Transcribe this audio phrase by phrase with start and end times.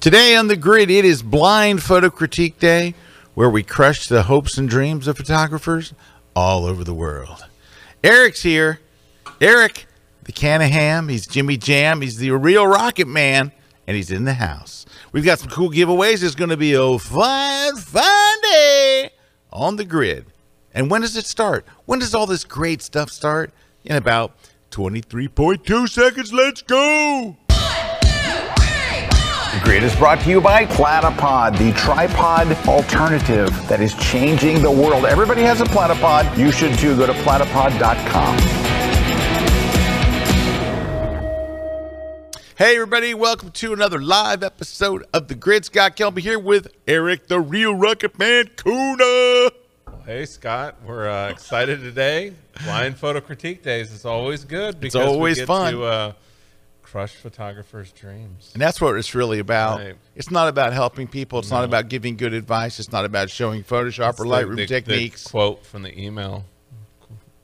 [0.00, 2.94] Today on the grid, it is Blind Photo Critique Day,
[3.34, 5.94] where we crush the hopes and dreams of photographers
[6.34, 7.46] all over the world.
[8.02, 8.80] Erik's here.
[9.40, 9.86] Erik,
[10.24, 11.08] the can of ham.
[11.08, 12.00] He's Jimmy Jam.
[12.00, 13.52] He's the real Rocket Man,
[13.86, 14.84] and he's in the house.
[15.12, 16.24] We've got some cool giveaways.
[16.24, 19.10] It's going to be a fun, fun day
[19.52, 20.26] on the grid.
[20.74, 21.64] And when does it start?
[21.86, 23.52] When does all this great stuff start?
[23.84, 24.36] In about
[24.72, 26.32] 23.2 seconds.
[26.32, 27.36] Let's go.
[29.52, 34.70] The grid is brought to you by Platypod, the tripod alternative that is changing the
[34.70, 35.04] world.
[35.04, 36.38] Everybody has a platypod.
[36.38, 36.96] You should too.
[36.96, 38.38] Go to platypod.com.
[42.56, 45.64] Hey, everybody, welcome to another live episode of The Grid.
[45.64, 49.50] Scott Kelby here with Erik, the real Rocket Man Kuna.
[50.06, 52.34] Hey Scott, we're uh, excited today.
[52.62, 55.72] Blind photo critique days is always good because it's always we get fun.
[55.72, 56.12] to uh,
[56.90, 58.50] crush photographers' dreams.
[58.52, 59.78] And that's what it's really about.
[59.78, 59.96] Right.
[60.16, 61.38] It's not about helping people.
[61.38, 62.80] It's not about giving good advice.
[62.80, 65.26] It's not about showing Photoshop or Lightroom the- the techniques.
[65.26, 66.44] quote from the email: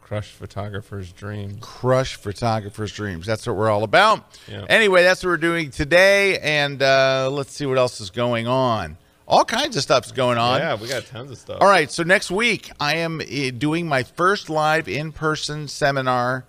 [0.00, 3.26] "Crush photographers' dreams." Crush photographers' dreams.
[3.26, 4.38] That's what we're all about.
[4.48, 4.64] Yeah.
[4.68, 6.38] Anyway, that's what we're doing today.
[6.38, 8.96] And uh, let's see what else is going on.
[9.28, 10.60] All kinds of stuff's going on.
[10.60, 11.58] Yeah, we got tons of stuff.
[11.60, 16.44] All right, so next week I am uh, doing my first live in-person seminar,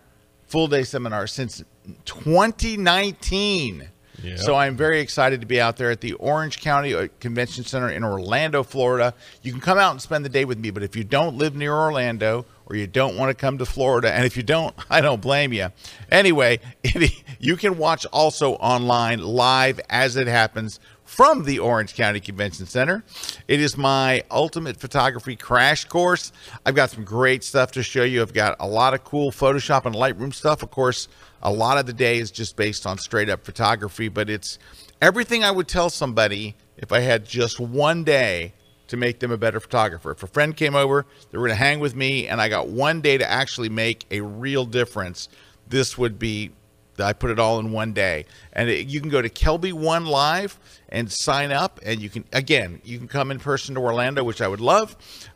[0.46, 1.64] full day seminar since
[2.06, 3.90] 2019.
[4.24, 4.40] Yep.
[4.40, 7.90] So I'm very excited to be out there at the Orange County uh, Convention Center
[7.90, 9.14] in Orlando, Florida.
[9.44, 11.56] You can come out and spend the day with me, but if you don't live
[11.56, 15.02] near Orlando or you don't want to come to Florida, and if you don't, I
[15.02, 15.70] don't blame you.
[16.12, 22.20] Anyway, it, you can watch also online live as it happens from the Orange County
[22.20, 23.04] Convention Center.
[23.48, 26.34] It is my ultimate photography crash course.
[26.66, 28.22] I've got some great stuff to show you.
[28.22, 30.64] I've got a lot of cool Photoshop and Lightroom stuff.
[30.64, 31.08] Of course,
[31.42, 34.58] a lot of the day is just based on straight up photography, but it's
[35.02, 38.54] everything I would tell somebody if I had just one day
[38.88, 40.12] to make them a better photographer.
[40.12, 42.70] If a friend came over, they were going to hang with me, and I got
[42.70, 45.28] one day to actually make a real difference,
[45.68, 46.52] this would be
[47.00, 48.26] I put it all in one day.
[48.54, 50.60] And it, you can go to KelbyOne Live
[50.90, 51.80] and sign up.
[51.84, 54.96] And you can, again, you can come in person to Orlando, which I would love.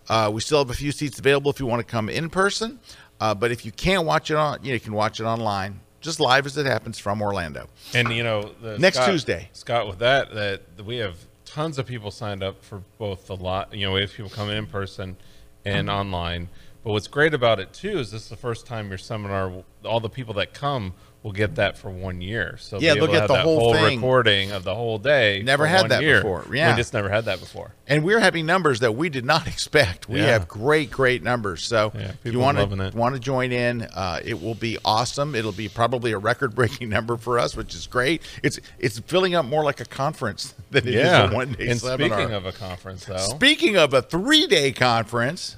[0.09, 2.79] Uh, we still have a few seats available if you want to come in person.
[3.19, 5.79] Uh, but if you can't watch it on, you, know, you can watch it online,
[6.01, 7.67] just live as it happens from Orlando.
[7.93, 9.49] And you know, the, Next Scott- Tuesday.
[9.53, 13.73] Scott, with that, that we have tons of people signed up for both the lot.
[13.73, 15.15] You know, we have people coming in person
[15.63, 15.97] and Mm-hmm.
[15.99, 16.49] online.
[16.83, 19.51] But what's great about it too is this is the first time your seminar.
[19.85, 20.93] All the people that come
[21.23, 22.57] will get that for one year.
[22.59, 23.97] So Yeah, they'll get the whole thing.
[23.99, 25.43] recording of the whole day.
[25.43, 26.17] Never had one that year.
[26.21, 26.47] before.
[26.51, 26.71] Yeah.
[26.71, 27.75] we just never had that before.
[27.87, 30.09] And we're having numbers that we did not expect.
[30.09, 30.27] We Yeah.
[30.27, 31.63] have great, great numbers.
[31.63, 35.35] So Yeah, if you want to want to join in, uh, it will be awesome.
[35.35, 38.23] It'll be probably a record-breaking number for us, which is great.
[38.41, 41.29] It's it's filling up more like a conference than it is Yeah.
[41.29, 42.17] a one-day seminar.
[42.17, 45.55] speaking of a conference, though, Speaking of a three-day conference,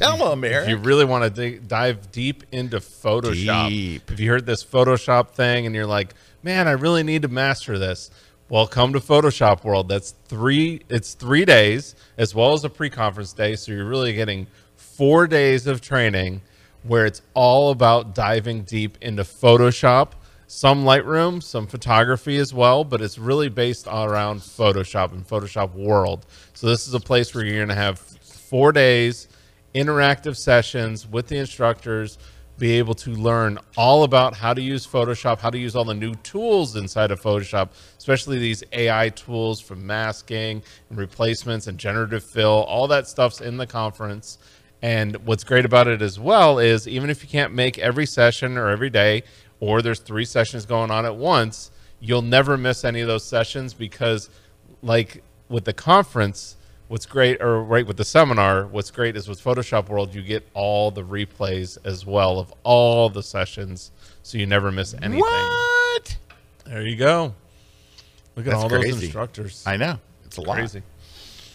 [0.00, 0.64] tell them, Erik.
[0.64, 4.10] If you really want to dive deep into Photoshop, Deep.
[4.10, 7.78] if you heard this Photoshop thing and you're like, man, I really need to master
[7.78, 8.10] this,
[8.48, 9.88] well, come to Photoshop World.
[9.88, 10.80] That's three.
[10.88, 15.66] It's three days as well as a pre-conference day, so you're really getting four days
[15.66, 16.40] of training
[16.82, 20.12] where it's all about diving deep into Photoshop.
[20.46, 26.26] Some Lightroom, some photography as well, but it's really based around Photoshop and Photoshop World.
[26.54, 29.28] So this is a place where you're going to have four days
[29.74, 32.18] interactive sessions with the instructors
[32.60, 35.94] be able to learn all about how to use Photoshop, how to use all the
[35.94, 42.22] new tools inside of Photoshop, especially these AI tools for masking and replacements and generative
[42.22, 42.64] fill.
[42.68, 44.38] All that stuff's in the conference.
[44.82, 48.58] And what's great about it as well is even if you can't make every session
[48.58, 49.24] or every day,
[49.58, 53.74] or there's three sessions going on at once, you'll never miss any of those sessions
[53.74, 54.28] because,
[54.82, 56.56] like with the conference,
[56.90, 60.44] what's great, or right with the seminar, what's great is with Photoshop World, you get
[60.54, 63.92] all the replays as well of all the sessions,
[64.24, 65.20] so you never miss anything.
[65.20, 66.16] what?
[66.66, 67.32] There you go.
[68.34, 69.62] Look at That's all those instructors.
[69.64, 70.56] I know it's a lot.
[70.56, 70.82] Crazy.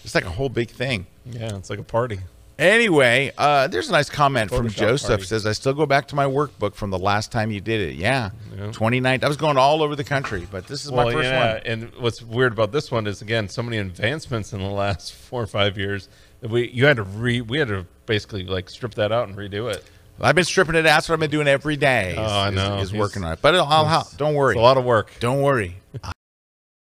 [0.05, 1.05] It's like a whole big thing.
[1.25, 2.19] Yeah, it's like a party.
[2.57, 5.09] Anyway, uh, there's a nice comment from Joseph.
[5.09, 5.23] party.
[5.23, 7.95] Says I still go back to my workbook from the last time you did it.
[7.95, 8.71] Yeah, Yeah.
[8.71, 9.19] 29.
[9.23, 11.61] I was going all over the country, but this is Well, my first yeah, one.
[11.65, 15.41] and what's weird about this one is again so many advancements in the last four
[15.43, 16.07] or five years
[16.39, 19.37] that we you had to re we had to basically like strip that out and
[19.37, 19.83] redo it.
[20.21, 20.83] I've been stripping it.
[20.83, 22.11] That's what I've been doing every day.
[22.11, 22.77] Is, Oh, I know.
[22.77, 24.09] Is, He's- working on it, but I'll, I'll.
[24.15, 24.53] Don't worry.
[24.53, 25.11] It's a lot of work.
[25.19, 25.75] Don't worry.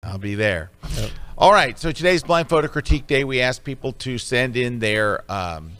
[0.04, 0.70] I'll be there.
[0.96, 1.10] Yep.
[1.38, 1.78] All right.
[1.78, 3.24] So today's blind photo critique day.
[3.24, 5.72] We asked people to send in their um,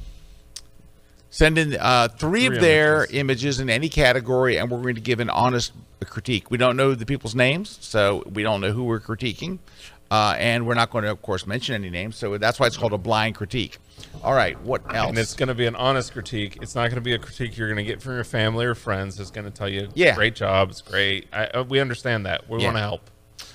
[1.30, 3.14] Send in uh, three, Three of their images.
[3.16, 5.72] images in any category, and we're going to give an honest
[6.06, 6.50] critique.
[6.50, 9.58] We don't know the people's names, so we don't know who we're critiquing,
[10.10, 12.16] uh, and we're not going to, of course, mention any names.
[12.16, 13.76] So that's why it's called a blind critique.
[14.22, 15.10] All right, what else?
[15.10, 16.58] And it's going to be an honest critique.
[16.62, 18.74] It's not going to be a critique you're going to get from your family or
[18.74, 19.20] friends.
[19.20, 20.14] It's going to tell you, Yeah.
[20.14, 21.28] great job, it's great.
[21.34, 22.48] I, uh, we understand that.
[22.48, 22.66] We Yeah.
[22.68, 23.10] want to help.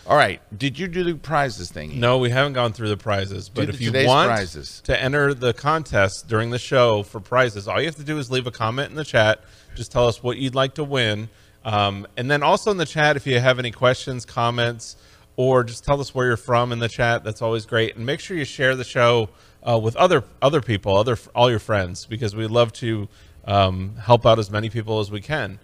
[0.07, 1.99] All right, did you do the prizes thing?
[1.99, 3.49] No, we haven't gone through the prizes.
[3.49, 4.81] But the- if you want prizes.
[4.85, 8.31] to enter the contest during the show for prizes, all you have to do is
[8.31, 9.41] leave a comment in the chat.
[9.75, 11.29] Just tell us what you'd like to win.
[11.63, 14.95] Um, and then also in the chat, if you have any questions, comments,
[15.35, 17.95] or just tell us where you're from in the chat, that's always great.
[17.95, 19.29] And make sure you share the show
[19.67, 23.07] uh, with other other people, other all your friends, because we love to
[23.45, 25.59] um, help out as many people as we can.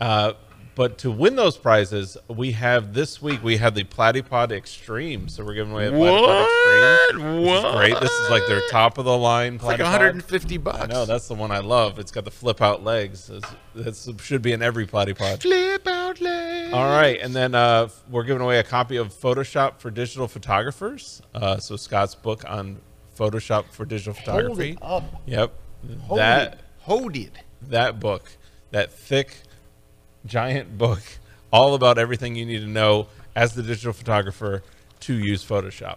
[0.00, 0.32] Uh,
[0.74, 5.28] but to win those prizes, we have this week we have the Platypod Extreme.
[5.28, 7.42] So we're giving away a Platypod Extreme.
[7.44, 8.00] This is great.
[8.00, 9.56] This is like their top of the line.
[9.56, 10.88] It's like 150 bucks.
[10.88, 11.98] No, that's the one I love.
[11.98, 13.30] It's got the flip out legs.
[13.74, 15.42] That should be in every Platypod.
[15.42, 16.72] Flip out legs.
[16.72, 21.20] All right, and then uh, we're giving away a copy of Photoshop for digital photographers.
[21.34, 22.80] Uh, so Scott's book on
[23.18, 24.70] Photoshop for digital Hold photography.
[24.70, 25.04] it up.
[25.26, 25.52] Yep,
[26.06, 26.60] Hold that it.
[26.80, 27.32] Hold it.
[27.68, 28.30] that book,
[28.70, 29.36] that thick,
[30.26, 31.02] giant book,
[31.52, 34.62] all about everything you need to know as the digital photographer
[35.00, 35.96] to use Photoshop.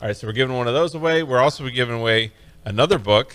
[0.00, 1.22] All right, so we're giving one of those away.
[1.22, 2.32] We're also giving away
[2.64, 3.34] another book.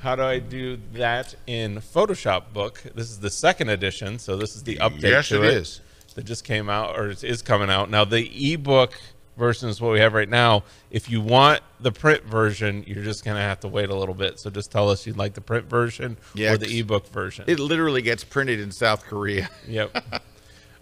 [0.00, 2.82] How do I do that in Photoshop book?
[2.94, 5.80] This is the second edition, so this is the update Yes, to it it, is.
[6.14, 7.90] that just came out or is- is coming out.
[7.90, 9.00] Now the ebook
[9.38, 10.64] version is what we have right now.
[10.90, 14.38] If you want the print version, you're just gonna have to wait a little bit.
[14.38, 17.44] So just tell us you'd like the print version Yeah, or the ebook version.
[17.46, 19.48] It literally gets printed in South Korea.
[19.68, 19.96] Yep.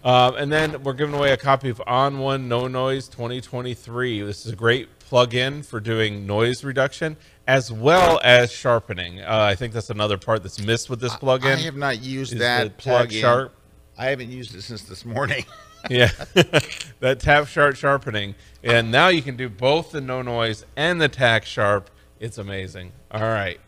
[0.05, 4.23] um, and then we're giving away a copy of ON1 No Noise 2023.
[4.23, 7.17] This is a great plug-in for doing noise reduction
[7.47, 9.21] as well as sharpening.
[9.21, 11.53] Uh, I think that's another part that's missed with this plug-in.
[11.53, 13.21] I have not used that plug in.
[13.21, 13.55] Sharp.
[13.99, 15.45] I haven't used it since this morning.
[15.89, 16.11] Yeah,
[17.01, 21.09] that tack sharp sharpening, and now you can do both the no noise and the
[21.09, 21.91] tack sharp.
[22.19, 22.93] It's amazing.
[23.11, 23.61] All right,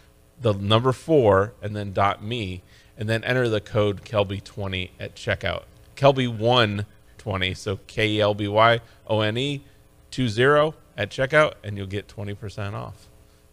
[0.41, 2.61] the number four and then me
[2.97, 5.63] and then enter the code kelby20 at checkout
[5.95, 9.63] kelby120 so k-e-l-b-y-o-n-e
[10.11, 13.07] 20 at checkout and you'll get 20% off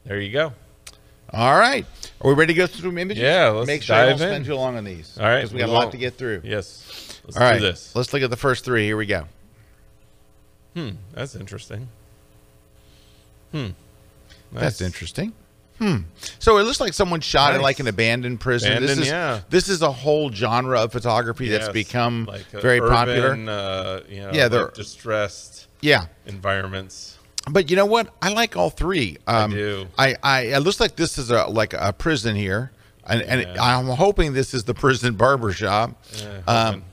[0.04, 0.52] there you go
[1.32, 1.86] All right.
[2.20, 3.22] Are we ready to go through some images?
[3.22, 4.28] Yeah, let's Make sure I don't dive in.
[4.34, 5.16] spend too long on these.
[5.18, 5.92] All right, Because we got a lot won't.
[5.92, 6.42] to get through.
[6.44, 7.58] yes let's All right.
[7.58, 8.84] do this Let's look at the first three.
[8.84, 9.26] Here we go.
[10.74, 11.88] hmm that's interesting
[13.52, 13.68] hmm
[14.52, 14.86] That's Nice.
[14.86, 15.32] interesting.
[15.78, 15.96] Hmm.
[16.38, 17.64] So it looks like someone shot in Nice.
[17.64, 18.80] like an abandoned prison.
[18.82, 19.40] this is yeah.
[19.50, 23.32] this is a whole genre of photography that's become like, uh, very urban, popular.
[23.32, 26.06] uh, you know, Yeah, yeah they're- distressed Yeah.
[26.24, 27.15] environments
[27.50, 28.12] But you know what?
[28.20, 29.18] I like all three.
[29.26, 29.86] Um, do.
[29.96, 32.72] I, I it looks like this is a like a prison here,
[33.06, 36.02] and, and I'm hoping this is the prison barber shop.
[36.16, 36.84] Yeah, um,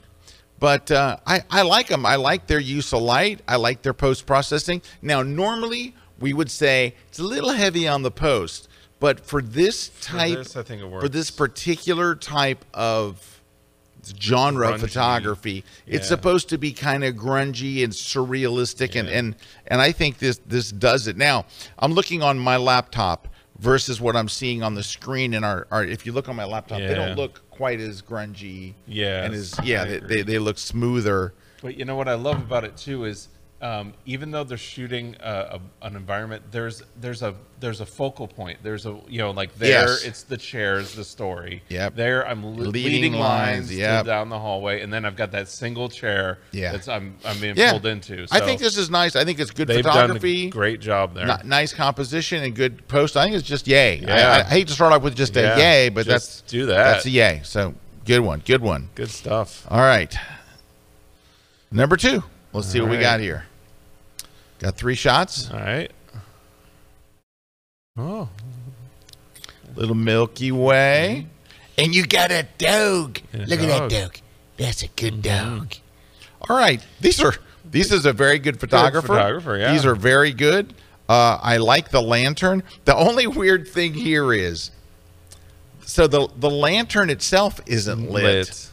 [0.59, 2.05] but uh, I I like them.
[2.05, 3.41] I like their use of light.
[3.47, 4.83] I like their post processing.
[5.01, 9.89] Now, normally we would say it's a little heavy on the post, but for this
[10.01, 13.32] type, this, I think it for this particular type of
[14.19, 14.79] genre of Grungy.
[14.81, 15.63] photography.
[15.87, 19.17] It's supposed to be kind of grungy and surrealistic and Yeah.
[19.19, 19.35] and
[19.67, 21.17] and i think this this does it.
[21.17, 21.45] Now
[21.79, 23.27] i'm looking on my laptop
[23.59, 26.43] versus what i'm seeing on the screen in our, our if you look on my
[26.45, 30.57] laptop they don't look quite as grungy Yeah, and as yeah, they, they, they look
[30.57, 31.33] smoother.
[31.61, 33.29] But you know what I love about it too is
[33.63, 38.27] um, even though they're shooting a, a, an environment, there's there's a there's a focal
[38.27, 38.59] point.
[38.61, 40.03] There's a you know like there Yes.
[40.03, 41.63] it's the chairs, the story.
[41.69, 41.95] Yep.
[41.95, 44.05] There I'm li- Leading leading, lines, lines, yep.
[44.05, 46.39] down the hallway, and then I've got that single chair.
[46.51, 46.73] Yeah.
[46.73, 48.27] That's I'm I'm being yeah pulled into.
[48.31, 51.13] i think this is nice i think it's good they've photography done a great job
[51.15, 51.25] there.
[51.25, 54.27] Ni- nice composition and good post i think it's just yay I- Yeah.
[54.33, 56.65] I, I hate to start off with just a Yeah, yay but just that's do
[56.65, 56.83] that.
[56.93, 57.73] that's a yay so
[58.05, 59.65] good one good one Good stuff.
[59.69, 60.13] All right.
[61.71, 62.23] Number two.
[62.51, 63.45] Let's see what we got here.
[64.63, 65.51] Got three shots.
[65.51, 65.91] All right.
[67.97, 68.29] Oh,
[69.75, 71.27] Little Milky Way.
[71.77, 73.19] And you got a dog.
[73.33, 73.89] And a Look at that dog.
[73.89, 74.17] dog.
[74.57, 75.75] That's a good dog.
[76.47, 77.33] All right, these are
[77.65, 79.07] this is a very good photographer.
[79.07, 79.73] photographer, yeah.
[79.73, 80.73] These are very good.
[81.09, 82.63] Uh, I like the lantern.
[82.85, 84.71] The only weird thing here is,
[85.85, 88.23] so the the lantern itself isn't lit.
[88.23, 88.69] Lit.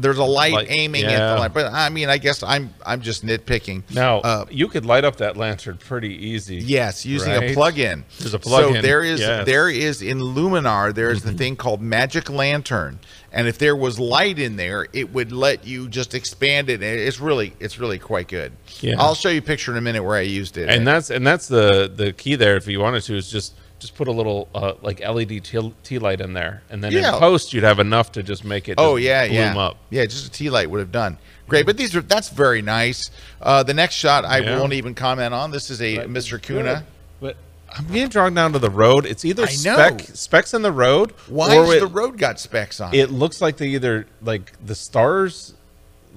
[0.00, 3.00] There's a light, Light, aiming at the light, but I mean, I guess I'm I'm
[3.00, 3.82] just nitpicking.
[3.94, 6.56] Now uh, you could light up that lantern pretty easy.
[6.56, 8.04] Yes, using a plug-in.
[8.18, 9.28] There's a plug-in, So there is yes.
[9.28, 9.44] Mm-hmm.
[9.46, 12.98] there is in Luminar there's the thing called Magic Lantern,
[13.32, 16.74] and if there was light in there, it would let you just expand it.
[16.82, 18.52] and It's really it's really quite good.
[18.80, 18.94] Yeah.
[18.98, 20.68] I'll show you a picture in a minute where I used it.
[20.68, 22.56] and that's and that's the the key there.
[22.56, 25.98] If you wanted to, is just just put a little uh, like LED tea, tea
[25.98, 27.14] light in there, and then Yeah.
[27.14, 28.74] in post you'd have enough to just make it.
[28.78, 29.76] Oh just yeah, bloom yeah, up.
[29.90, 30.04] yeah.
[30.06, 31.66] Just a tea light would have done great.
[31.66, 33.10] But these are that's very nice.
[33.40, 34.58] Uh, the next shot I Yeah.
[34.58, 35.50] won't even comment on.
[35.50, 36.40] This is a Mr.
[36.40, 36.84] Kuna.
[37.20, 37.36] But
[37.76, 39.06] I'm being drawn down to the road.
[39.06, 39.52] It's either I know.
[39.74, 41.12] spec specs in the road.
[41.28, 42.94] Why or has it, the road got specs on?
[42.94, 45.54] it looks like they either like the stars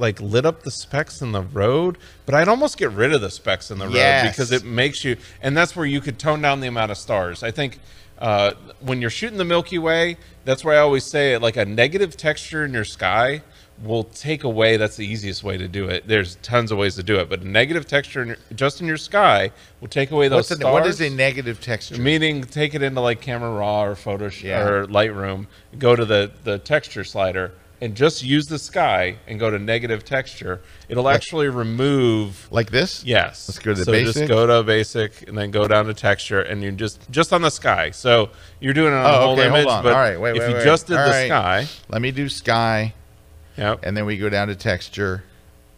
[0.02, 3.30] like lit up the specks in the road but i'd almost get rid of the
[3.30, 6.60] specks in the road because it makes you and that's where you could tone down
[6.60, 7.80] the amount of stars i think
[8.20, 11.66] uh, when you're shooting the milky way that's why i always say it like a
[11.66, 13.42] negative texture in your sky
[13.84, 17.02] will take away that's the easiest way to do it there's tons of ways to
[17.02, 20.28] do it but a negative texture in your, just in your sky will take away
[20.28, 22.00] those What's a, stars what is a negative texture?
[22.00, 24.68] Meaning, take it into like Camera Raw or Photoshop Yeah.
[24.68, 25.48] or Lightroom.
[25.80, 30.06] Go to the the texture slider and just use the sky and go to negative
[30.06, 30.62] texture.
[30.88, 32.48] It'll actually remove.
[32.52, 33.04] like this?
[33.04, 33.50] Yes.
[33.50, 34.14] Let's go to the so basic.
[34.14, 37.42] just go to basic and then go down to texture and you just just on
[37.42, 37.90] the sky.
[37.92, 40.40] So you're doing it on Oh, the whole okay, image, but All right, wait, if
[40.44, 40.64] wait, you wait.
[40.64, 41.28] just did All the right.
[41.28, 42.94] sky, Let me do sky,
[43.58, 45.24] yeah, and then we go down to texture.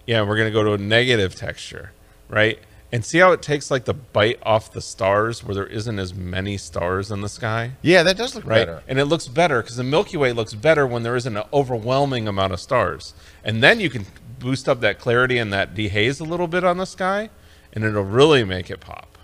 [0.06, 1.92] yeah, we're gonna go to a negative texture,
[2.28, 2.60] right?
[2.94, 6.14] And see how it takes like the bite off the stars where there isn't as
[6.14, 7.72] many stars in the sky.
[7.82, 8.68] Yeah, that does look right?
[8.68, 8.84] better.
[8.88, 12.28] And it looks better because the Milky Way looks better when there isn't an overwhelming
[12.28, 13.16] amount of stars.
[13.44, 14.06] And then you can
[14.38, 17.32] boost up that clarity and that dehaze a little bit on the sky,
[17.72, 19.18] and it'll really make it pop.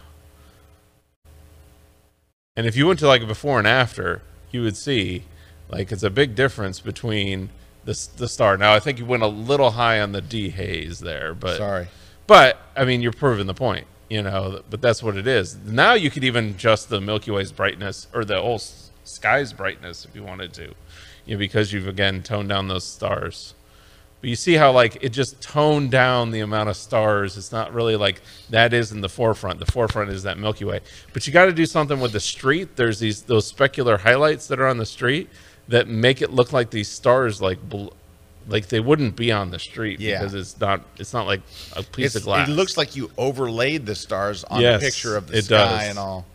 [2.55, 5.25] And if you went to like a before and after, you would see
[5.69, 7.49] like it's a big difference between
[7.85, 8.57] the the star.
[8.57, 11.87] Now I think you went a little high on the dehaze there, but Sorry.
[12.29, 14.61] But I mean, you're proving the point, you know.
[14.69, 15.57] But that's what it is.
[15.65, 18.61] Now you could even adjust the Milky Way's brightness or the whole
[19.03, 20.75] sky's brightness if you wanted to,
[21.25, 23.55] you know, because you've again toned down those stars.
[24.21, 27.35] But you see how like it just toned down the amount of stars.
[27.35, 28.21] It's not really like
[28.51, 29.57] that is in the forefront.
[29.57, 30.81] The forefront is that Milky Way.
[31.13, 32.75] But you got to do something with the street.
[32.75, 35.29] There's these those specular highlights that are on the street
[35.67, 37.57] that make it look like these stars like
[38.47, 40.19] like they wouldn't be on the street Yeah.
[40.19, 41.41] because it's not it's not like
[41.73, 42.47] a piece It's- of glass.
[42.49, 45.57] It looks like you overlaid the stars on Yes, the picture of the it sky
[45.81, 45.89] does.
[45.89, 46.25] and all.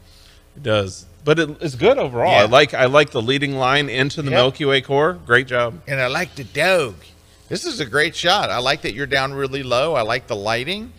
[0.56, 2.30] It does, but it, it's good overall.
[2.30, 2.42] Yeah.
[2.42, 4.38] I like I like the leading line into the Yep.
[4.38, 5.14] Milky Way core.
[5.26, 5.80] Great job.
[5.88, 6.94] And I like the dog.
[7.48, 8.50] This is a great shot.
[8.50, 9.94] I like that you're down really low.
[9.94, 10.92] I like the lighting.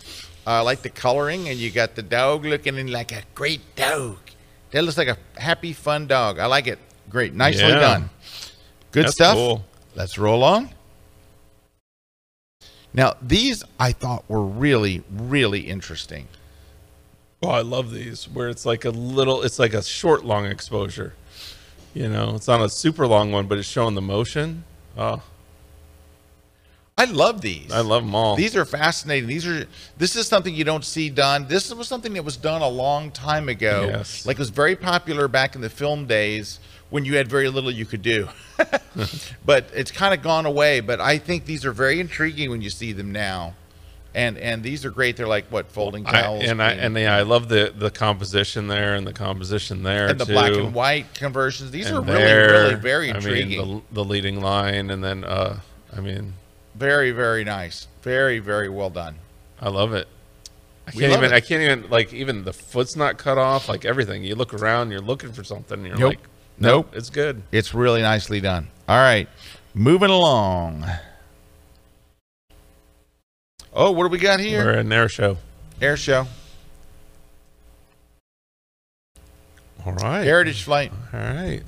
[0.46, 4.18] I like the coloring, and you got the dog looking in like a great dog.
[4.72, 6.38] That looks like a happy, fun dog.
[6.38, 6.78] I like it.
[7.10, 7.80] Great, nicely Yeah.
[7.80, 8.10] done.
[8.92, 9.34] Good That's stuff.
[9.36, 9.66] cool.
[9.96, 10.70] Let's roll on.
[12.96, 16.28] Now, these I thought were really, really interesting.
[17.44, 21.14] Oh, I love these where it's like a little, it's like a short, long exposure.
[21.94, 24.64] You know, it's not a super long one, but it's showing the motion.
[24.98, 25.22] Oh,
[26.98, 27.72] I love these.
[27.74, 28.38] I love them all.
[28.38, 29.28] These are fascinating.
[29.28, 29.66] These are
[29.98, 31.46] this is something you don't see done.
[31.48, 33.88] This was something that was done a long time ago.
[33.90, 34.26] Yes.
[34.26, 36.60] Like it was very popular back in the film days
[36.96, 38.30] when you had very little you could do.
[39.46, 42.70] but it's kind of gone away, but I think these are very intriguing when you
[42.70, 43.54] see them now.
[44.14, 45.18] And and these are great.
[45.18, 48.70] They're like what folding I, towels and I and yeah, I love the the composition
[48.70, 50.32] there and the composition there and the too.
[50.32, 51.72] black and white conversions.
[51.72, 53.60] These And are really there, really very intriguing.
[53.60, 55.60] I mean, the, the leading line, and then uh,
[55.94, 56.36] I mean,
[56.76, 57.90] very very nice.
[58.04, 59.16] Very very well done.
[59.60, 60.08] I love it.
[60.88, 61.34] I We can't love even.
[61.34, 61.36] it.
[61.36, 63.68] I can't even like even the foot's not cut off.
[63.68, 66.10] Like everything, you look around, you're looking for something, and you're Nope.
[66.12, 66.20] like,
[66.60, 66.90] Nope.
[66.94, 67.42] it's good.
[67.52, 68.68] It's really nicely done.
[68.88, 69.28] All right,
[69.74, 70.86] moving along.
[73.74, 74.64] Oh, what do we got here?
[74.64, 75.38] We're in air show.
[75.82, 76.28] Air show,
[79.86, 80.24] All right.
[80.24, 80.92] heritage flight.
[81.14, 81.62] All right.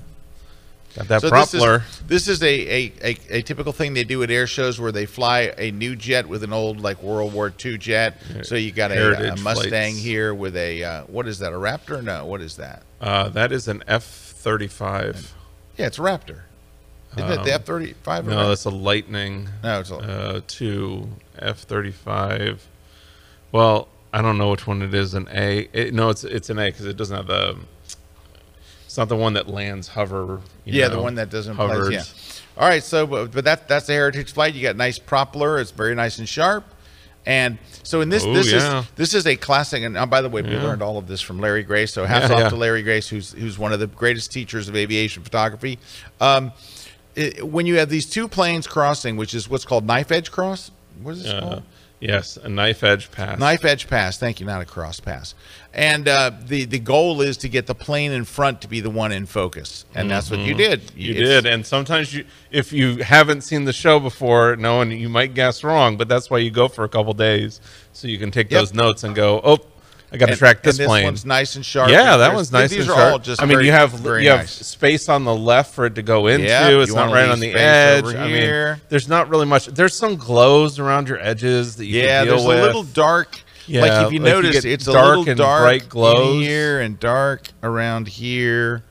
[0.96, 1.80] Got that So propeller.
[1.80, 4.80] this is this is a, a, a, a typical thing they do at air shows
[4.80, 8.20] where they fly a new jet with an old like World War II jet.
[8.44, 9.98] So you got a, a Mustang flights.
[10.00, 11.52] here with a uh, what is that?
[11.54, 12.04] A Raptor?
[12.04, 12.82] No, what is that?
[13.00, 15.34] Uh, that is an F thirty five.
[15.76, 16.44] Yeah, it's a Raptor.
[17.18, 18.26] Isn't it the F thirty five?
[18.26, 19.50] No, that's a Lightning.
[19.62, 22.66] no, it's a, Uh, two F thirty five.
[23.52, 25.14] Well, I don't know which one it is.
[25.16, 25.68] An A.
[25.74, 27.58] It, no, it's it's an A because it doesn't have the.
[28.86, 30.40] It's not the one that lands hover.
[30.64, 31.90] you yeah, the one that doesn't hovers.
[31.90, 32.42] place.
[32.56, 32.64] Yeah.
[32.64, 34.54] All right, so but, but that that's the Heritage flight.
[34.54, 35.60] You got nice propeller.
[35.60, 36.64] It's very nice and sharp.
[37.28, 38.80] And so in this Oh, this yeah.
[38.80, 39.84] is this is a classic.
[39.84, 41.92] And oh, by the way, we learned all of this from Larry Grace.
[41.94, 44.76] So hats Yeah, off to Larry Grace, who's who's one of the greatest teachers of
[44.78, 45.78] aviation photography.
[46.22, 46.54] Um,
[47.16, 50.72] it, when you have these two planes crossing, which is what's called knife edge cross.
[51.04, 51.64] What is this called?
[52.00, 53.40] Yes, a knife edge pass.
[53.40, 54.18] Knife edge pass.
[54.18, 55.34] Thank you, not a cross pass.
[55.74, 58.90] And uh, the the goal is to get the plane in front to be the
[58.90, 60.82] one in focus, and that's what you did.
[60.82, 61.00] Mm-hmm.
[61.00, 64.92] You It's- did, and sometimes you, if you haven't seen the show before, no, and
[64.92, 67.62] you might guess wrong, but that's why you go for a couple days
[67.94, 68.60] so you can take Yep.
[68.60, 69.58] those notes and go, oh,
[70.12, 71.04] I got to track this and plane.
[71.04, 71.90] one's nice and sharp.
[71.90, 73.12] yeah, And that one's nice These and are sharp.
[73.14, 73.42] all just.
[73.42, 76.28] I mean, very- you have you have space on the left for it to go
[76.28, 76.48] into.
[76.48, 78.06] Yeah, it's not right on the edge.
[78.06, 79.66] I mean, there's not really much.
[79.68, 82.60] There's some glows around your edges that you Yeah, can deal there's with.
[82.60, 83.42] a little dark.
[83.70, 86.42] Yeah, like if you like notice, get it's a dark little and dark bright glows.
[86.42, 88.84] here and dark around here.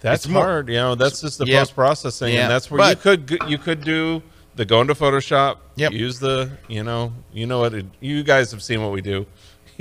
[0.00, 0.94] That's It's more- hard, you know.
[0.94, 1.58] That's just the Yeah.
[1.60, 4.22] post processing, Yeah, and that's where you could you could do
[4.56, 5.56] the go into Photoshop.
[5.76, 5.92] Yep.
[5.92, 9.26] Use the you know you know what it, you guys have seen what we do.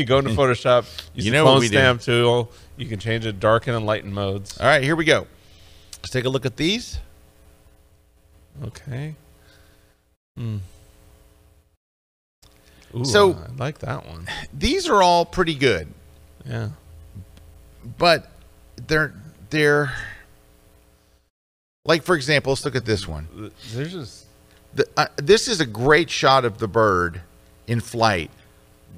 [0.01, 0.83] You go into Photoshop.
[1.13, 1.75] Use You the know what clone we do.
[1.75, 2.51] stamp tool.
[2.75, 4.57] You can change it darken and lighten modes.
[4.59, 5.27] All right, here we go.
[5.97, 6.97] Let's take a look at these.
[8.63, 9.13] Okay.
[10.35, 10.57] Hmm.
[12.95, 14.27] Ooh, So- I like that one.
[14.51, 15.87] These are all pretty good,
[16.45, 16.69] Yeah.
[17.97, 18.27] but
[18.87, 19.13] they're
[19.51, 19.93] they're
[21.85, 23.27] like for example, let's look at this one.
[23.37, 24.25] Th- There's just
[24.73, 27.21] the, uh, this is a great shot of the bird
[27.67, 28.31] in flight,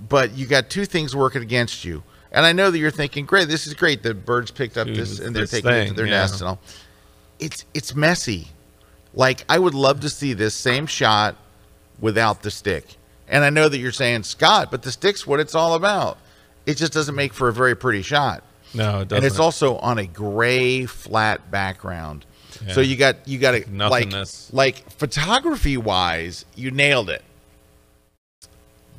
[0.10, 2.04] but you got two things working against you.
[2.32, 4.02] And I know that you're thinking, "Great, this is great.
[4.04, 6.22] The birds picked up Dude, this and they're this taking it to their yeah.
[6.22, 6.60] nest and all."
[7.40, 8.48] It's it's messy.
[9.14, 11.36] Like I would love to see this same shot
[12.00, 12.96] without the stick.
[13.28, 16.18] And I know that you're saying, "Scott, but the stick's what it's all about."
[16.66, 19.18] It just doesn't make for a very pretty shot no, it doesn't.
[19.18, 22.26] and it's also on a gray flat background.
[22.72, 24.14] So you got you got a like
[24.52, 27.22] like photography wise, you nailed it.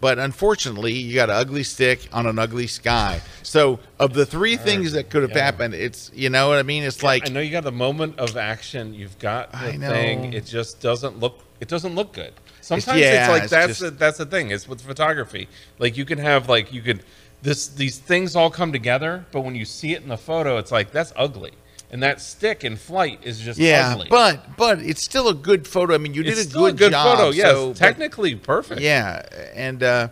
[0.00, 3.20] But unfortunately, you got an ugly stick on an ugly sky.
[3.42, 5.44] So of the three things that could have Yeah.
[5.44, 6.82] happened, it's you know what I mean.
[6.82, 8.92] It's like I know you got the moment of action.
[8.92, 10.32] You've got the thing.
[10.34, 11.40] It just doesn't look.
[11.60, 12.32] It doesn't look good.
[12.60, 14.50] Sometimes yeah, it's like it's that's just- the, that's the thing.
[14.50, 15.48] It's with photography.
[15.78, 17.02] Like you can have like you could
[17.42, 20.72] this these things all come together, but when you see it in the photo, it's
[20.72, 21.52] like that's ugly.
[21.94, 24.08] And that stick in flight is just yeah, ugly.
[24.10, 25.94] but but it's still a good photo.
[25.94, 27.18] I mean, you it's did a still good, a good job.
[27.18, 27.30] photo.
[27.30, 28.80] Yes, so- but- technically perfect.
[28.80, 30.08] Yeah, and uh,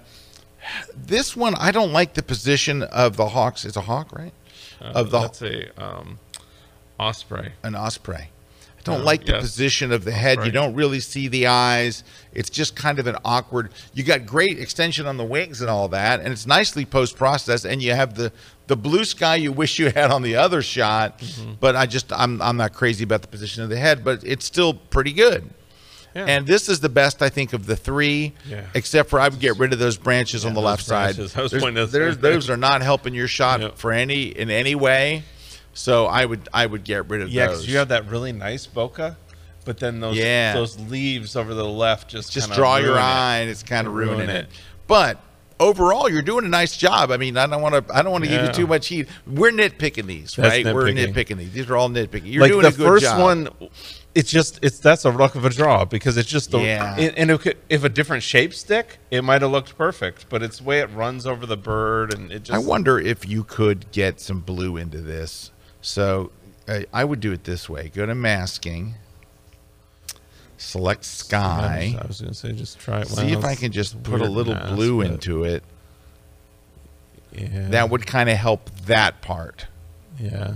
[0.95, 3.65] this one I don't like the position of the hawks.
[3.65, 4.33] It's a hawk, right?
[4.81, 6.21] of the that's a um,
[7.01, 7.51] osprey.
[7.65, 8.29] an osprey.
[8.85, 9.43] Don't Oh, like the yes.
[9.43, 10.45] position of the head.
[10.45, 12.03] You don't really see the eyes.
[12.33, 13.71] It's just kind of an awkward.
[13.95, 17.65] You got great extension on the wings and all that, and it's nicely post processed.
[17.65, 18.33] And you have the
[18.67, 21.19] the blue sky you wish you had on the other shot.
[21.19, 21.53] Mm-hmm.
[21.61, 24.45] But I just I'm I'm not crazy about the position of the head, but it's
[24.45, 25.51] still pretty good.
[26.15, 26.27] Yeah.
[26.27, 28.67] And this is the best I think of the three, Yeah.
[28.75, 31.17] except for I would get rid of those branches on the left side.
[31.17, 31.33] branches.
[31.33, 35.23] There's- those those are not helping your shot for any in any way.
[35.75, 37.59] So I would I would get rid of Yeah, those.
[37.59, 39.17] because you have that really nice bokeh,
[39.65, 40.53] but then those Yeah.
[40.55, 43.03] those leaves over the left just just draw your ruin it.
[43.05, 44.45] eye and it's kind of Ruin ruining it.
[44.45, 44.49] it.
[44.87, 45.19] But
[45.61, 47.11] overall, you're doing a nice job.
[47.11, 47.95] I mean, I don't want to.
[47.95, 49.09] I don't want to give you too much heat.
[49.27, 50.75] We're nitpicking these, That's right?
[50.75, 51.15] We're nitpicking.
[51.15, 51.53] nitpicking these.
[51.53, 52.23] These are all nitpicking.
[52.33, 53.21] You're like doing the a good first job.
[53.21, 53.49] one,
[54.15, 56.97] it's just it's that's a luck of a draw because it's just the Yeah.
[56.99, 60.43] and, and it could, if a different shape stick, it might have looked perfect, but
[60.43, 63.43] it's the way it runs over the bird and it just I wonder if you
[63.45, 65.51] could get some blue into this.
[65.83, 66.31] So
[66.67, 68.95] I I would do it this way: go to masking,
[70.57, 73.09] select sky, I was gonna say just try it.
[73.09, 75.63] see if I can just put a little mask, blue into it.
[77.33, 79.67] Yeah, That would kind of help that part.
[80.19, 80.55] yeah.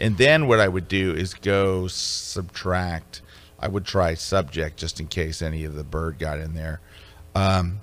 [0.00, 3.20] And then what I would do is go subtract.
[3.60, 6.80] I would try subject just in case any of the bird got in there.
[7.36, 7.81] Um,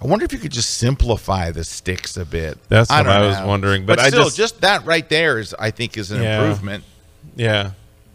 [0.00, 2.56] I wonder if you could just simplify the sticks a bit.
[2.68, 5.54] That's what don't I was wondering, but I still, just- just that right there is,
[5.58, 6.40] I think, is an Yeah.
[6.40, 6.84] improvement.
[7.36, 7.70] Yeah,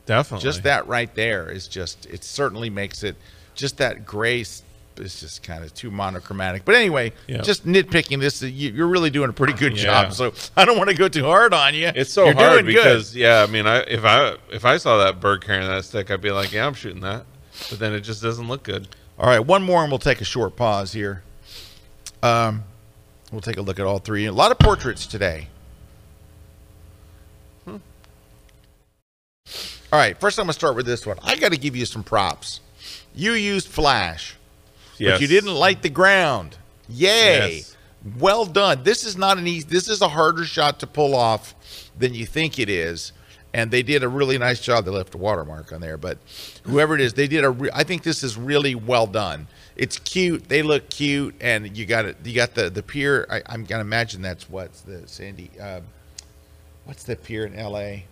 [0.06, 0.43] definitely.
[0.43, 2.06] Just that right there is just.
[2.06, 3.15] It certainly makes it
[3.56, 4.63] just that gray is
[4.96, 6.63] just kind of too monochromatic.
[6.65, 7.41] But anyway, Yeah.
[7.41, 9.84] just nitpicking this, uh, you- you're really doing a pretty good Yeah.
[10.06, 10.13] job.
[10.13, 11.91] So I don't want to go too hard on you.
[11.93, 12.76] It's so You're hard doing good.
[12.84, 16.10] because yeah, I mean, I if I if I saw that bird carrying that stick,
[16.12, 17.26] I'd be like, yeah, I'm shooting that,
[17.69, 18.88] but then it just doesn't look good.
[19.19, 21.24] All right, one more, and we'll take a short pause here.
[22.23, 22.63] Um,
[23.31, 24.25] we'll take a look at all three.
[24.25, 25.49] A lot of portraits today.
[27.65, 27.77] Hmm.
[29.91, 31.17] All right, first I'm gonna start with this one.
[31.21, 32.62] I got to give you some props.
[33.13, 34.36] You used flash,
[34.97, 35.15] Yes.
[35.15, 36.57] but you didn't light the ground.
[36.89, 37.57] Yay!
[37.57, 37.75] Yes.
[38.19, 38.83] Well done.
[38.83, 39.67] This is not an easy.
[39.67, 41.53] This is a harder shot to pull off
[41.97, 43.12] than you think it is.
[43.55, 44.83] and they did a really nice job.
[44.83, 46.17] They left a watermark on there, but
[46.63, 47.51] whoever it is, they did a.
[47.51, 49.47] Re- I think this is really well done.
[49.75, 50.49] It's cute.
[50.49, 52.17] They look cute, and you got it.
[52.23, 53.25] You got the the pier.
[53.29, 55.49] I, I'm gonna imagine that's what's the Sandy.
[55.59, 55.81] Uh,
[56.86, 58.05] what's the pier in L.A.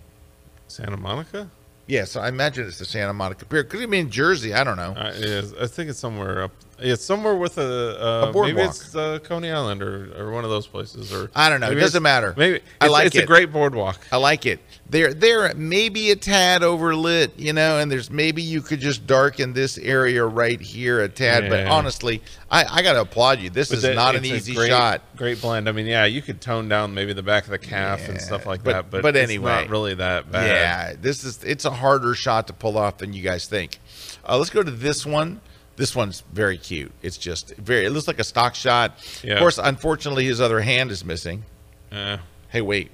[0.67, 1.49] Santa Monica.
[1.87, 3.63] Yeah, so I imagine it's the Santa Monica Pier.
[3.63, 4.53] Could it be in Jersey?
[4.53, 4.93] I don't know.
[4.95, 5.53] Uh, is.
[5.53, 6.51] I think it's somewhere up.
[6.81, 8.55] It's somewhere with a, uh, A boardwalk.
[8.55, 11.13] maybe it's uh, Coney Island or, or one of those places.
[11.13, 11.71] Or I don't know.
[11.71, 12.33] It doesn't matter.
[12.35, 13.23] Maybe I it's, like it's it.
[13.23, 13.99] a great boardwalk.
[14.11, 14.59] I like it.
[14.89, 19.53] They're they're maybe a tad overlit, you know, and there's maybe you could just darken
[19.53, 21.49] this area right here a tad.
[21.49, 23.49] But honestly, I, I got to applaud you.
[23.49, 25.01] This But is that- not an easy great, shot.
[25.15, 25.69] Great blend.
[25.69, 28.45] I mean, yeah, you could tone down maybe the back of the calf and stuff
[28.45, 29.51] like but- that, but but it's anyway.
[29.61, 30.45] not really that bad.
[30.47, 33.79] Yeah, this is it's a harder shot to pull off than you guys think.
[34.27, 35.39] Uh, let's go to this one.
[35.81, 36.91] This one's very cute.
[37.01, 37.85] It's just very.
[37.85, 38.99] It looks like a stock shot.
[39.23, 39.33] Yeah.
[39.33, 41.43] Of course, unfortunately, his other hand is missing.
[41.91, 42.17] Uh,
[42.49, 42.91] Hey, wait,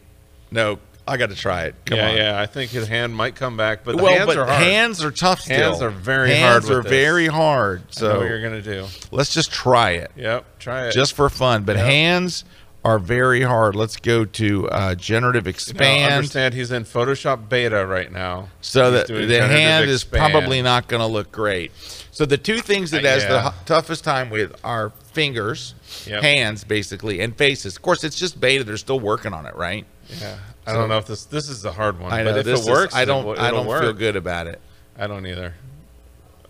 [0.52, 1.76] no, I got to try it.
[1.86, 2.16] Come yeah, on.
[2.18, 2.40] yeah.
[2.40, 4.64] I think his hand might come back, but the well, hands but are hard.
[4.64, 5.42] hands are tough.
[5.42, 5.58] Still.
[5.58, 7.80] Hands are very hands hard with are very hard.
[7.82, 8.86] Know So what you're gonna do.
[9.12, 10.94] let's just try it, Yep, try it.
[10.94, 11.64] just for fun.
[11.64, 11.86] But Yep.
[11.86, 12.46] hands
[12.86, 13.76] are very hard.
[13.76, 16.14] Let's go to uh, generative expand.
[16.14, 18.48] understand he's in Photoshop beta right now.
[18.62, 21.72] So He's the, the hand is probably not going to look great.
[22.18, 23.52] So the two things that Uh, has the yeah.
[23.52, 25.76] hu- toughest time with are fingers,
[26.08, 26.24] Yep.
[26.24, 27.76] hands, basically, and faces.
[27.76, 28.64] Of course, it's just beta.
[28.64, 29.86] They're still working on it, right?
[30.20, 30.34] Yeah,
[30.66, 32.12] I So- don't know if this this is the hard one.
[32.12, 33.28] I know but if this it is- works, I don't.
[33.28, 33.84] It, I don't work.
[33.84, 34.60] feel good about it.
[34.98, 35.54] I don't either.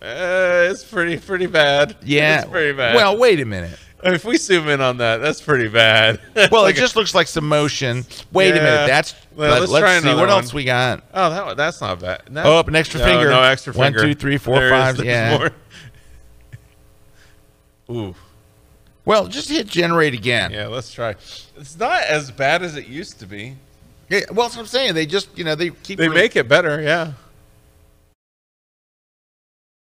[0.00, 1.96] Uh, it's pretty pretty bad.
[2.02, 2.38] Yeah.
[2.42, 2.94] it's pretty bad.
[2.94, 3.78] Well, wait a minute.
[4.14, 6.20] if we zoom in on that, that's pretty bad.
[6.50, 8.04] Well, Like it just looks like some motion.
[8.32, 8.86] Wait a minute.
[8.86, 9.14] That's.
[9.34, 10.30] Well, let, let's try see what one.
[10.30, 11.02] else we got.
[11.14, 12.22] oh, that that's not bad.
[12.30, 13.30] That- Oh, an extra no, finger.
[13.30, 14.00] No extra finger.
[14.02, 15.38] two, three, four, There is- five, there's yeah.
[15.38, 15.50] more.
[17.90, 18.14] Ooh,
[19.04, 20.50] Well, just hit generate again.
[20.52, 20.66] yeah.
[20.66, 21.10] Let's try.
[21.56, 23.56] It's not as bad as it used to be.
[24.10, 24.94] Yeah, well, that's what I'm saying.
[24.94, 25.98] They just, you know, they keep.
[25.98, 26.80] They re- make it better.
[26.80, 27.12] Yeah.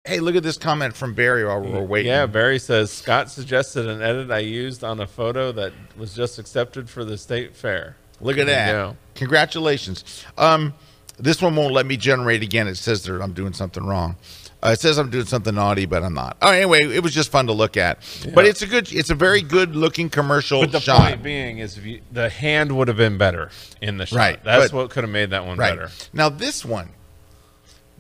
[0.07, 2.13] Hey, look at this comment from Barry while we're waiting.
[2.13, 6.39] Yeah, Barry says Scott suggested an edit I used on a photo that was just
[6.39, 7.97] accepted for the state fair.
[8.21, 8.71] Look at that.
[8.71, 8.97] go.
[9.15, 10.27] Congratulations.
[10.37, 10.75] Um,
[11.19, 12.69] this one won't let me generate again.
[12.69, 14.17] It says that I'm doing something wrong.
[14.63, 16.37] Uh, it says I'm doing something naughty, but I'm not.
[16.43, 17.99] Oh, anyway, it was just fun to look at.
[18.35, 21.01] But it's a good, it's a very good looking commercial But the shot.
[21.09, 23.49] point being is, if you, the hand would have been better
[23.81, 24.17] in the shot.
[24.19, 25.91] Right, That's but- what could have made that one Right better.
[26.13, 26.91] now, this one,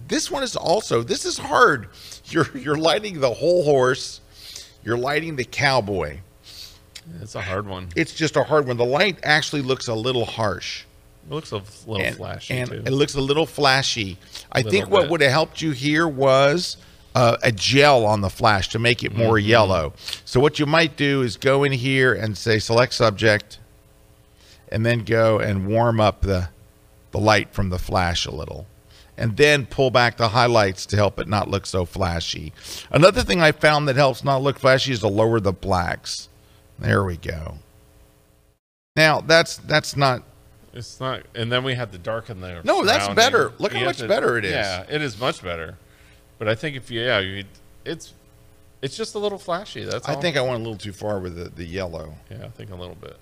[0.09, 1.89] this one is also this is hard.
[2.27, 4.21] You're you're lighting the whole horse.
[4.85, 6.19] You're lighting the cowboy.
[7.21, 7.89] It's a hard one.
[7.97, 8.77] It's just a hard one.
[8.77, 10.85] The light actually looks a little harsh.
[11.29, 12.83] It looks a little and, flashy and too.
[12.85, 14.19] it looks a little flashy.
[14.53, 15.11] I Little think what bit.
[15.11, 16.77] would have helped you here was
[17.15, 19.49] uh, a gel on the flash to make it more Mm-hmm.
[19.49, 19.93] yellow.
[20.27, 23.59] So what you might do is go in here and say select subject,
[24.71, 26.49] and then go and warm up the
[27.13, 28.67] the light from the flash a little.
[29.16, 32.53] And then pull back the highlights to help it not look so flashy.
[32.90, 36.29] Another thing I found that helps not look flashy is to lower the blacks.
[36.79, 37.59] There we go.
[38.96, 40.24] Now that's that's not
[40.72, 42.61] It's not, and then we had to darken the.
[42.64, 43.53] No, that's better.
[43.59, 44.53] Look how much better it is.
[44.53, 45.77] Yeah, it is much better.
[46.38, 47.44] But I think if you, yeah, you,
[47.85, 48.12] it's,
[48.83, 49.85] it's just a little flashy.
[49.85, 50.20] That's I all.
[50.20, 52.14] think I went a little too far with the, the yellow.
[52.29, 53.16] Yeah, I think a little bit.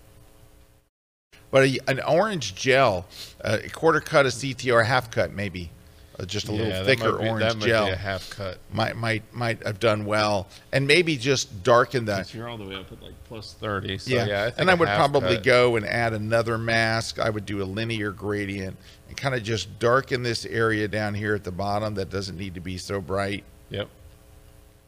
[1.51, 3.07] But a, an orange gel,
[3.43, 5.71] a quarter cut, a CTR, a half cut, maybe,
[6.19, 8.31] uh, just a Yeah, little thicker might be, orange that might gel Be a half
[8.31, 8.59] cut.
[8.73, 12.29] might might might have done well, and maybe just darken the.
[12.33, 13.99] You're all the way up at like plus thirty.
[13.99, 15.45] So Yeah, yeah, I think and I a would probably cut.
[15.45, 17.19] go and add another mask.
[17.19, 18.77] I would do a linear gradient
[19.09, 22.55] and kind of just darken this area down here at the bottom that doesn't need
[22.55, 23.45] to be so bright.
[23.71, 23.89] Yep.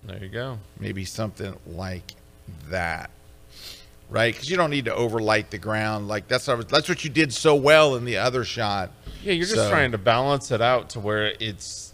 [0.04, 0.58] There you go.
[0.78, 2.12] maybe something like
[2.68, 3.08] that
[4.10, 6.88] right because you don't need to overlight the ground like that's what, I was- that's
[6.90, 8.90] what you did so well in the other shot
[9.24, 11.92] Yeah, you're just trying to balance it out to where it's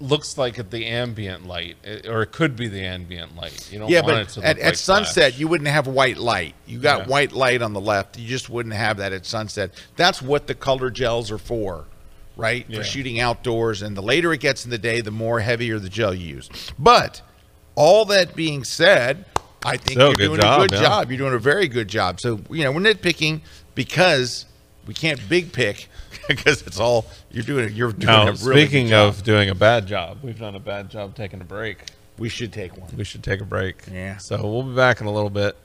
[0.00, 3.68] looks like it- the ambient light, eh, or it could be the ambient light.
[3.70, 5.38] You don't yeah want it but to look at, like at sunset flash.
[5.40, 7.06] you wouldn't have white light you got Yeah.
[7.06, 10.54] white light on the left you just wouldn't have that at sunset that's what the
[10.56, 11.84] color gels are for
[12.36, 12.78] right Yeah.
[12.78, 15.88] for shooting outdoors and the later it gets in the day the more heavier the
[15.88, 17.22] gel you use but
[17.76, 19.24] all that being said
[19.64, 20.82] i think a you're doing job, a good yeah.
[20.82, 23.40] job you're doing a very good job so you know we're nitpicking
[23.76, 24.46] because
[24.86, 25.88] we can't big pick
[26.28, 29.08] because it's all you're doing you're doing Now, a really speaking good job.
[29.14, 31.78] of doing a bad job, we've done a bad job taking a break.
[32.18, 33.76] we should take one We should take a break.
[33.90, 34.16] Yeah.
[34.18, 35.56] So we'll be back in a little bit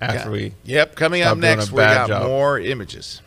[0.00, 0.54] after we.
[0.64, 2.28] yep coming up next we bad got job.
[2.28, 3.20] more images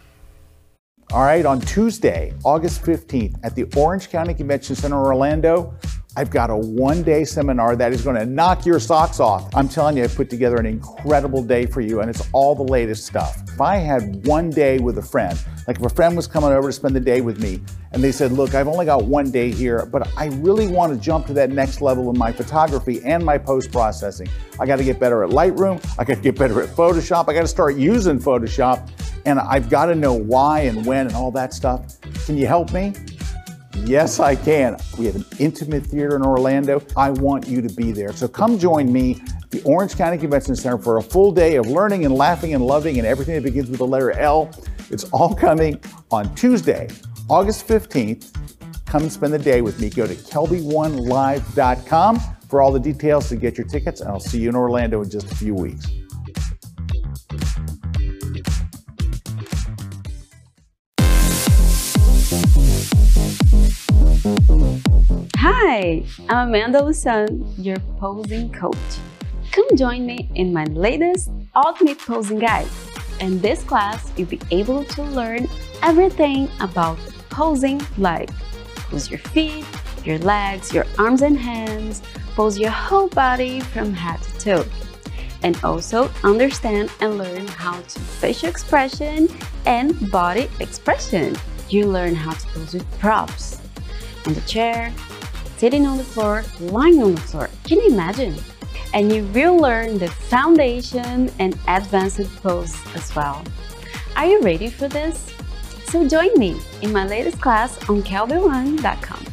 [1.12, 5.74] All right, on Tuesday, August 15th, at the Orange County Convention Center Orlando,
[6.16, 9.54] I've got a one day seminar that is going to knock your socks off.
[9.54, 12.64] I'm telling you, I put together an incredible day for you, and it's all the
[12.64, 13.42] latest stuff.
[13.50, 16.69] If I had one day with a friend, like if a friend was coming over
[16.69, 19.52] to spend the day with me, and they said, Look, I've only got one day
[19.52, 23.24] here, but I really want to jump to that next level in my photography and
[23.24, 24.28] my post processing.
[24.60, 27.34] I got to get better at Lightroom, I got to get better at Photoshop, I
[27.34, 28.89] got to start using Photoshop,
[29.26, 32.00] and I've got to know why and when and all that stuff.
[32.26, 32.93] Can you help me?
[33.84, 34.78] Yes, I can.
[34.97, 36.84] We have an intimate theater in Orlando.
[36.95, 38.13] I want you to be there.
[38.13, 41.65] So come join me at the Orange County Convention Center for a full day of
[41.65, 44.52] learning and laughing and loving and everything that begins with the letter L.
[44.91, 45.80] It's all coming
[46.12, 46.89] on Tuesday,
[47.30, 48.36] August 15th.
[48.86, 49.89] Come and spend the day with me.
[49.89, 54.49] Go to kelby1live.com for all the details to get your tickets, and I'll see you
[54.49, 55.88] in Orlando in just a few weeks.
[65.38, 68.75] Hi, I'm Amanda Lusan, your posing coach.
[69.54, 72.67] Come join me in my latest Ultimate Posing Guide.
[73.22, 75.48] In this class, you'll be able to learn
[75.84, 76.98] everything about
[77.30, 78.32] posing like
[78.90, 79.64] pose your feet,
[80.04, 82.02] your legs, your arms and hands,
[82.34, 84.66] pose your whole body from head to toe.
[85.44, 89.28] And also understand and learn how to facial expression
[89.68, 91.36] and body expression.
[91.70, 93.60] You learn how to pose with props
[94.26, 94.92] on the chair,
[95.58, 97.52] sitting on the floor, lying on the floor.
[97.66, 98.36] Can you imagine?
[98.93, 103.43] And you will learn the foundation and advanced pose as well.
[104.15, 105.34] Are you ready for this?
[105.86, 109.31] So join me in my latest class on kelby1.com.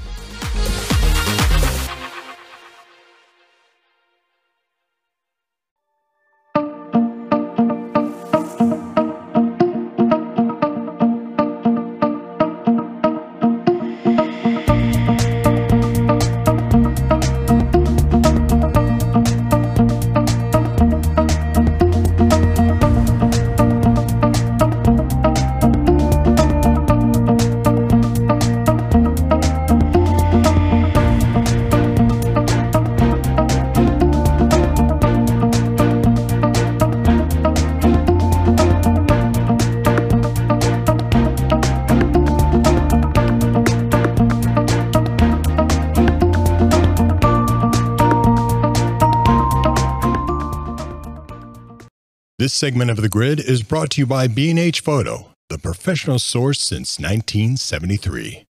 [52.38, 56.60] This segment of The Grid is brought to you by B&H Photo, the professional source
[56.60, 58.46] since 1973.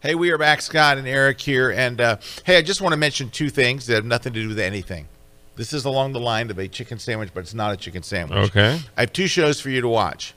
[0.00, 1.70] Hey, we are back, Scott and Erik here.
[1.70, 4.48] And uh, hey, I just want to mention two things that have nothing to do
[4.48, 5.06] with anything.
[5.54, 8.38] This is along the line of a chicken sandwich, but it's not a chicken sandwich.
[8.48, 8.80] Okay.
[8.96, 10.32] I have two shows for you to watch.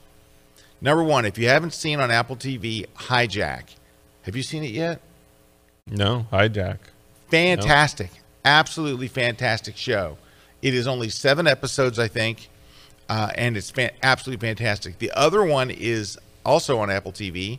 [0.82, 3.76] Number one, if you haven't seen on Apple TV, Hijack.
[4.24, 5.00] Have you seen it yet?
[5.86, 6.80] No, hijack.
[7.30, 8.10] Fantastic.
[8.44, 10.18] Absolutely fantastic show.
[10.60, 12.50] It is only seven episodes, I think,
[13.10, 14.98] uh, and it's fan- absolutely fantastic.
[14.98, 17.58] The other one is also on Apple TV,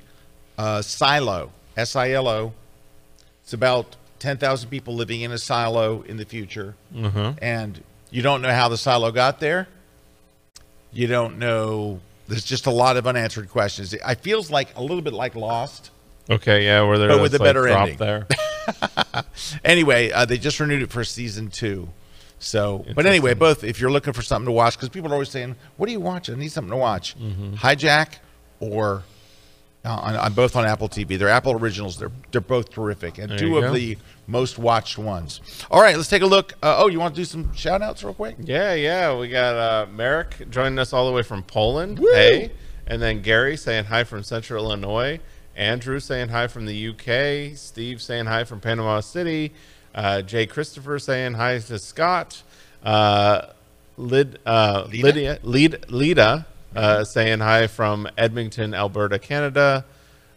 [0.57, 2.53] uh, Silo, S I L O.
[3.43, 6.75] It's about 10,000 people living in a silo in the future.
[6.95, 9.67] And you don't know how the silo got there.
[10.93, 11.99] You don't know.
[12.27, 13.93] There's just a lot of unanswered questions.
[13.93, 15.91] It feels like a little bit like Lost.
[16.29, 17.97] Okay, yeah, where they're But with a better drop ending.
[17.97, 18.27] there.
[19.65, 21.89] anyway, uh, they just renewed it for season two.
[22.41, 25.29] So, but anyway, both if you're looking for something to watch, because people are always
[25.29, 26.35] saying, "What are you watching?
[26.35, 27.53] I need something to watch." Mm-hmm.
[27.53, 28.15] Hijack
[28.59, 29.03] or
[29.85, 31.19] uh, on, on both on Apple TV.
[31.19, 31.97] They're Apple originals.
[31.99, 33.73] They're they're both terrific and There two of go.
[33.73, 35.39] the most watched ones.
[35.69, 36.53] All right, let's take a look.
[36.63, 38.37] Uh, oh, you want to do some shout outs real quick?
[38.39, 39.15] Yeah, yeah.
[39.15, 41.99] We got uh, Merrick joining us all the way from Poland.
[41.99, 42.51] Hey.
[42.87, 45.19] And then Gary saying hi from Central Illinois.
[45.55, 47.55] Andrew saying hi from the UK.
[47.57, 49.53] Steve saying hi from Panama City.
[49.93, 52.43] Uh, Jay Christopher saying hi to Scott.
[52.83, 53.47] Uh,
[53.97, 55.05] Lid, uh, Lida?
[55.05, 59.85] Lydia, Lid, Lida uh, saying hi from Edmonton, Alberta, Canada.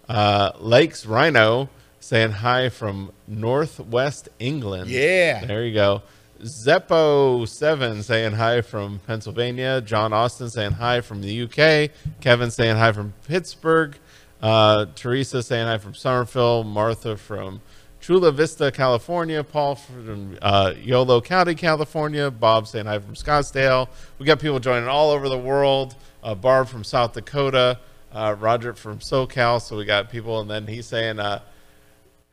[0.08, 1.68] Uh, Lakes Rhino
[2.00, 4.90] saying hi from Northwest England.
[4.90, 5.44] Yeah.
[5.46, 6.02] There you go.
[6.42, 9.80] Zeppo7 saying hi from Pennsylvania.
[9.80, 11.90] John Austin saying hi from the UK.
[12.20, 13.96] Kevin saying hi from Pittsburgh.
[14.42, 16.64] Uh, Teresa saying hi from Somerville.
[16.64, 17.62] Martha from
[18.04, 19.42] Chula Vista, California.
[19.42, 22.30] Paul from uh, Yolo County, California.
[22.30, 23.88] Bob saying hi from Scottsdale.
[24.18, 25.96] We got people joining all over the world.
[26.22, 27.78] Uh, Barb from South Dakota.
[28.12, 29.58] Uh, Roger from SoCal.
[29.62, 31.40] So we got people, and then he's saying, uh,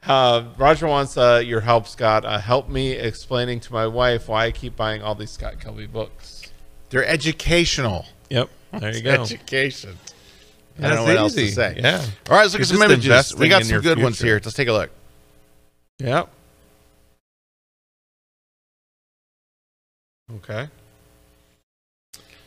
[0.06, 2.26] uh, Roger wants uh, your help, Scott.
[2.26, 5.90] Uh, help me explaining to my wife why I keep buying all these Scott Kelby
[5.90, 6.52] books.
[6.90, 8.08] They're educational.
[8.30, 9.22] Yep, there you It's go.
[9.22, 9.98] Education.
[10.78, 11.76] I don't know That's what else to say.
[11.78, 12.06] Yeah.
[12.30, 13.36] All right, let's look You're at some images.
[13.38, 14.34] We got some your good ones here.
[14.44, 14.92] Let's take a look.
[16.02, 16.30] Yep.
[20.38, 20.68] Okay.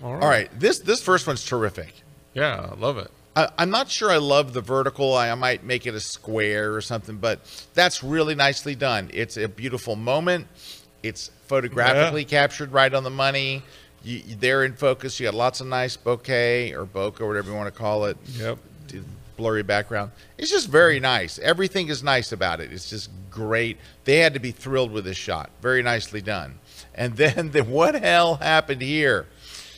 [0.02, 0.22] All right.
[0.22, 0.60] All right.
[0.60, 2.02] This this first one's terrific.
[2.34, 3.10] Yeah, I love it.
[3.36, 5.14] I, am not sure I love the vertical.
[5.14, 7.40] I, I might make it a square or something, but
[7.74, 9.10] that's really nicely done.
[9.12, 10.46] It's a beautiful moment.
[11.02, 12.28] It's photographically yeah.
[12.28, 13.62] captured right on the money.
[14.02, 15.18] You, they're in focus.
[15.18, 18.16] You got lots of nice bouquet or bokeh, whatever you want to call it.
[18.36, 18.58] Yep.
[19.36, 20.12] Blurry background.
[20.38, 21.38] It's just very nice.
[21.38, 22.72] Everything is nice about it.
[22.72, 23.78] It's just great.
[24.04, 25.50] They had to be thrilled with this shot.
[25.60, 26.58] Very nicely done.
[26.94, 29.26] And then the what hell happened here?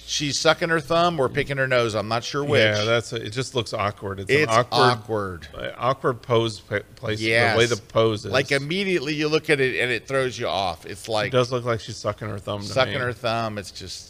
[0.08, 1.96] She's sucking her thumb or picking her nose.
[1.96, 2.60] I'm not sure which.
[2.60, 3.28] Yeah, that's it.
[3.30, 4.20] Just looks awkward.
[4.20, 5.48] It's, It's an awkward.
[5.50, 7.18] awkward, awkward pose place.
[7.18, 8.30] The way the pose is.
[8.30, 10.86] Like immediately you look at it and it throws you off.
[10.86, 12.62] It's like it does look like she's sucking her thumb.
[12.62, 13.58] Sucking her thumb.
[13.58, 14.06] It's just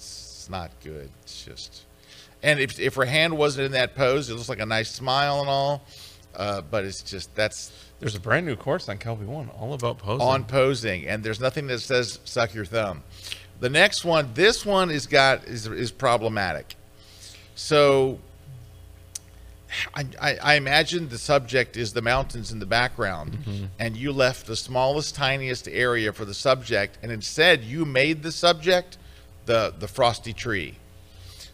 [0.47, 1.11] it's not good.
[1.23, 1.86] It's just,
[2.47, 5.41] and if if her hand wasn't in that pose, it looks like a nice smile
[5.41, 5.83] and all.
[6.35, 10.27] Uh, but it's just that's There's a brand new course on KelbyOne, all about posing.
[10.27, 13.03] on posing, and there's nothing that says suck your thumb.
[13.61, 16.75] The next one, this one is got is is problematic.
[17.55, 18.19] So.
[19.95, 23.65] I, I, I imagine the subject is the mountains in the background, Mm-hmm.
[23.79, 28.33] and you left the smallest, tiniest area for the subject, and instead you made the
[28.33, 28.97] subject
[29.47, 30.77] the the frosty tree.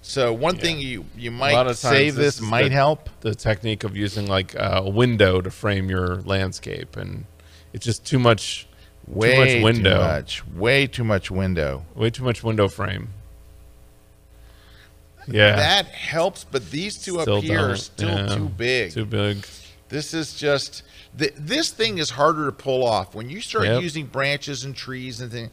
[0.05, 3.09] So one thing you you might say times this might the- help.
[3.21, 7.25] The technique of using like uh, a window to frame your landscape, and
[7.73, 8.67] it's just too much,
[9.07, 11.85] Way too much window, too much, way too much window.
[11.95, 13.09] way too much window frame.
[15.29, 18.35] Yeah, That helps, but these two Still up here are still yeah.
[18.35, 18.93] too big.
[18.93, 19.47] too big.
[19.89, 20.83] This is just
[21.17, 23.83] th- this thing is harder to pull off when you start Yep.
[23.83, 25.51] using branches and trees and things.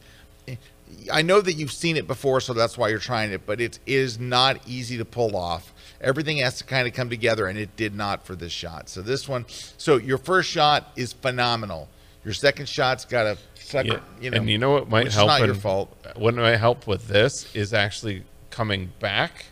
[1.12, 3.78] I know that you've seen it before, so that's why you're trying it, but it
[3.86, 5.72] is not easy to pull off.
[6.00, 8.88] Everything has to kind of come together, and it did not for this shot.
[8.88, 9.44] So this one,
[9.76, 11.88] so your first shot is phenomenal.
[12.24, 13.98] Your second shot's got a sucker, Yeah.
[14.20, 15.28] you know, and you know what might help?
[15.28, 15.96] Not your fault.
[16.16, 19.46] What might help with this is actually coming back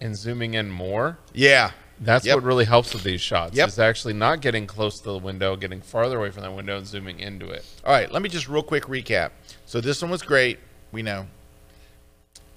[0.00, 1.18] and zooming in more.
[1.32, 2.36] Yeah, That's Yep.
[2.38, 3.54] what really helps with these shots.
[3.54, 3.68] Yep.
[3.68, 6.84] Is actually not getting close to the window, getting farther away from that window, and
[6.84, 7.64] zooming into it.
[7.84, 9.30] All right, let me just real quick recap.
[9.66, 10.58] So this one was great,
[10.92, 11.26] we know.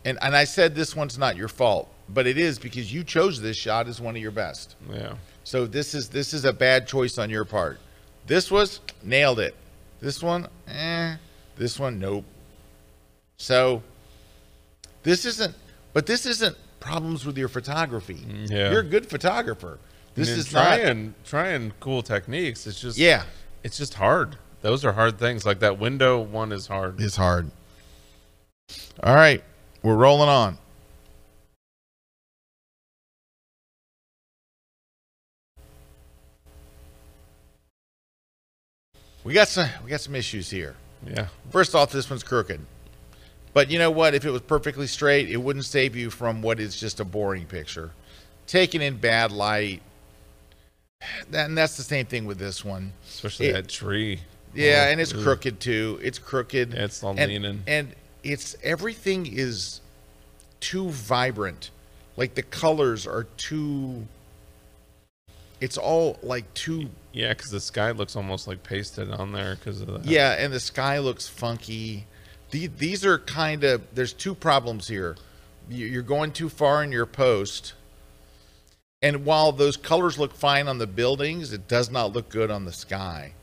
[0.04, 3.42] And and I said this one's not your fault, but it is because you chose
[3.42, 4.76] this shot as one of your best.
[4.92, 5.16] Yeah.
[5.44, 7.80] So this is this is a bad choice on your part.
[8.28, 9.56] This was nailed it.
[10.00, 11.16] This one, eh.
[11.58, 12.26] This one, nope.
[13.38, 13.82] So
[15.04, 15.56] this isn't
[15.94, 18.24] but this isn't problems with your photography.
[18.48, 18.72] yeah.
[18.72, 19.80] You're a good photographer.
[20.14, 22.68] This is trying not trying cool techniques.
[22.68, 23.24] It's just Yeah.
[23.64, 24.38] It's just hard.
[24.62, 25.46] Those are hard things.
[25.46, 27.02] Like that window one is hard.
[27.02, 27.50] It's hard.
[29.04, 29.44] All right,
[29.84, 30.58] we're rolling on.
[39.24, 40.76] We got some we got some issues here.
[41.06, 41.28] Yeah.
[41.50, 42.60] First off, this one's crooked.
[43.54, 44.14] But you know what?
[44.14, 47.46] If it was perfectly straight, it wouldn't save you from what is just a boring
[47.46, 47.92] picture.
[48.48, 49.82] Taken in bad light.
[51.32, 52.94] That, and that's the same thing with this one.
[53.08, 54.20] Especially It- that tree.
[54.54, 55.22] Yeah, Oh, and it's ugh.
[55.22, 56.00] crooked too.
[56.02, 56.74] It's crooked.
[56.74, 57.64] Yeah, it's all and, leaning.
[57.68, 57.94] And
[58.26, 59.80] it's everything is
[60.60, 61.70] too vibrant.
[62.18, 64.08] Like the colors are too
[65.62, 69.80] it's all like too Yeah, because the sky looks almost like pasted on there because
[69.82, 70.06] of that.
[70.06, 72.06] yeah, and the sky looks funky.
[72.52, 75.16] The, these are kind of there's two problems here.
[75.70, 77.74] You- You're going too far in your post.
[79.02, 82.66] And while those colors look fine on the buildings, it does not look good on
[82.66, 83.34] the sky.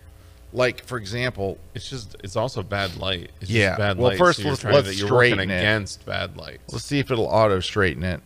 [0.52, 3.30] Like for example, It's just it's also bad light.
[3.40, 3.70] It's Yeah.
[3.70, 4.18] just bad Well, light.
[4.18, 5.44] first so let's- let's to, straighten it.
[5.44, 6.60] against bad light.
[6.70, 8.20] Let's see if it'll auto straighten it.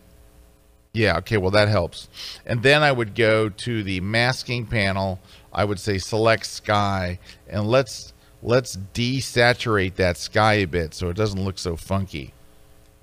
[0.93, 2.07] Yeah, okay, well that helps.
[2.45, 5.19] And then I would go to the masking panel.
[5.53, 8.13] I would say select sky and let's
[8.43, 12.33] let's desaturate that sky a bit so it doesn't look so funky.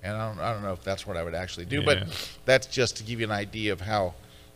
[0.03, 1.85] And I don't, I don't know if that's what I would actually do, Yeah.
[1.87, 2.09] but
[2.45, 4.15] that's just to give you an idea of how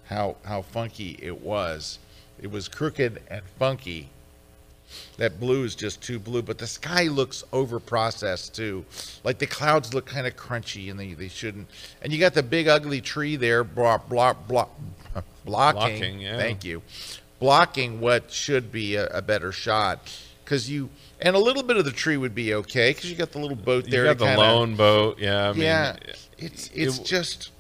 [0.09, 1.99] how how funky it was.
[2.41, 4.11] It was crooked and funky.
[5.19, 8.85] That blue is just too blue, but the sky looks over processed too.
[9.25, 11.69] Like the clouds look kind of crunchy and they, they shouldn't.
[12.03, 14.71] And you got the big ugly tree there block block block
[15.45, 15.81] blocking.
[15.99, 16.37] Blocking, yeah.
[16.37, 16.83] Thank you.
[17.41, 20.01] Blocking what should be a, a better shot
[20.45, 20.89] cuz you
[21.21, 23.57] and a little bit of the tree would be okay cuz you got the little
[23.57, 24.05] boat there.
[24.05, 25.19] You got the kinda- lone boat.
[25.19, 25.51] Yeah.
[25.51, 25.97] I mean, yeah.
[26.39, 27.51] It's it's it- just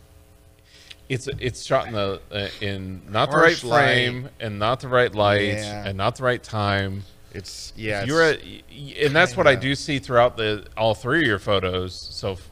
[1.08, 5.14] It's it's shot in the uh, in not the right frame and not the right
[5.14, 5.86] light Yeah.
[5.86, 7.04] and not the right time.
[7.32, 8.04] It's yeah.
[8.04, 11.38] You're it's- y- and that's what I do see throughout the all three of your
[11.38, 11.94] photos.
[11.94, 12.48] So, f-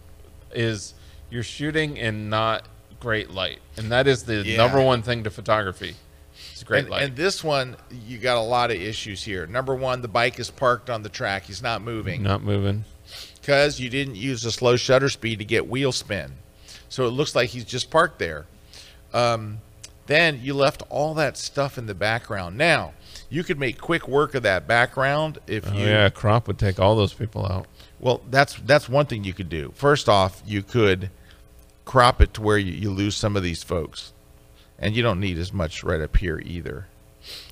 [0.53, 0.95] is
[1.31, 2.67] you're shooting in not
[3.01, 4.57] great light, and that is the Yeah.
[4.57, 5.97] number one thing to photography.
[6.53, 7.03] It's great and, light.
[7.03, 9.47] and this one, you got a lot of issues here.
[9.47, 11.45] Number one, the bike is parked on the track.
[11.45, 12.23] He's not moving.
[12.23, 12.85] not moving.
[13.41, 16.33] because you didn't use a slow shutter speed to get wheel spin.
[16.89, 18.47] So it looks like he's just parked there.
[19.15, 19.59] Um,
[20.07, 22.57] then you left all that stuff in the background.
[22.59, 22.95] Now,
[23.29, 26.79] you could make quick work of that background if Oh, you yeah, crop would take
[26.79, 27.67] all those people out.
[28.01, 29.73] well, that's that's one thing you could do.
[29.75, 31.11] First off, you could
[31.85, 34.13] crop it to where you, you lose some of these folks,
[34.79, 36.87] and you don't need as much right up here either.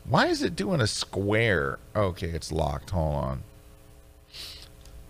[0.08, 1.78] Why is it doing a square?
[1.96, 2.90] Okay, it's locked.
[2.90, 3.42] Hold on.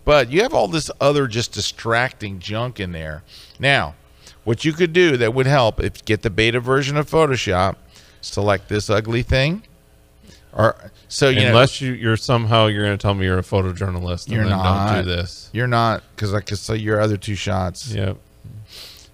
[0.04, 3.22] But you have all this other just distracting junk in there.
[3.58, 3.94] Now,
[4.44, 7.76] what you could do that would help if get the beta version of Photoshop,
[8.20, 9.62] select this ugly thing,
[10.54, 10.76] or
[11.08, 11.48] so you know.
[11.48, 14.94] Unless you, you're somehow you're going to tell me you're a photojournalist, and You're not.
[14.94, 15.50] don't do this.
[15.52, 17.92] You're not, because I could see your other two shots.
[17.92, 18.16] Yep.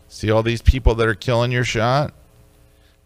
[0.08, 2.12] See all these people that are killing your shot?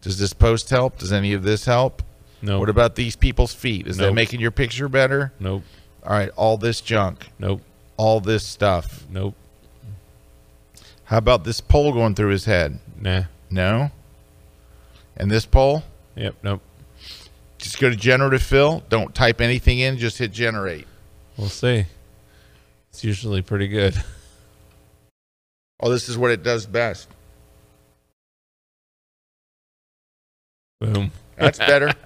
[0.01, 0.99] Does this post help?
[0.99, 2.03] Does any of this help?
[2.41, 2.59] No.
[2.59, 3.87] What about these people's feet?
[3.87, 5.31] Is that making your picture better?
[5.39, 5.63] Nope.
[6.03, 7.61] All right, all this junk, Nope.
[7.97, 9.03] all this stuff.
[9.09, 9.33] Nope.
[11.05, 12.79] How about this pole going through his head?
[12.99, 13.23] Nah.
[13.49, 13.91] No.
[15.17, 15.83] And this pole?
[16.15, 16.35] Yep.
[16.43, 16.61] Nope.
[17.65, 18.83] Just go to generative fill.
[18.89, 20.85] Don't type anything in, just hit generate.
[21.35, 21.85] We'll see.
[22.91, 23.95] It's usually pretty good.
[25.79, 27.09] Oh, this is what it does best.
[30.79, 31.11] Boom.
[31.37, 31.91] That's better.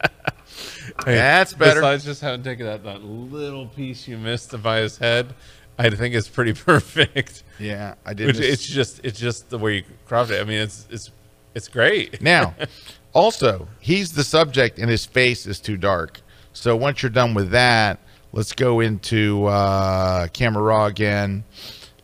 [1.05, 1.79] Hey, That's better.
[1.79, 5.33] Besides just having taken that, that little piece you missed by his head,
[5.77, 7.43] I think it's pretty perfect.
[7.57, 8.27] yeah, I did.
[8.27, 10.41] Which miss- it's just it's just the way you cropped it.
[10.41, 11.11] I mean, it's it's
[11.53, 12.21] it's great.
[12.21, 12.53] Now,
[13.19, 16.21] also, he's the subject and his face is too dark.
[16.53, 17.99] So once you're done with that,
[18.31, 21.43] let's go into uh, camera raw again.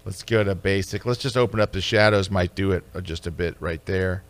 [0.03, 1.05] Let's go to basic.
[1.05, 2.29] Let's just open up the shadows.
[2.29, 4.23] Might do it just a bit right there.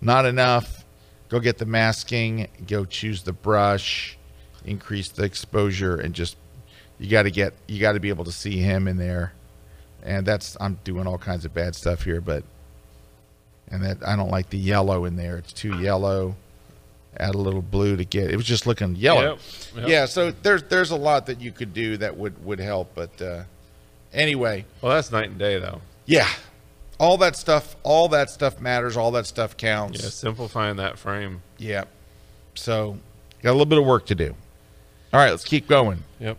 [0.00, 0.84] Not enough.
[1.28, 2.48] Go get the masking.
[2.66, 4.18] Go choose the brush.
[4.64, 6.36] Increase the exposure and just
[6.98, 9.32] you got to get you got to be able to see him in there.
[10.02, 12.44] And that's I'm doing all kinds of bad stuff here, but
[13.70, 15.36] and that I don't like the yellow in there.
[15.38, 16.36] It's too yellow.
[17.18, 18.30] Add a little blue to get.
[18.30, 19.22] It was just looking yellow.
[19.30, 19.38] Yep,
[19.76, 19.88] yep.
[19.88, 20.04] Yeah.
[20.06, 22.90] So there's there's a lot that you could do that would would help.
[22.94, 23.44] But uh,
[24.12, 25.80] anyway, Well, that's night and day, though.
[26.04, 26.28] yeah,
[27.00, 28.96] all that stuff, all that stuff matters.
[28.98, 30.02] All that stuff counts.
[30.02, 31.40] Yeah, simplifying that frame.
[31.56, 31.84] Yeah.
[32.54, 32.98] So
[33.42, 34.34] got a little bit of work to do.
[35.14, 36.02] All right, let's keep going.
[36.20, 36.36] Yep.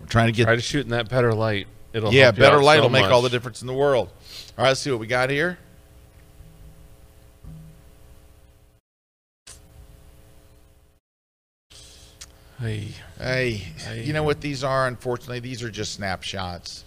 [0.00, 1.66] We're trying to get Try to shoot in that better light.
[1.92, 4.08] It'll yeah, better light so will make all the difference in the world.
[4.56, 5.58] All right, let's see what we got here.
[12.60, 14.02] Hey, Hey, Hey.
[14.04, 14.86] you know what these are?
[14.86, 16.84] Unfortunately, these are just snapshots.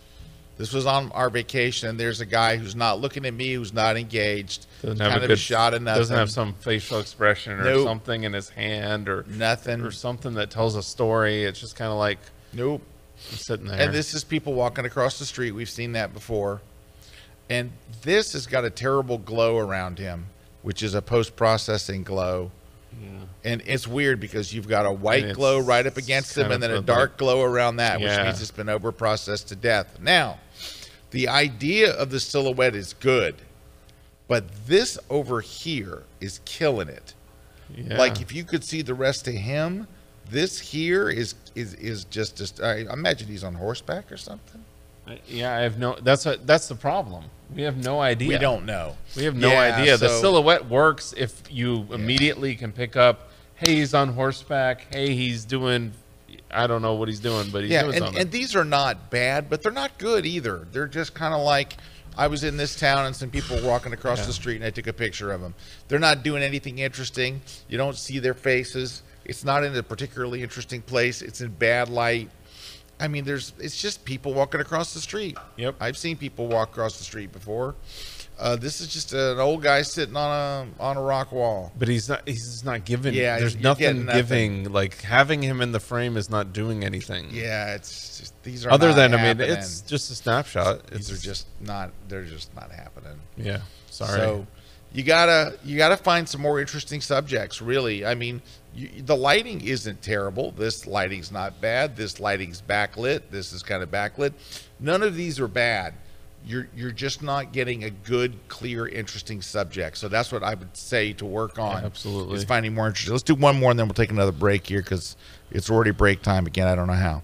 [0.57, 3.73] This was on our vacation, and there's a guy who's not looking at me, who's
[3.73, 4.67] not engaged.
[4.81, 5.99] doesn't kind have a of good shot of nothing.
[6.01, 7.85] Doesn't have some facial expression or Nope.
[7.85, 9.81] something in his hand or nothing.
[9.81, 11.45] or something that tells a story.
[11.45, 12.19] It's just kind of like
[12.53, 12.81] Nope.
[13.29, 13.79] Just sitting there.
[13.79, 15.51] And this is people walking across the street.
[15.51, 16.61] We've seen that before.
[17.49, 17.71] And
[18.03, 20.27] this has got a terrible glow around him,
[20.61, 22.51] which is a post processing glow.
[23.01, 23.07] Yeah.
[23.43, 26.71] And it's weird because you've got a white glow right up against him and then
[26.71, 29.99] of a like- dark glow around that, which means it's been over processed to death.
[30.01, 30.39] Now,
[31.11, 33.35] the idea of the silhouette is good,
[34.27, 37.13] but this over here is killing it.
[37.75, 37.97] yeah.
[37.97, 39.87] Like if you could see the rest of him,
[40.29, 42.61] this here is is is just just.
[42.61, 44.63] I imagine he's on horseback or something.
[45.27, 45.97] Yeah, I have no.
[46.01, 47.25] That's a, that's the problem.
[47.53, 48.29] We have no idea.
[48.29, 48.95] We don't know.
[49.17, 49.97] We have no Yeah, idea.
[49.97, 53.29] The silhouette works if you immediately can pick up.
[53.55, 54.93] Hey, he's on horseback.
[54.93, 55.91] Hey, he's doing.
[56.49, 58.21] I don't know what he's doing, but he's Yeah, doing and, something.
[58.21, 60.67] and these are not bad, but they're not good either.
[60.71, 61.77] They're just kind of like
[62.17, 64.25] I was in this town and some people were walking across Yeah.
[64.25, 65.53] the street and I took a picture of them.
[65.87, 67.41] They're not doing anything interesting.
[67.69, 69.01] You don't see their faces.
[69.25, 71.21] It's not in a particularly interesting place.
[71.21, 72.29] It's in bad light.
[72.99, 75.37] I mean, there's it's just people walking across the street.
[75.57, 75.75] Yep.
[75.79, 77.75] I've seen people walk across the street before.
[78.39, 81.71] Uh, this is just an old guy sitting on a on a rock wall.
[81.77, 82.27] But he's not.
[82.27, 83.13] He's not giving.
[83.13, 84.17] Yeah, there's nothing, nothing.
[84.21, 84.71] giving.
[84.71, 87.29] Like having him in the frame is not doing anything.
[87.31, 90.87] Yeah, it's just these are Other than I mean, it's just a snapshot.
[90.87, 91.91] these It's are just not.
[92.07, 93.19] They're just not happening.
[93.37, 93.61] yeah.
[93.91, 94.11] Sorry.
[94.19, 94.47] So
[94.91, 97.61] you gotta you gotta find some more interesting subjects.
[97.61, 98.41] Really, I mean,
[98.73, 100.51] you, the lighting isn't terrible.
[100.51, 101.95] This lighting's not bad.
[101.95, 103.23] This lighting's backlit.
[103.29, 104.33] This is kind of backlit.
[104.79, 105.93] None of these are bad.
[106.45, 109.97] You're you're just not getting a good, clear, interesting subject.
[109.97, 111.83] So that's what I would say to work on.
[111.83, 112.35] absolutely.
[112.35, 113.13] is finding more interesting.
[113.13, 115.15] Let's do one more, and then we'll take another break here because
[115.51, 116.67] it's already break time again.
[116.67, 117.15] I don't know how.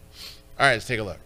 [0.60, 1.18] All right, let's take a look.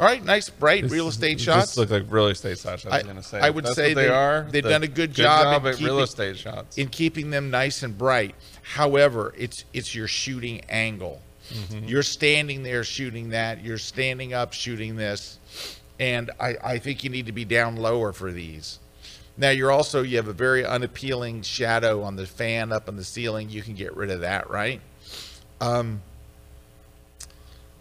[0.00, 1.76] All right, nice, bright real estate this shots.
[1.76, 2.84] look like real estate shots.
[2.84, 3.38] I was going to say.
[3.40, 4.42] I would That's say they, they- are.
[4.50, 6.78] they've The done a good job in at real keeping- estate shots.
[6.78, 8.34] in keeping them nice and bright.
[8.62, 11.22] However, it's it's your shooting angle.
[11.52, 11.84] Mm-hmm.
[11.86, 13.62] You're standing there shooting that.
[13.62, 15.38] You're standing up shooting this,
[16.00, 18.80] and I, I think you need to be down lower for these.
[19.36, 23.04] Now you're also you have a very unappealing shadow on the fan up on the
[23.04, 23.48] ceiling.
[23.50, 24.80] You can get rid of that, right?
[25.60, 26.00] Um,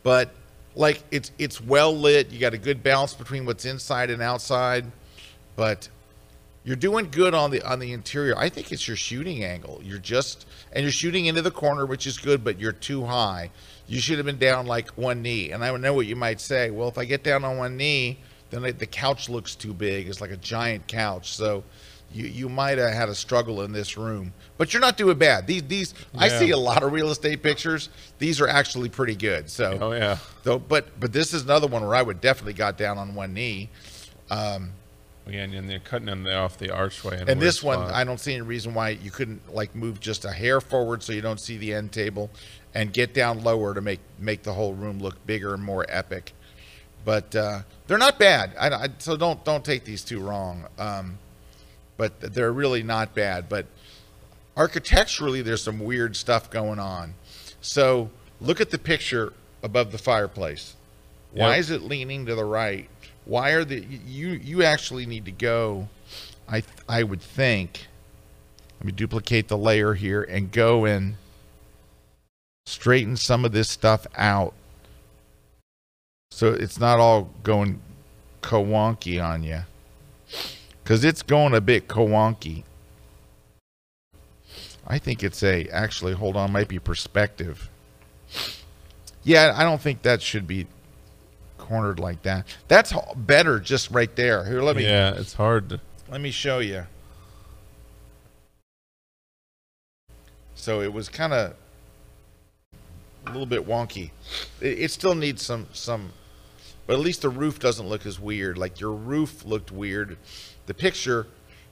[0.03, 0.30] but
[0.76, 2.32] like it's it's well lit.
[2.32, 4.86] You got a good balance between what's inside and outside,
[5.56, 5.90] but
[6.64, 8.38] you're doing good on the on the interior.
[8.38, 9.82] I think it's your shooting angle.
[9.84, 13.52] You're just and you're shooting into the corner, which is good, but you're too high.
[13.88, 15.52] You should have been down like one knee.
[15.52, 16.72] And I know what you might say.
[16.72, 18.20] Well, if I get down on one knee,
[18.50, 20.08] then the couch looks too big.
[20.08, 21.36] It's like a giant couch.
[21.36, 21.64] So
[22.14, 25.47] you you might have had a struggle in this room, but you're not doing bad.
[25.47, 27.89] These these I see a lot of real estate pictures.
[28.20, 29.49] These are actually pretty good.
[29.49, 30.18] So oh yeah.
[30.43, 33.34] though, but but this is another one where I would definitely got down on one
[33.34, 33.70] knee.
[35.26, 37.24] Again, and they're cutting them off the archway.
[37.26, 37.80] And this one.
[37.80, 41.14] I don't see any reason why you couldn't like move just a hair forward so
[41.14, 42.30] you don't see the end table,
[42.74, 46.34] and get down lower to make make the whole room look bigger and more epic.
[47.05, 48.51] But uh, they're not bad.
[48.59, 50.66] I, I, so don't don't take these two wrong.
[50.78, 51.18] Um,
[52.04, 53.47] but they're really not bad.
[53.47, 53.66] But
[54.58, 57.14] architecturally, there's some weird stuff going on.
[57.62, 58.10] So
[58.41, 59.32] look at the picture
[59.64, 60.76] above the fireplace.
[61.32, 61.60] Why Yep.
[61.60, 62.89] is it leaning to the right?
[63.24, 65.88] Why are the you you actually need to go
[66.49, 67.88] I I would think
[68.80, 71.16] let me duplicate the layer here and go and
[72.66, 74.54] straighten some of this stuff out.
[76.32, 77.80] So it's not all going
[78.41, 79.62] kawonky on you.
[80.84, 82.64] Cuz it's going a bit kawonky.
[84.86, 87.70] I think it's a actually hold on might be perspective.
[89.24, 90.68] Yeah, I don't think that should be
[91.58, 92.46] cornered like that.
[92.68, 94.44] That's better just right there.
[94.46, 95.70] Here, let me yeah, it's hard.
[95.70, 95.80] To,
[96.10, 96.86] let me show you.
[100.56, 101.56] So it was kind of
[103.26, 104.12] a little bit wonky.
[104.60, 106.12] It, it still needs some some,
[106.86, 108.58] but at least the roof doesn't look as weird.
[108.58, 110.18] Like your roof looked weird.
[110.66, 111.28] The picture,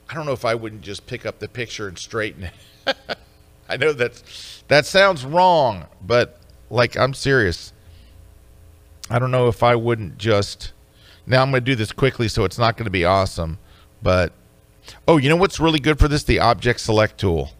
[0.09, 2.95] I don't know if I wouldn't just pick up the picture and straighten it.
[3.69, 4.21] I know that
[4.67, 6.37] that sounds wrong, but
[6.69, 7.71] like I'm serious.
[9.09, 10.73] I don't know if I wouldn't just.
[11.25, 13.59] Now I'm going to do this quickly, so it's not going to be awesome.
[14.01, 14.33] But
[15.07, 16.23] oh, you know what's really good for this?
[16.23, 17.51] The object select tool.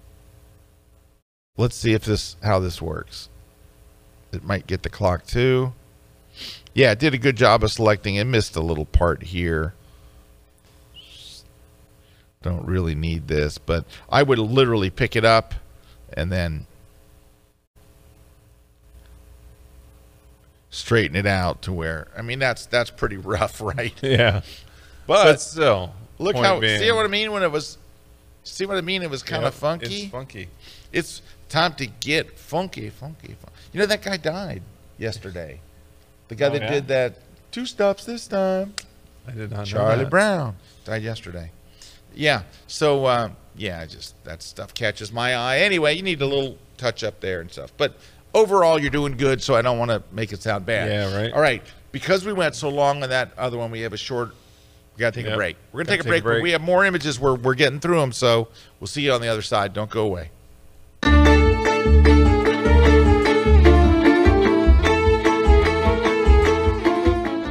[1.57, 3.29] Let's see if this how this works.
[4.31, 5.73] It might get the clock too.
[6.73, 8.15] Yeah, it did a good job of selecting.
[8.15, 9.73] It missed a little part here.
[12.41, 15.53] Don't really need this, but I would literally pick it up
[16.13, 16.65] and then
[20.69, 23.93] straighten it out to where I mean that's that's pretty rough, right?
[24.01, 24.41] yeah,
[25.07, 27.77] But, but still, look how being- see what I mean when it was
[28.43, 30.03] see what I mean it was kind of funky.
[30.03, 30.47] It's funky.
[30.91, 33.55] It's time to get funky, funky, funky.
[33.73, 34.63] You know that guy died
[34.97, 35.59] yesterday.
[36.27, 36.71] The guy Oh, that yeah?
[36.71, 37.15] did that
[37.51, 38.73] two stops this time.
[39.27, 40.05] I did not know Charlie.
[40.05, 41.51] Brown died yesterday.
[42.13, 42.43] Yeah.
[42.67, 45.59] So uh, yeah, I just that stuff catches my eye.
[45.59, 47.71] Anyway, you need a little touch up there and stuff.
[47.77, 47.95] But
[48.33, 49.41] overall, you're doing good.
[49.41, 50.89] So I don't want to make it sound bad.
[50.89, 51.33] Yeah, right.
[51.33, 51.63] All right.
[51.91, 54.29] Because we went so long on that other one, we have a short.
[54.95, 55.57] We got to take a break.
[55.71, 56.37] We're Gotta gonna take a break.
[56.39, 57.19] but We have more images.
[57.19, 58.11] We're we're getting through them.
[58.11, 58.47] So
[58.79, 59.73] we'll see you on the other side.
[59.73, 60.31] Don't go away.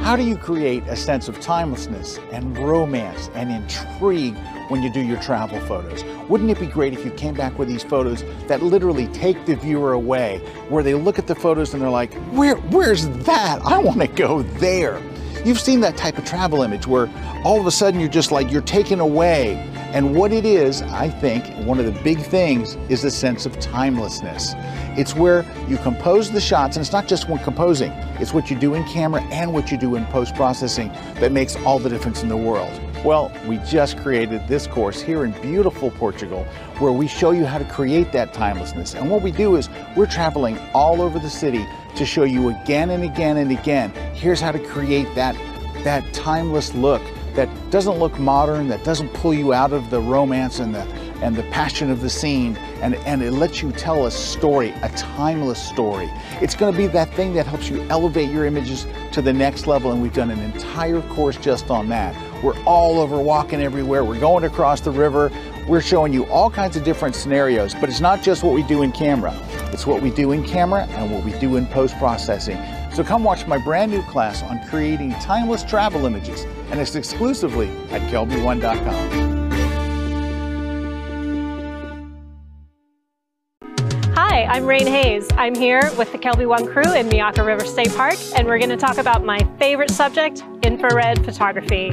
[0.03, 4.35] How do you create a sense of timelessness and romance and intrigue
[4.71, 6.05] when you do your travel photos?
[6.29, 9.55] Wouldn't it be great if you came back with these photos that literally take the
[9.55, 10.37] viewer away,
[10.69, 13.59] where they look at the photos and they're like, Where where's that?
[13.65, 15.01] I want to go there.
[15.43, 17.09] You've seen that type of travel image where
[17.43, 19.67] all of a sudden you're just like you're taken away.
[19.93, 23.59] And what it is, I think, one of the big things is the sense of
[23.59, 24.53] timelessness.
[24.97, 27.91] It's where you compose the shots, and it's not just when composing,
[28.21, 31.57] it's what you do in camera and what you do in post processing that makes
[31.57, 32.71] all the difference in the world.
[33.03, 36.43] Well, we just created this course here in beautiful Portugal
[36.77, 38.93] where we show you how to create that timelessness.
[38.93, 42.91] And what we do is we're traveling all over the city to show you again
[42.91, 43.89] and again and again.
[44.13, 45.35] Here's how to create that,
[45.83, 47.01] that timeless look
[47.33, 50.85] that doesn't look modern, that doesn't pull you out of the romance and the
[51.21, 54.89] and the passion of the scene, and, and it lets you tell a story, a
[54.89, 56.09] timeless story.
[56.41, 59.91] It's gonna be that thing that helps you elevate your images to the next level,
[59.91, 62.15] and we've done an entire course just on that.
[62.43, 65.31] We're all over walking everywhere, we're going across the river,
[65.67, 68.81] we're showing you all kinds of different scenarios, but it's not just what we do
[68.81, 69.33] in camera.
[69.71, 72.57] It's what we do in camera and what we do in post processing
[72.93, 77.69] So come watch my brand new class on creating timeless travel images, and it's exclusively
[77.91, 79.31] at kelby1.com.
[84.15, 85.27] Hi, I'm Rain Hayes.
[85.37, 88.77] I'm here with the KelbyOne crew in Myakka River State Park, and we're going to
[88.77, 91.91] talk about my favorite subject, infrared photography.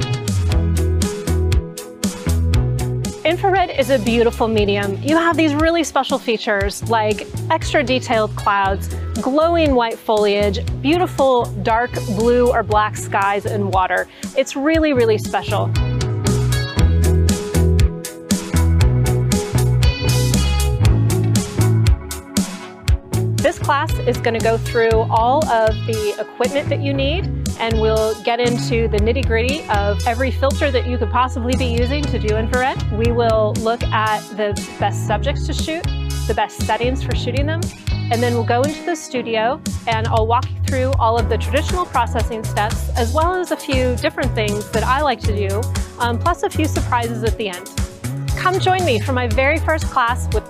[3.29, 4.97] Infrared is a beautiful medium.
[5.03, 8.87] You have these really special features like extra detailed clouds,
[9.21, 14.07] glowing white foliage, beautiful dark blue or black skies and water.
[14.35, 15.67] It's really, really special.
[23.35, 27.79] This class is going to go through all of the equipment that you need and
[27.79, 32.03] we'll get into the nitty gritty of every filter that you could possibly be using
[32.03, 32.81] to do infrared.
[32.91, 35.83] We will look at the best subjects to shoot,
[36.27, 37.61] the best settings for shooting them,
[38.11, 41.37] and then we'll go into the studio and I'll walk you through all of the
[41.37, 45.61] traditional processing steps as well as a few different things that I like to do,
[45.99, 47.69] um, plus a few surprises at the end.
[48.37, 50.49] Come join me for my very first class with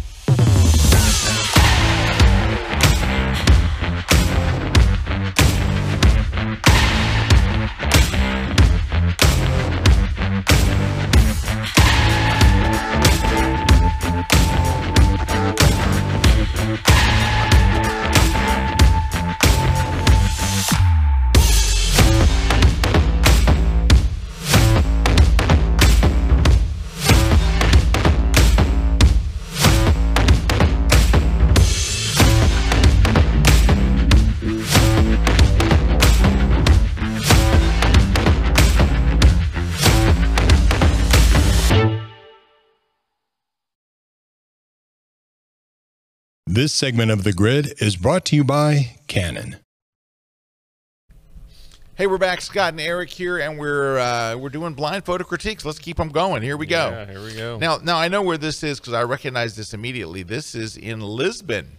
[46.53, 49.55] This segment of The Grid is brought to you by Canon.
[51.95, 52.41] Hey, we're back.
[52.41, 55.63] Scott and Erik here, and we're uh, we're doing blind photo critiques.
[55.63, 56.43] Let's keep them going.
[56.43, 56.89] Here we go.
[56.89, 57.57] Yeah, here we go.
[57.57, 60.23] Now, now I know where this is because I recognize this immediately.
[60.23, 61.69] This is in Lisbon,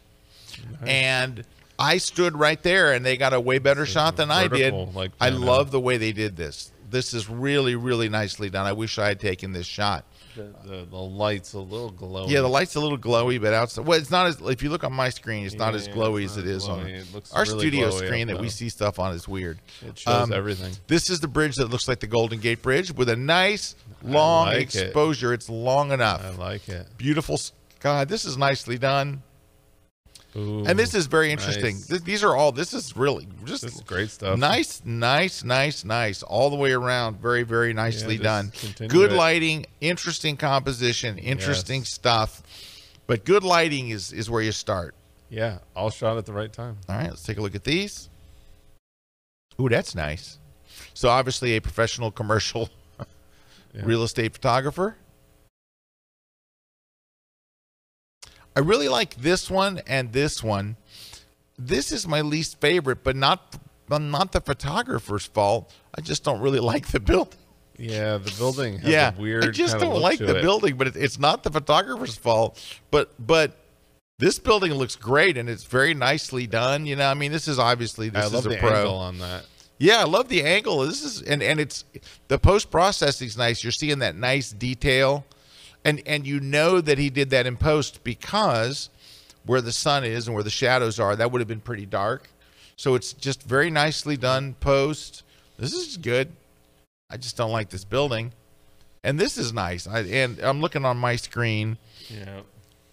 [0.87, 1.45] and
[1.79, 4.73] I stood right there, and they got a way better shot than I did.
[4.95, 6.73] like I love the way they did this.
[6.89, 8.64] This is really, really nicely done.
[8.64, 10.07] I wish I had taken this shot.
[10.37, 12.30] The, the, the light's a little glowy.
[12.30, 14.41] Yeah, the light's a little glowy, but outside, well, it's not as.
[14.41, 16.87] If you look on my screen, it's not as glowy as it is is on.
[16.87, 19.59] It our really studio screen that we see stuff on is weird.
[19.87, 20.72] It shows Um, everything.
[20.87, 24.47] This is the bridge that looks like the Golden Gate Bridge with a nice long
[24.47, 24.83] like it.
[24.85, 25.33] exposure.
[25.33, 26.22] It's long enough.
[26.24, 26.87] I like it.
[26.99, 28.05] Beautiful sky.
[28.05, 29.22] This is nicely done.
[30.35, 31.74] Ooh, and this is very interesting.
[31.76, 31.87] nice.
[31.89, 32.53] Th- these are all.
[32.53, 34.39] This is really just is great stuff.
[34.39, 37.20] Nice, nice, nice, nice, all the way around.
[37.20, 38.22] Very, very nicely just
[38.78, 38.89] done.
[38.89, 39.16] Good it.
[39.16, 41.91] lighting, interesting composition, interesting Yes.
[41.93, 42.43] stuff.
[43.07, 44.95] But good lighting is is where you start.
[45.28, 46.78] Yeah, all shot at the right time.
[46.89, 48.09] All right, let's take a look at these.
[49.61, 50.39] Ooh, that's nice.
[50.95, 52.70] So obviously a professional commercial
[53.74, 53.83] Yeah.
[53.85, 54.97] real estate photographer.
[58.55, 60.77] I really like this one and this one.
[61.59, 65.73] This is my least favorite, but not but not the photographer's fault.
[65.95, 67.39] I just don't really like the building.
[67.79, 70.43] Yeah, the building has yeah, a weird I just don't like the it.
[70.43, 72.63] building, but it, it's not the photographer's fault.
[72.91, 73.57] But but
[74.19, 76.87] this building looks great and it's very nicely done.
[76.87, 78.75] You know, I mean, this is obviously this I is love a the pro.
[78.75, 79.47] angle on that.
[79.79, 80.81] Yeah, I love the angle.
[80.81, 81.85] This is and and it's
[82.29, 83.65] the post processing's nice.
[83.65, 85.25] You're seeing that nice detail,
[85.85, 88.89] and and you know that he did that in post because
[89.45, 92.28] where the sun is and where the shadows are, that would have been pretty dark.
[92.76, 95.22] So it's just very nicely done post.
[95.59, 96.33] This is good.
[97.11, 98.33] I just don't like this building,
[99.05, 99.87] and this is nice.
[99.87, 101.76] I and I'm looking on my screen,
[102.09, 102.41] Yeah,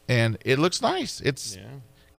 [0.07, 1.21] and it looks nice.
[1.21, 1.63] It's yeah.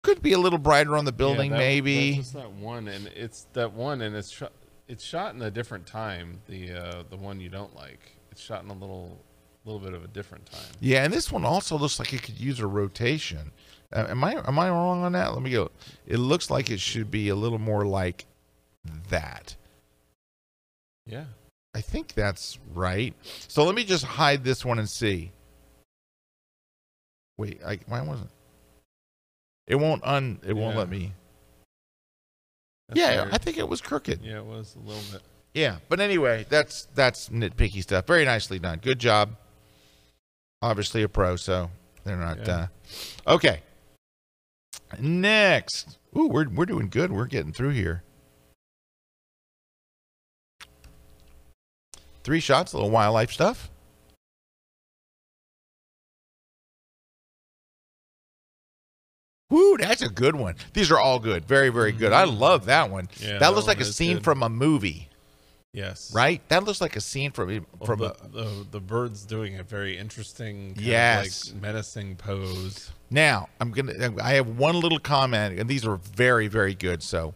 [0.02, 2.16] could be a little brighter on the building, Yeah, that- maybe.
[2.16, 4.52] That's that one, and it's that one, and it's shot.
[4.88, 6.40] It's shot in a different time.
[6.48, 8.16] The uh, the one you don't like.
[8.32, 9.18] It's shot in a little
[9.70, 10.60] little bit of a different time.
[10.80, 13.52] Yeah, and this one also looks like it could use a rotation.
[13.92, 15.32] Uh, am I am I wrong on that?
[15.32, 15.70] Let me go.
[16.06, 18.26] It looks like it should be a little more like
[19.08, 19.56] that.
[21.06, 21.24] Yeah.
[21.74, 23.14] I think that's right.
[23.48, 25.32] So let me just hide this one and see.
[27.38, 28.30] Wait, I why wasn't
[29.66, 31.14] it won't un it won't let me.
[32.88, 33.34] That's yeah, weird.
[33.34, 34.20] I think it was crooked.
[34.22, 35.22] Yeah, it was a little bit.
[35.54, 38.06] Yeah, but anyway, that's that's nitpicky stuff.
[38.06, 38.80] Very nicely done.
[38.82, 39.36] Good job.
[40.62, 41.70] Obviously a pro, so
[42.04, 42.66] they're not Yeah.
[43.26, 43.62] uh okay.
[44.98, 45.98] Next.
[46.16, 47.12] Ooh, we're we're doing good.
[47.12, 48.02] We're getting through here.
[52.24, 53.70] Three shots, a little wildlife stuff.
[59.48, 60.54] Woo, that's a good one.
[60.74, 61.44] These are all good.
[61.44, 62.12] Very, very good.
[62.12, 63.08] I love that one.
[63.18, 64.24] Yeah, that that looks like a scene good.
[64.24, 65.08] from a movie,
[65.72, 66.12] Yes.
[66.12, 66.40] right?
[66.48, 69.62] That looks like a scene from Well, from the, a, the the bird's doing a
[69.62, 71.48] very interesting, kind Yes.
[71.48, 72.90] of like menacing pose.
[73.08, 74.14] Now, I'm gonna.
[74.22, 77.02] I have one little comment, and these are very, very good.
[77.02, 77.34] So,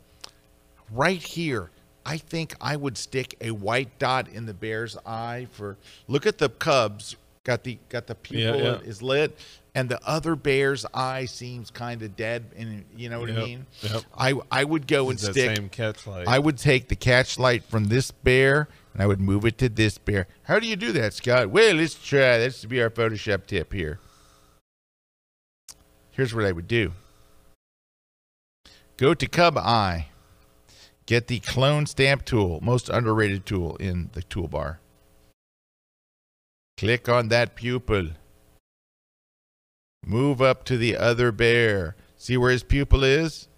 [0.90, 1.70] right here,
[2.04, 5.76] I think I would stick a white dot in the bear's eye for.
[6.08, 7.16] Look at the cubs.
[7.44, 8.76] Got the got the pupil yeah.
[8.78, 9.38] is lit,
[9.74, 12.44] and the other bear's eye seems kind of dead.
[12.56, 13.66] And you know what I mean?
[13.82, 14.02] yep.
[14.16, 15.56] I I would go and stick.
[15.56, 16.28] same catch light.
[16.28, 19.68] I would take the catch light from this bear and I would move it to
[19.68, 20.28] this bear.
[20.44, 21.50] How do you do that, Scott?
[21.50, 22.38] Well, let's try.
[22.38, 23.98] This to be our Photoshop tip here.
[26.12, 26.92] Here's what I would do.
[28.96, 30.08] Go to Cub Eye.
[31.06, 34.78] Get the clone stamp tool, most underrated tool in the toolbar.
[36.78, 38.10] Click on that pupil.
[40.06, 41.96] Move up to the other bear.
[42.16, 43.48] See where his pupil is?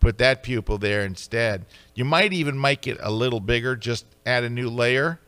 [0.00, 1.66] Put that pupil there instead.
[1.94, 3.74] You might even make it a little bigger.
[3.76, 5.20] Just add a new layer.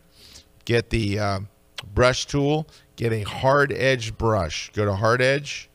[0.64, 1.40] Get the uh,
[1.94, 2.68] brush tool.
[2.96, 4.70] Get a hard edge brush.
[4.74, 5.68] Go to hard edge.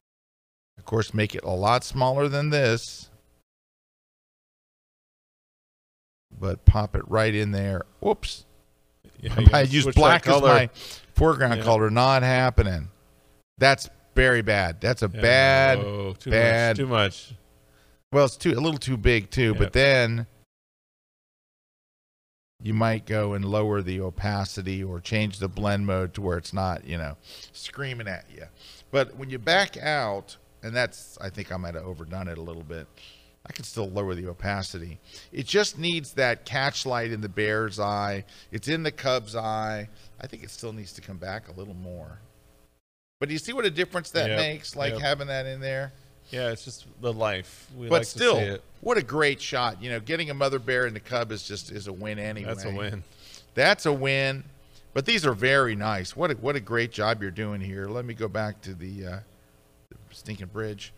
[0.78, 3.10] Of course, make it a lot smaller than this.
[6.38, 7.84] But pop it right in there.
[8.00, 8.46] Whoops.
[9.20, 10.70] Yeah, I gotta use black as my
[11.16, 11.64] foreground Yeah.
[11.64, 11.90] color.
[11.90, 12.90] Not happening.
[13.58, 14.80] That's very bad.
[14.82, 15.78] That's a Yeah, bad.
[15.80, 17.34] oh, too bad- Much, too much.
[18.12, 19.54] Well, it's too a little too big too.
[19.54, 19.58] Yeah.
[19.60, 20.28] But then
[22.62, 26.54] you might go and lower the opacity or change the blend mode to where it's
[26.54, 27.18] not, you know,
[27.52, 28.46] screaming at you.
[28.92, 32.42] But when you back out, and that's I think I might have overdone it a
[32.42, 32.88] little bit.
[33.46, 35.02] I can still lower the opacity.
[35.34, 38.24] It just needs that catch light in the bear's eye.
[38.54, 39.90] It's in the cub's eye.
[40.22, 42.20] I think it still needs to come back a little more.
[43.24, 45.02] But do you see what a difference that Yep, makes, like yep.
[45.02, 45.94] having that in there?
[46.30, 47.70] Yeah, it's just the life.
[47.74, 48.64] We but like still, to see it.
[48.82, 49.82] what a great shot!
[49.82, 52.48] You know, getting a mother bear and the cub is just is a win anyway.
[52.50, 53.02] That's a win.
[53.54, 54.44] That's a win.
[54.94, 56.18] But these are very nice.
[56.18, 57.88] What a, what a great job you're doing here.
[57.88, 59.20] Let me go back to the, uh,
[59.90, 60.92] the stinking bridge,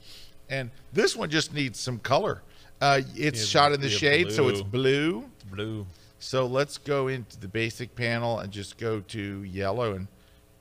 [0.49, 2.41] and this one just needs some color.
[2.81, 5.11] Uh, it's Yeah, shot in the yeah, shade, so it's blue.
[5.11, 5.25] blue.
[5.35, 5.87] It's blue.
[6.17, 10.07] So let's go into the basic panel and just go to yellow and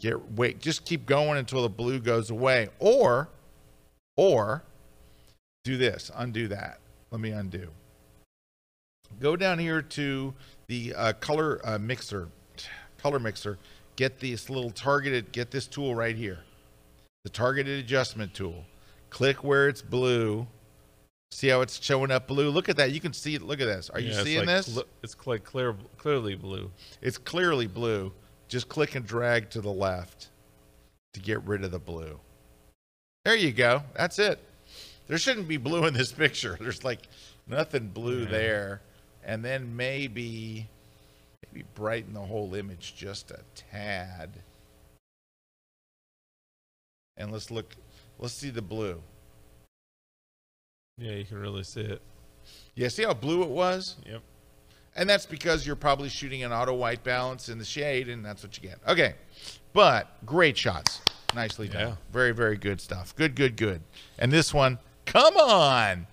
[0.05, 0.61] get wait.
[0.61, 3.29] Just keep going until the blue goes away, or
[4.17, 4.63] or
[5.65, 6.11] do this.
[6.15, 6.79] Undo that.
[7.11, 7.69] Let me undo.
[9.19, 10.35] Go down here to
[10.69, 12.29] the uh, color uh, mixer,
[12.99, 13.59] color mixer.
[13.97, 15.33] Get this little targeted.
[15.33, 16.41] Get this tool right here,
[17.25, 18.65] the targeted adjustment tool.
[19.11, 20.47] Click where it's blue.
[21.31, 22.51] See how it's showing up blue?
[22.51, 22.93] Look at that.
[22.93, 23.43] You can see it.
[23.43, 23.91] Look at this.
[23.91, 24.79] Are you Yeah, seeing like this?
[25.03, 26.71] it's cl- clear, clearly blue.
[27.01, 28.13] It's clearly blue.
[28.55, 30.29] Just click and drag to the left
[31.15, 32.21] to get rid of the blue.
[33.25, 33.83] There you go.
[33.97, 34.39] That's it.
[35.09, 36.57] There shouldn't be blue in this picture.
[36.61, 37.01] There's like
[37.49, 38.81] nothing blue there.
[39.25, 40.69] And then maybe
[41.45, 44.31] maybe brighten the whole image just a tad.
[47.17, 47.75] And let's look
[48.21, 49.03] let's see the blue.
[50.99, 52.03] Yeah, you can really see it.
[52.77, 53.97] Yeah, see how blue it was?
[54.07, 54.23] Yep.
[54.97, 58.43] And that's because you're probably shooting an auto white balance in the shade, and that's
[58.43, 58.79] what you get.
[58.87, 59.15] Okay.
[59.73, 61.01] But great shots.
[61.35, 61.89] Nicely done.
[61.89, 61.95] Yeah.
[62.13, 63.15] Very, very good stuff.
[63.17, 63.81] Good, good, good.
[64.19, 66.07] And this one, come on.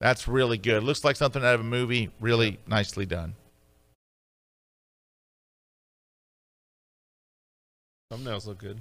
[0.00, 0.82] That's really good.
[0.82, 2.10] Looks like something out of a movie.
[2.20, 3.34] Really nicely done.
[8.10, 8.78] Thumbnails look good.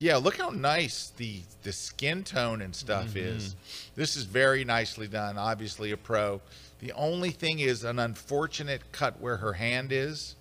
[0.00, 3.18] Yeah, look how nice the the skin tone and stuff mm-hmm.
[3.18, 3.54] is.
[3.94, 5.38] This is very nicely done.
[5.38, 6.40] Obviously a pro.
[6.82, 10.34] The only thing is an unfortunate cut where her hand is.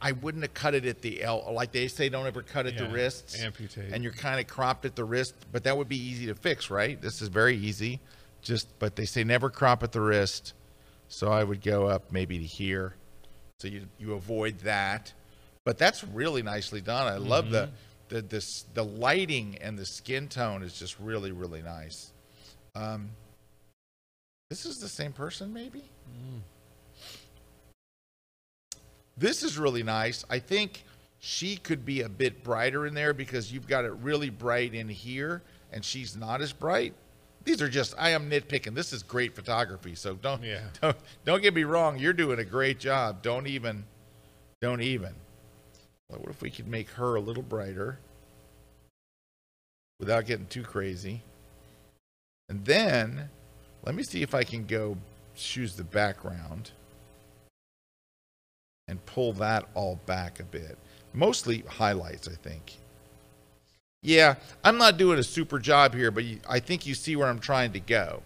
[0.00, 2.76] I wouldn't have cut it at the L like they say don't ever cut at
[2.76, 3.42] the Yeah, wrists.
[3.42, 3.92] amputate.
[3.92, 6.68] And you're kind of cropped at the wrist, but that would be easy to fix,
[6.68, 7.00] right?
[7.00, 7.98] This is very easy.
[8.42, 10.52] Just but they say never crop at the wrist.
[11.08, 12.94] So I would go up maybe to here.
[13.60, 15.14] So you you avoid that.
[15.64, 17.06] But that's really nicely done.
[17.06, 17.70] I love the
[18.08, 22.12] the this the lighting and the skin tone is just really really nice.
[22.74, 23.10] Um,
[24.50, 25.84] this is the same person, maybe.
[26.04, 26.38] Hmm.
[29.16, 30.24] This is really nice.
[30.28, 30.84] I think
[31.20, 34.88] she could be a bit brighter in there because you've got it really bright in
[34.88, 35.42] here,
[35.72, 36.94] and she's not as bright.
[37.44, 38.74] These are just I am nitpicking.
[38.74, 40.62] This is great photography, so don't Yeah.
[40.82, 41.98] don't, don't get me wrong.
[41.98, 43.22] You're doing a great job.
[43.22, 43.84] Don't even
[44.60, 45.14] don't even.
[46.10, 47.98] Well, what if we could make her a little brighter
[49.98, 51.22] without getting too crazy?
[52.48, 53.30] And then
[53.84, 54.96] let me see if I can go
[55.34, 56.72] choose the background
[58.88, 60.76] and pull that all back a bit.
[61.12, 62.76] Mostly highlights, I think.
[64.02, 67.28] Yeah, I'm not doing a super job here, but you, I think you see where
[67.28, 68.22] I'm trying to go.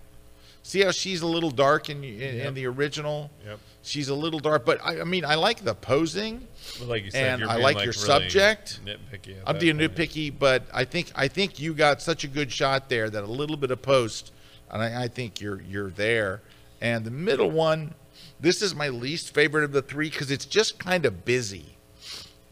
[0.62, 2.46] See how she's a little dark in, in, Yep.
[2.46, 3.30] in the original?
[3.44, 3.58] Yep.
[3.82, 6.46] She's a little dark, but I, I mean, I like the posing.
[6.78, 8.80] But like you said, And I like like your really subject.
[8.84, 9.36] Nitpicky.
[9.46, 9.94] I'm being point.
[9.94, 13.26] nitpicky, but I think I think you got such a good shot there that a
[13.26, 14.32] little bit of post,
[14.74, 16.42] and I, I think you're you're there.
[16.82, 17.94] And the middle one,
[18.40, 21.76] this is my least favorite of the three because it's just kind of busy,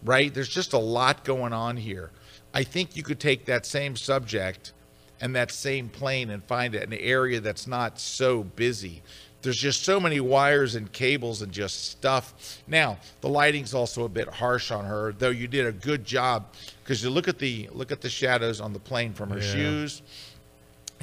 [0.03, 0.33] right?
[0.33, 2.11] There's just a lot going on here.
[2.55, 4.73] I think you could take that same subject
[5.21, 9.03] and that same plane and find an area that's not so busy.
[9.43, 12.61] There's just so many wires and cables and just stuff.
[12.69, 16.47] Now, the lighting's also a bit harsh on her, though you did a good job
[16.85, 19.53] because you look at the look at the shadows on the plane from her Yeah.
[19.53, 20.03] shoes.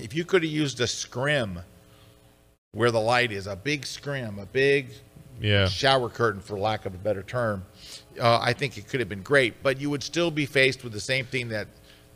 [0.02, 1.60] If you could have used a scrim
[2.72, 4.89] where the light is, a big scrim, a big
[5.41, 5.68] Yeah.
[5.68, 7.66] shower curtain, for lack of a better term,
[8.20, 9.64] uh, I think it could have been great.
[9.64, 11.68] But you would still be faced with the same thing that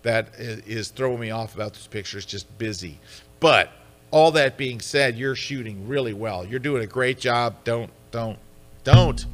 [0.03, 2.17] that is throwing me off about this picture.
[2.17, 2.99] It's just busy.
[3.39, 3.71] But
[4.11, 6.45] all that being said, you're shooting really well.
[6.45, 7.55] You're doing a great job.
[7.63, 8.37] Don't don't
[8.83, 9.25] don't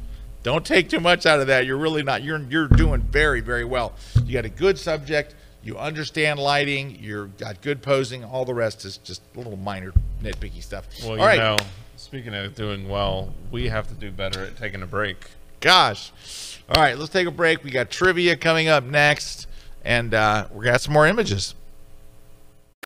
[0.44, 1.66] don't take too much out of that.
[1.66, 2.22] You're really not.
[2.22, 3.94] You're you're doing very very well.
[4.24, 5.34] You got a good subject.
[5.62, 6.96] You understand lighting.
[7.00, 8.24] you've got good posing.
[8.24, 9.92] All the rest is just a little minor
[10.22, 10.86] nitpicky stuff.
[11.02, 11.38] Well, all you right.
[11.38, 11.56] know,
[11.96, 15.18] speaking of doing well, we have to do better at taking a break.
[15.60, 16.12] Gosh.
[16.70, 17.62] All right, let's take a break.
[17.62, 19.46] We got trivia coming up next,
[19.84, 21.54] and uh, we got some more images.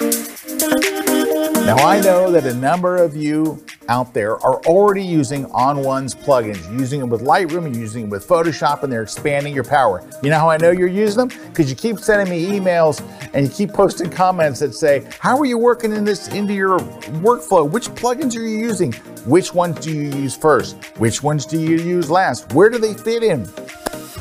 [0.00, 6.78] Now, I know that a number of you out there are already using ON1's plugins,
[6.78, 10.02] using them with Lightroom and using them with Photoshop, and they're expanding your power.
[10.22, 11.40] You know how I know you're using them?
[11.48, 13.02] Because you keep sending me emails
[13.34, 16.78] and you keep posting comments that say, How are you working in this into your
[17.20, 17.68] workflow?
[17.68, 18.92] Which plugins are you using?
[19.26, 20.76] Which ones do you use first?
[20.98, 22.52] Which ones do you use last?
[22.52, 23.48] Where do they fit in?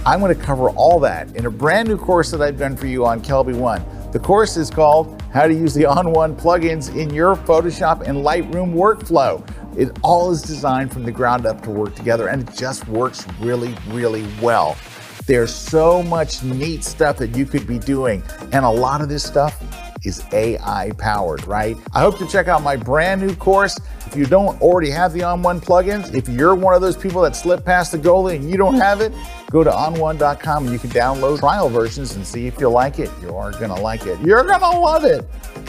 [0.05, 2.87] I'm going to cover all that in a brand new course that I've done for
[2.87, 4.02] you on KelbyOne.
[4.13, 8.75] The course is called How to Use the ON1 Plugins in Your Photoshop and Lightroom
[8.75, 9.43] Workflow.
[9.75, 13.25] It all is designed from the ground up to work together and it just works
[13.39, 14.77] really, really well.
[15.25, 19.23] There's so much neat stuff that you could be doing, and a lot of this
[19.23, 19.59] stuff
[20.05, 21.75] is AI powered, right?
[21.93, 23.79] I hope to check out my brand new course.
[24.05, 27.35] If you don't already have the ON1 plugins, if you're one of those people that
[27.35, 29.11] slipped past the goalie and you don't have it,
[29.53, 33.09] go to on1.com and you can download trial versions and see if you like it.
[33.21, 34.19] You are gonna like it.
[34.19, 35.25] You're gonna love it.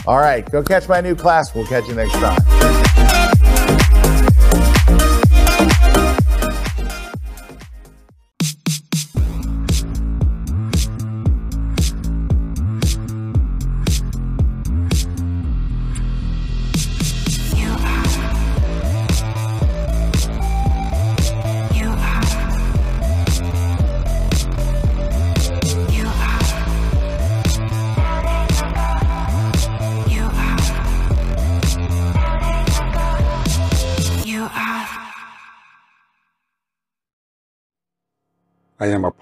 [0.07, 1.53] All right, go catch my new class.
[1.53, 2.84] We'll catch you next time.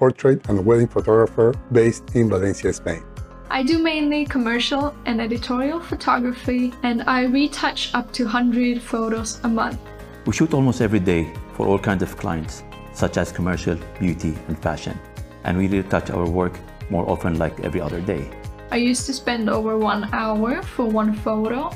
[0.03, 3.01] Portrait and wedding photographer based in Valencia, Spain.
[3.49, 9.47] I do mainly commercial and editorial photography, and I retouch up to 100 photos a
[9.47, 9.79] month.
[10.25, 11.23] We shoot almost every day
[11.53, 14.99] for all kinds of clients, such as commercial, beauty, and fashion.
[15.45, 18.23] And we retouch our work more often, like every other day.
[18.71, 21.71] I used to spend over one hour for one photo.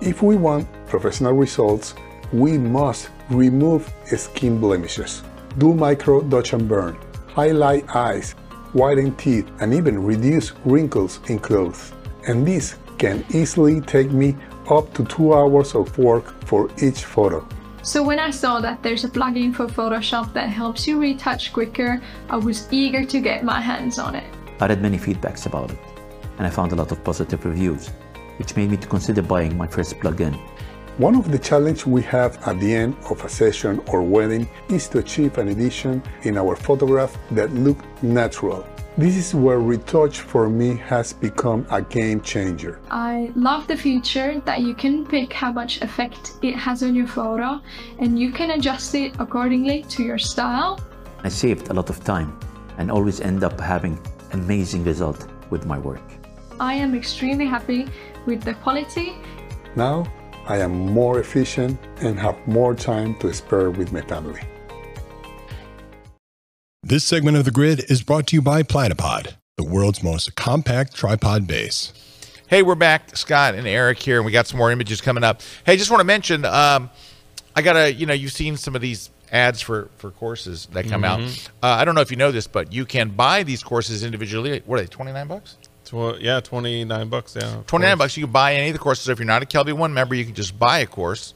[0.00, 1.94] If we want professional results,
[2.32, 5.22] we must remove skin blemishes,
[5.58, 6.96] do micro dodge and burn,
[7.34, 8.32] highlight eyes,
[8.72, 11.92] whiten teeth, and even reduce wrinkles in clothes.
[12.26, 14.36] And this can easily take me
[14.70, 17.46] up to two hours of work for each photo.
[17.82, 22.00] So when I saw that there's a plugin for Photoshop that helps you retouch quicker,
[22.30, 24.24] I was eager to get my hands on it.
[24.60, 25.78] I read many feedbacks about it,
[26.38, 27.88] and I found a lot of positive reviews,
[28.38, 30.38] which made me to consider buying my first plugin.
[30.98, 34.88] One of the challenges we have at the end of a session or wedding is
[34.88, 38.66] to achieve an edition in our photograph that look natural.
[38.98, 42.78] This is where Retouch4me has become a game changer.
[42.90, 47.06] I love the feature that you can pick how much effect it has on your
[47.06, 47.62] photo
[47.98, 50.78] and you can adjust it accordingly to your style.
[51.24, 52.38] I saved a lot of time
[52.76, 53.98] and always end up having
[54.32, 56.02] amazing result with my work.
[56.60, 57.88] I am extremely happy
[58.26, 59.14] with the quality
[59.74, 60.04] Now
[60.46, 64.40] I am more efficient and have more time to spare with my family.
[66.82, 70.96] This segment of the grid is brought to you by Platypod, the world's most compact
[70.96, 71.92] tripod base.
[72.48, 75.42] Hey, we're back, Scott and Erik here, and we got some more images coming up.
[75.64, 76.90] Hey, just want to mention, um,
[77.54, 80.86] I got to, you know, you've seen some of these ads for for courses that
[80.88, 81.20] come out.
[81.62, 84.60] Uh, I don't know if you know this, but you can buy these courses individually.
[84.66, 84.88] What are they?
[84.88, 85.56] Twenty nine bucks.
[85.92, 87.36] Tw- yeah, twenty nine bucks.
[87.36, 87.98] Yeah, 29 course.
[87.98, 90.24] bucks you can buy any of the courses if you're not a KelbyOne member you
[90.24, 91.34] can just buy a course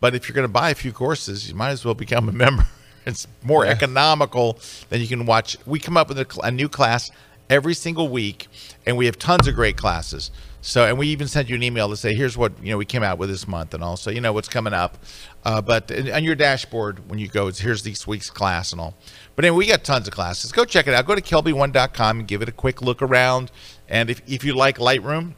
[0.00, 2.32] but if you're going to buy a few courses you might as well become a
[2.32, 2.66] member
[3.06, 3.72] it's more Yeah.
[3.72, 4.58] economical
[4.88, 7.10] than you can watch we come up with a, a new class
[7.50, 8.48] every single week
[8.86, 10.30] and we have tons of great classes
[10.60, 12.84] so and we even sent you an email to say here's what you know we
[12.84, 14.98] came out with this month and also, you know what's coming up
[15.44, 18.94] uh, but on your dashboard when you go it's here's this week's class and all
[19.34, 22.28] but anyway we got tons of classes go check it out go to kelby1.com and
[22.28, 23.50] give it a quick look around
[23.88, 25.34] and if, if you like lightroom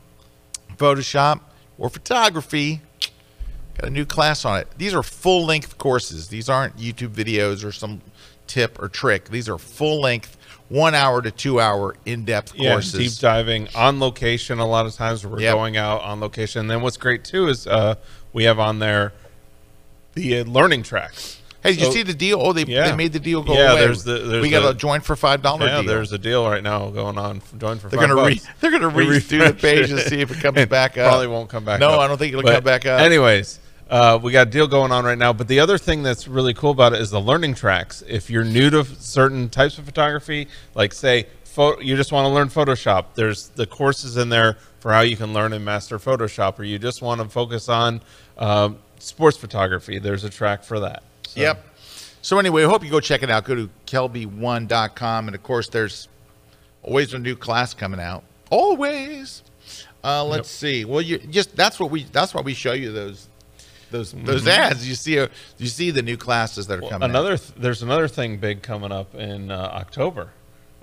[0.78, 1.40] Photoshop,
[1.76, 2.80] or photography.
[3.78, 4.68] Got a new class on it.
[4.78, 6.28] These are full length courses.
[6.28, 8.00] These aren't YouTube videos or some
[8.46, 9.28] tip or trick.
[9.28, 10.36] These are full length,
[10.68, 12.92] one hour to two hour in depth yeah, courses.
[13.14, 14.58] deep diving on location.
[14.58, 15.54] A lot of times we're Yep.
[15.54, 16.60] going out on location.
[16.62, 17.94] And then what's great too is uh,
[18.32, 19.12] we have on there
[20.14, 21.36] the uh, learning tracks.
[21.62, 22.40] Hey, did you see the deal?
[22.40, 22.88] Oh, they, Yeah.
[22.90, 23.80] they made the deal go Yeah, away.
[23.80, 25.88] there's the- there's we got a join for five dollar Yeah, deal.
[25.88, 27.42] there's a deal right now going on.
[27.58, 30.30] Join for They're five gonna re- they're gonna read through the page and see if
[30.30, 31.08] it comes back up.
[31.08, 31.80] Probably won't come back.
[31.80, 32.00] No, up.
[32.00, 33.00] I don't think it'll But come back up.
[33.00, 33.58] Anyways,
[33.90, 35.32] uh, we got a deal going on right now.
[35.32, 38.02] But the other thing that's really cool about it is the learning tracks.
[38.06, 41.26] If you're new to certain types of photography, like say
[41.80, 45.32] you just want to learn Photoshop, there's the courses in there for how you can
[45.32, 48.00] learn and master Photoshop, or you just want to focus on
[48.36, 49.98] um, sports photography.
[49.98, 51.02] There's a track for that.
[51.26, 51.64] So- Yep.
[52.22, 53.44] So anyway, I hope you go check it out.
[53.44, 55.28] Go to kelbyone.com.
[55.28, 56.08] And of course, there's
[56.82, 58.22] always a new class coming out.
[58.50, 59.42] Always.
[60.04, 60.84] Uh, let's see.
[60.84, 63.28] Well, you just that's what we that's why we show you those
[63.90, 64.48] those those Mhm.
[64.48, 64.88] ads.
[64.88, 65.28] You see uh,
[65.58, 67.10] you see the new classes that are Well, coming.
[67.10, 70.30] another th- there's another thing big coming up in uh, October,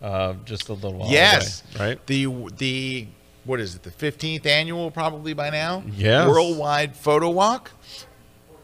[0.01, 2.08] uh, just a little while yes, away, right?
[2.08, 2.26] The
[2.58, 3.08] the
[3.43, 3.84] what is it?
[3.84, 5.84] The fifteenth annual, probably by now.
[5.95, 6.28] Yes.
[6.28, 7.72] Worldwide Photo Walk.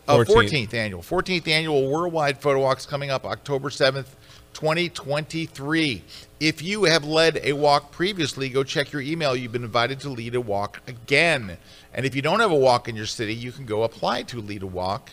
[0.08, 0.34] Uh, 14th.
[0.50, 1.02] 14th annual.
[1.04, 4.08] 14th annual Worldwide Photo Walk's coming up October 7th,
[4.54, 6.04] 2023.
[6.42, 9.36] If you have led a walk previously, go check your email.
[9.36, 11.56] You've been invited to lead a walk again.
[11.94, 14.42] And if you don't have a walk in your city, you can go apply to
[14.42, 15.12] lead a walk.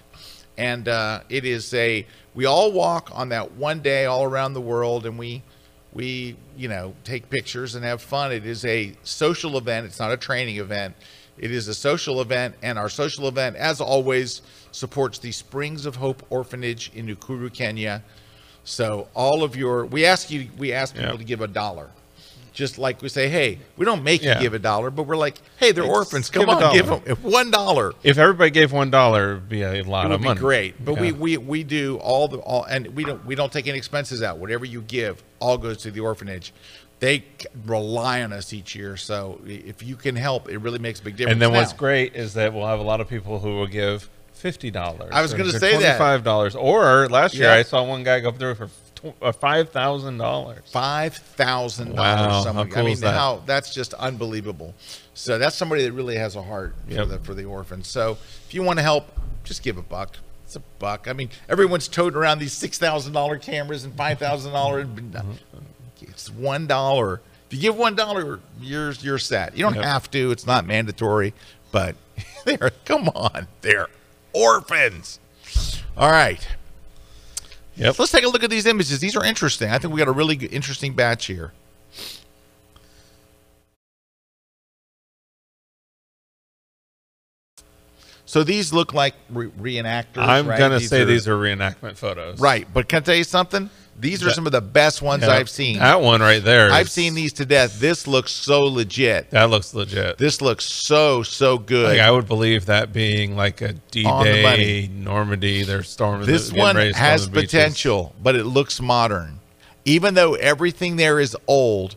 [0.57, 4.63] And uh, it is a, we all walk on that one day all around the
[4.63, 5.43] world and we,
[5.93, 8.33] we, you know, take pictures and have fun.
[8.33, 9.85] It is a social event.
[9.85, 10.97] It's not a training event.
[11.37, 15.95] It is a social event, and our social event, as always, supports the Springs of
[15.95, 18.03] Hope Orphanage in Nakuru, Kenya.
[18.69, 21.91] So all of your, we ask you, we ask people to give a dollar.
[22.53, 24.35] Just like we say, hey, we don't make Yeah.
[24.37, 26.29] you give a dollar, but we're like, hey, they're Hey, orphans.
[26.29, 27.93] Come give on, give them one dollar.
[28.03, 30.15] If everybody gave one dollar, it'd be a lot of money.
[30.15, 31.13] It would of be great, but we, Yeah.
[31.13, 34.39] we we do all the all, and we don't we don't take any expenses out.
[34.39, 36.53] Whatever you give, all goes to the orphanage.
[36.99, 37.25] They
[37.65, 41.17] rely on us each year, so if you can help, it really makes a big
[41.17, 41.35] difference.
[41.35, 44.11] And then what's great is that we'll have a lot of people who will give
[44.39, 45.11] fifty dollars.
[45.13, 45.99] I was gonna say that.
[45.99, 46.55] five dollars.
[46.55, 47.55] Or last year Yeah.
[47.55, 48.69] I saw one guy go through for
[49.23, 50.65] uh, five thousand dollars.
[50.73, 52.45] five thousand Wow, dollars.
[52.45, 53.15] Someone, I mean, that?
[53.15, 54.75] how that's just unbelievable.
[55.15, 57.89] So that's somebody that really has a heart for the for the orphans.
[57.89, 58.13] So
[58.47, 59.07] if you want to help,
[59.45, 60.17] just give a buck.
[60.45, 61.09] It's a buck.
[61.09, 64.87] I mean, everyone's toting around these six thousand dollar cameras and five thousand dollar.
[66.01, 67.21] It's one dollar.
[67.51, 69.57] If you give one dollar, you're you're set.
[69.57, 69.85] You don't Yep.
[69.85, 70.31] have to.
[70.31, 71.35] It's not mandatory,
[71.73, 71.97] but
[72.45, 73.89] they're come on, they're
[74.39, 75.19] orphans.
[75.97, 76.47] All right.
[77.77, 77.99] Yep.
[77.99, 78.99] Let's take a look at these images.
[79.01, 79.71] These are interesting.
[79.71, 81.53] I think we got a really interesting batch here.
[88.25, 90.19] So these look like re- reenactors.
[90.19, 90.59] I'm right?
[90.59, 92.39] gonna say are- these are reenactment photos.
[92.39, 92.67] right.
[92.73, 93.71] But can I tell you something?
[94.01, 95.79] These are That- some of the best ones Yeah, I've seen.
[95.81, 96.71] That one right there.
[96.71, 97.81] I've is- seen these to death.
[97.81, 99.31] This looks so legit.
[99.33, 100.19] That looks legit.
[100.19, 101.89] This looks so so good.
[101.91, 104.83] Like I would believe that being like a On the money.
[104.83, 105.65] D-Day, Normandy.
[105.65, 106.27] They're storming.
[106.27, 107.51] this getting one ready to storm has beaches.
[107.51, 109.41] potential, but it looks modern.
[109.85, 111.97] Even though everything there is old,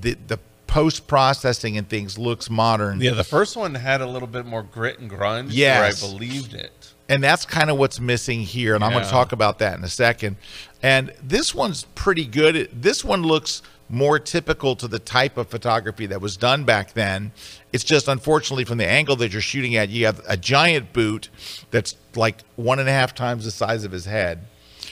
[0.00, 3.00] the the post processing and things looks modern.
[3.00, 5.46] Yeah, the first one had a little bit more grit and grunge.
[5.50, 6.02] Yes.
[6.02, 6.92] where I believed it.
[7.08, 8.74] And that's kind of what's missing here.
[8.74, 10.36] And I'm going to talk about that in a second.
[10.82, 12.68] And this one's pretty good.
[12.72, 17.32] This one looks more typical to the type of photography that was done back then.
[17.72, 21.30] It's just unfortunately from the angle that you're shooting at, you have a giant boot
[21.70, 24.40] that's like one and a half times the size of his head.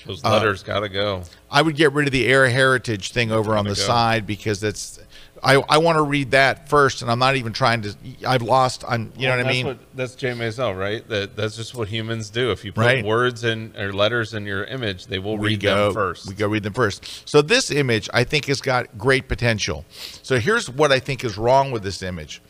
[0.07, 1.25] Those Uh, letters gotta go.
[1.51, 3.75] I would get rid of the air heritage thing over on the go.
[3.75, 4.99] side because that's
[5.43, 7.95] I, I want to read that first and I'm not even trying to
[8.27, 9.79] I've lost I'm you know what I mean?
[9.95, 11.07] that's Jay Maisel, right?
[11.09, 12.51] That that's just what humans do.
[12.51, 13.05] If you put Right.
[13.05, 16.27] words in or letters in your image, they will we read go them first.
[16.29, 17.29] We go read them first.
[17.29, 19.85] So this image I think has got great potential.
[20.23, 22.41] So here's what I think is wrong with this image.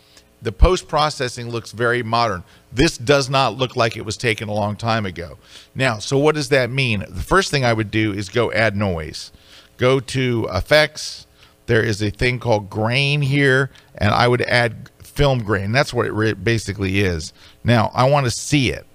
[0.43, 2.45] the post processing looks very modern.
[2.72, 5.39] This does not look like it was taken a long time ago.
[5.74, 7.01] Now, so what does that mean?
[7.09, 9.32] The first thing I would do is go add noise.
[9.78, 11.26] Go to effects.
[11.67, 15.73] There is a thing called grain here, and I would add film grain.
[15.73, 17.33] That's what it basically is.
[17.64, 18.87] Now, I want to see it.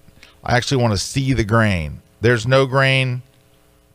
[0.44, 2.00] I actually want to see the grain.
[2.20, 3.22] There's no grain.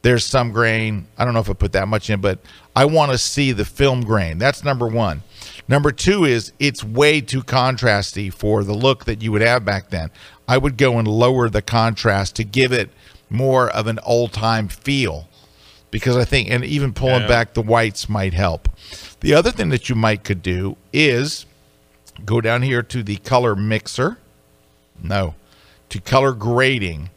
[0.01, 1.07] There's some grain.
[1.17, 2.39] I don't know if I put that much in, but
[2.75, 4.37] I want to see the film grain.
[4.37, 5.23] That's number one.
[5.67, 9.89] Number two is it's way too contrasty for the look that you would have back
[9.89, 10.11] then.
[10.47, 12.89] I would go and lower the contrast to give it
[13.29, 15.27] more of an old time feel
[15.91, 17.27] because I think, and even pulling Yeah.
[17.27, 18.67] back the whites might help.
[19.21, 21.45] The other thing that you might could do is
[22.25, 24.17] go down here to the color mixer.
[25.01, 25.35] No,
[25.89, 27.09] to color grading.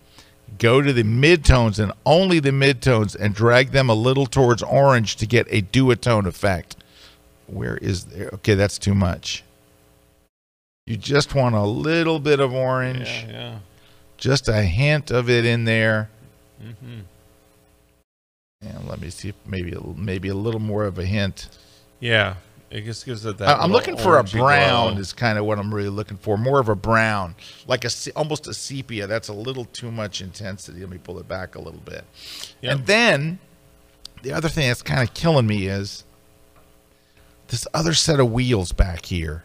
[0.59, 5.17] Go to the midtones and only the midtones and drag them a little towards orange
[5.17, 6.77] to get a duotone effect.
[7.47, 8.29] Where is there?
[8.35, 9.43] Okay, that's too much.
[10.87, 13.59] You just want a little bit of orange, Yeah, yeah.
[14.19, 16.11] just a hint of it in there.
[16.61, 17.01] hmm
[18.63, 21.49] And let me see if maybe maybe a little more of a hint.
[21.99, 22.35] Yeah.
[22.71, 23.59] It just gives it that.
[23.59, 24.93] I'm looking for a brown.
[24.93, 25.01] glow.
[25.01, 26.37] Is kind of what I'm really looking for.
[26.37, 27.35] More of a brown,
[27.67, 29.07] like a almost a sepia.
[29.07, 30.81] That's a little too much intensity.
[30.81, 32.05] Let me pull it back a little bit.
[32.61, 32.77] Yep.
[32.77, 33.39] And then
[34.23, 36.05] the other thing that's kind of killing me is
[37.49, 39.43] this other set of wheels back here.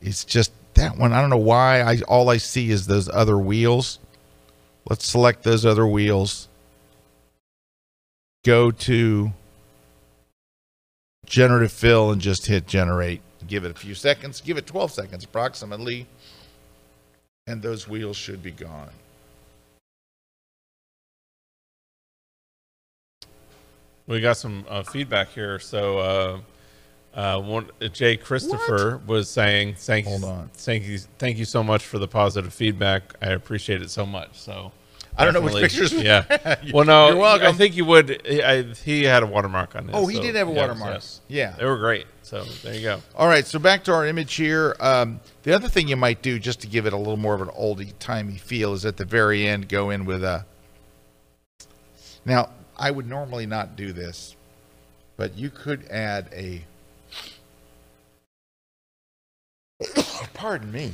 [0.00, 1.12] It's just that one.
[1.12, 1.82] I don't know why.
[1.82, 3.98] I all I see is those other wheels.
[4.88, 6.48] Let's select those other wheels.
[8.46, 9.32] Go to
[11.26, 13.20] generative fill and just hit generate.
[13.48, 14.40] Give it a few seconds.
[14.40, 16.06] Give it 12 seconds approximately.
[17.48, 18.90] And those wheels should be gone.
[24.06, 25.58] We got some uh, feedback here.
[25.58, 26.38] So, uh,
[27.14, 30.50] uh, one Jay Christopher was saying, "Thank Hold you, on.
[30.54, 33.14] thank you, thank you so much for the positive feedback.
[33.20, 34.70] I appreciate it so much." So,
[35.18, 36.56] I don't know which pictures- Yeah.
[36.72, 37.46] Well, no, You're welcome.
[37.46, 38.26] I think you would.
[38.26, 39.96] I, he had a watermark on this.
[39.96, 40.94] Oh, he so, did have a yes, watermark.
[40.94, 41.20] yes.
[41.28, 41.54] Yeah.
[41.58, 42.06] they were great.
[42.22, 43.00] So there you go.
[43.14, 44.76] All right, so back to our image here.
[44.80, 47.40] Um, the other thing you might do, just to give it a little more of
[47.40, 50.44] an oldie timey feel, is at the very end go in with a.
[52.24, 54.34] Now, I would normally not do this,
[55.16, 56.62] but you could add a.
[60.34, 60.92] Pardon me.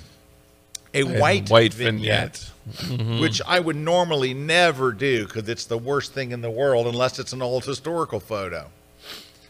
[0.95, 3.01] A white, white vignette, vignette.
[3.01, 3.21] Mm-hmm.
[3.21, 7.19] which I would normally never do because it's the worst thing in the world unless
[7.19, 8.71] it's an old historical photo.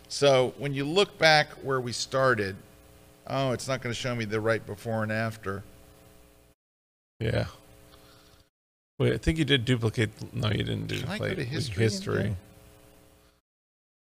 [0.08, 2.56] So when you look back where we started,
[3.26, 5.62] oh, it's not going to show me the right before and after.
[7.18, 7.46] Yeah.
[8.98, 10.10] Wait, I think you did duplicate.
[10.34, 12.36] No, you didn't Can I go duplicate to history history.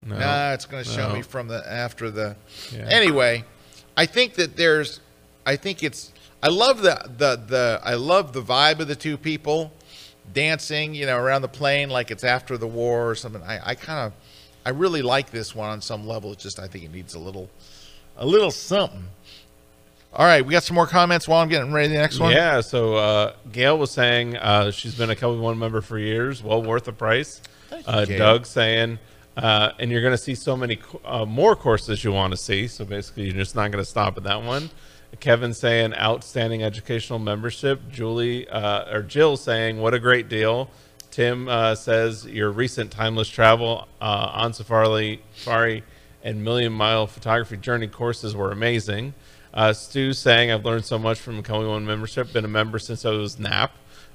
[0.06, 1.16] No, Nah, it's going to show No.
[1.16, 2.36] me from the after the.
[2.72, 2.88] Yeah.
[2.90, 3.44] Anyway,
[3.96, 5.00] I think that there's,
[5.46, 6.12] I think it's,
[6.44, 9.72] I love the the the I love the vibe of the two people
[10.34, 13.42] dancing, you know, around the plane like it's after the war or something.
[13.42, 14.14] I I kind of,
[14.66, 16.34] I really like this one on some level.
[16.34, 17.50] It's just I think it needs a little,
[18.18, 19.06] a little something.
[20.12, 21.88] All right, we got some more comments while I'm getting ready.
[21.88, 22.34] The next one.
[22.34, 26.62] Yeah, so uh, Gail was saying uh, she's been a KelbyOne member for years, well
[26.62, 27.42] worth the price.
[27.70, 28.18] Thank you, uh, Gail.
[28.20, 29.00] Doug saying,
[29.38, 32.68] uh, and you're going to see so many uh, more courses you want to see.
[32.68, 34.70] So basically, you're just not going to stop at that one.
[35.20, 37.82] Kevin saying, outstanding educational membership.
[37.90, 40.70] Julie uh, or Jill saying, what a great deal.
[41.12, 45.84] Tim uh, says your recent timeless travel uh, on Safari, Safari
[46.24, 49.14] and million mile photography journey courses were amazing.
[49.54, 53.06] Uh, Stu saying, I've learned so much from a KelbyOne membership, been a member since
[53.06, 53.72] I was NAPP.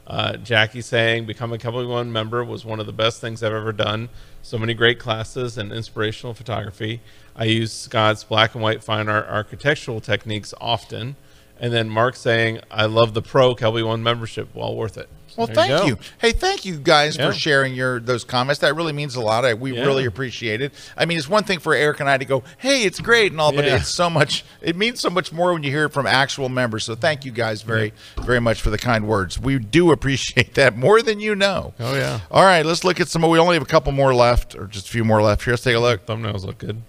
[0.08, 3.72] Uh, Jackie saying, becoming a One member was one of the best things I've ever
[3.72, 4.08] done.
[4.40, 7.02] So many great classes and inspirational photography.
[7.38, 11.16] I use Scott's black and white fine art architectural techniques often.
[11.60, 14.48] And then Mark saying, I love the pro KelbyOne membership.
[14.54, 15.08] Well worth it.
[15.36, 15.86] Well, there thank go.
[15.86, 15.98] you.
[16.18, 17.28] Hey, thank you guys Yeah.
[17.28, 18.60] for sharing your those comments.
[18.60, 19.44] That really means a lot.
[19.44, 19.84] I, we Yeah.
[19.84, 20.72] really appreciate it.
[20.96, 23.40] I mean, it's one thing for Erik and I to go, "Hey, it's great" and
[23.40, 24.44] all, but it's so much.
[24.60, 26.82] It means so much more when you hear it from actual members.
[26.84, 29.38] So, thank you guys very, very much for the kind words.
[29.38, 31.72] We do appreciate that more than you know.
[31.78, 32.20] Oh, yeah.
[32.32, 33.22] All right, let's look at some.
[33.22, 35.52] We only have a couple more left, or just a few more left here.
[35.52, 36.04] Let's take a look.
[36.06, 36.82] Thumbnails look good.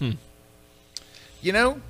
[0.00, 1.80] You know,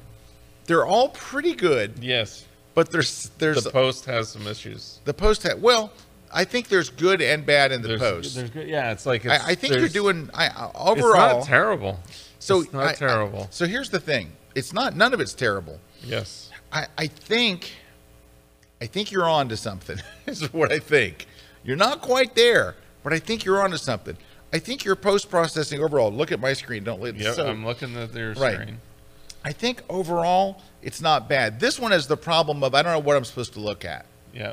[0.66, 2.44] they're all pretty good, Yes.
[2.74, 4.98] but there's there's the post has some issues.
[5.04, 5.42] the post.
[5.44, 5.90] Ha- well,
[6.32, 8.34] I think there's good and bad in the There's, post.
[8.34, 8.68] there's good.
[8.68, 11.38] Yeah, it's like it's, I, I think you're doing I, uh, It's overall.
[11.38, 11.98] not terrible.
[12.40, 13.46] so it's not I- terrible.
[13.50, 15.80] so here's the thing: it's not none of it's terrible.
[16.02, 16.50] yes.
[16.72, 17.70] I, I think,
[18.82, 19.98] I think you're on to something.
[20.26, 21.26] is what I think.
[21.62, 22.74] You're not quite there,
[23.04, 24.16] but I think you're on to something.
[24.54, 26.12] I think your post processing overall.
[26.12, 26.84] Look at my screen.
[26.84, 28.54] Don't let Yep, so- I'm looking at your Right.
[28.54, 28.80] screen.
[29.44, 31.58] I think overall it's not bad.
[31.58, 34.06] This one has the problem of I don't know what I'm supposed to look at.
[34.32, 34.52] Yeah.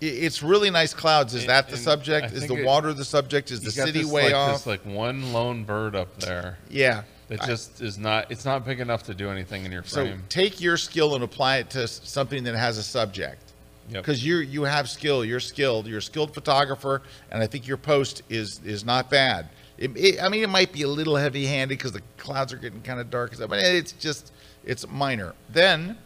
[0.00, 1.34] It's really nice clouds.
[1.34, 2.32] Is And- that the I subject?
[2.32, 3.50] Is the it- water the subject?
[3.50, 4.52] Is the city this, way like, off?
[4.56, 6.56] This like one lone bird up there.
[6.70, 7.02] Yeah.
[7.28, 8.30] That I- just is not.
[8.30, 10.18] It's not big enough to do anything in your frame.
[10.18, 13.51] So take your skill and apply it to something that has a subject.
[13.92, 14.02] Yep.
[14.04, 17.76] Because you you have skill, you're skilled, you're a skilled photographer, and I think your
[17.76, 19.48] post is is not bad.
[19.78, 22.82] It, it- I mean, it might be a little heavy-handed because the clouds are getting
[22.82, 24.32] kind of dark, but it's just
[24.64, 25.34] it's minor.
[25.50, 25.98] Then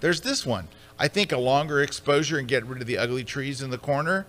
[0.00, 0.68] there's this one.
[0.98, 4.26] I think a longer exposure and get rid of the ugly trees in the corner,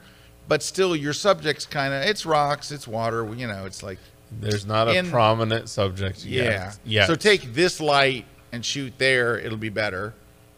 [0.48, 3.26] but still your subject's kind of it's rocks, it's water.
[3.34, 4.00] You know, it's like
[4.32, 6.74] There's not a in- prominent subject yeah.
[6.86, 7.06] Yeah.
[7.06, 10.14] So take this light and shoot there, it'll be better.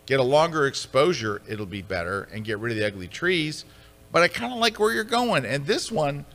[0.09, 3.63] Get a longer exposure, it'll be better, and get rid of the ugly trees.
[4.11, 5.45] But I kind of like where you're going.
[5.45, 6.25] And this one,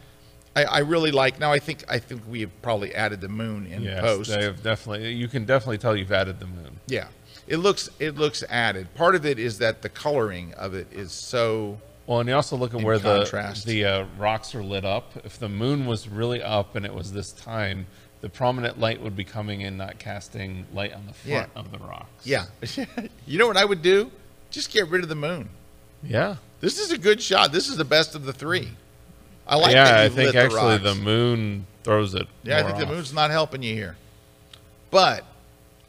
[0.55, 1.41] I, I really like.
[1.41, 4.31] Now I think I think we have probably added the moon in yes, post.
[4.31, 5.13] they have definitely.
[5.15, 6.79] You can definitely tell you've added the moon.
[6.87, 7.09] Yeah,
[7.49, 8.95] it looks it looks added.
[8.95, 11.81] Part of it is that the coloring of it is so.
[12.07, 13.67] Well, and you also look at where contrast.
[13.67, 15.11] the the uh, rocks are lit up.
[15.25, 17.87] If the moon was really up and it was this time,
[18.25, 21.61] the prominent light would be coming in, not casting light on the front Yeah.
[21.61, 22.27] of the rocks.
[22.27, 22.47] Yeah,
[23.27, 24.11] you know what I would do?
[24.51, 25.51] Just get rid of the moon.
[26.03, 26.37] Yeah.
[26.61, 27.53] This is a good shot.
[27.53, 28.71] This is the best of the three.
[29.47, 29.75] I like.
[29.75, 30.83] yeah, that I think actually rocks.
[30.85, 32.27] the moon throws it.
[32.45, 33.99] Yeah, I think the moon's not helping you here.
[34.91, 35.27] But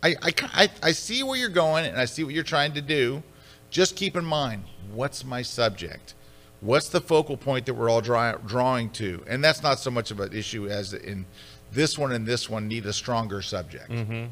[0.03, 2.81] I, I, I, I see where you're going and I see what you're trying to
[2.81, 3.23] do.
[3.69, 6.15] Just keep in mind, what's my subject?
[6.59, 9.23] What's the focal point that we're all draw, drawing to?
[9.25, 11.25] And that's not so much of an issue as in
[11.71, 13.89] this one and this one need a stronger subject.
[13.89, 14.29] Mhm.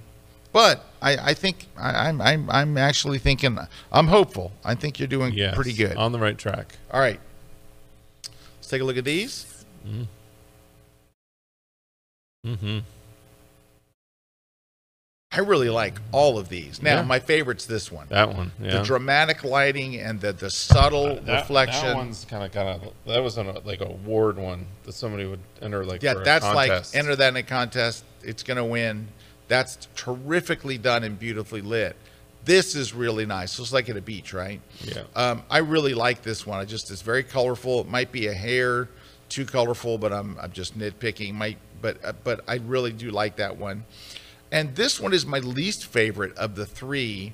[0.52, 3.58] But I, I think I, I'm, I'm, I'm actually thinking,
[3.92, 4.52] I'm hopeful.
[4.64, 5.98] I think you're doing Yes, pretty good.
[5.98, 6.78] on the right track.
[6.92, 7.20] All right.
[8.58, 9.66] Let's take a look at these.
[12.46, 12.80] Mm-hmm.
[15.36, 16.82] I really like all of these.
[16.82, 17.02] Now, Yeah.
[17.02, 18.06] my favorite's this one.
[18.10, 18.78] That one, yeah.
[18.78, 21.88] The dramatic lighting and the, the subtle That- reflection.
[21.88, 25.26] That one's kind of kind of that was on like a award one that somebody
[25.26, 26.94] would enter like yeah, for a that's contest.
[26.94, 28.04] like enter that in a contest.
[28.22, 29.08] It's going to win.
[29.48, 31.96] That's terrifically done and beautifully lit.
[32.46, 33.58] This is really nice.
[33.58, 34.60] It's like at a beach, right?
[34.84, 35.04] Yeah.
[35.16, 36.60] Um, I really like this one.
[36.60, 37.82] I just it's very colorful.
[37.82, 38.88] It might be a hair
[39.30, 41.34] too colorful, but I'm I'm just nitpicking.
[41.34, 43.86] Might but uh, but I really do like that one.
[44.54, 47.34] And this one is my least favorite of the three,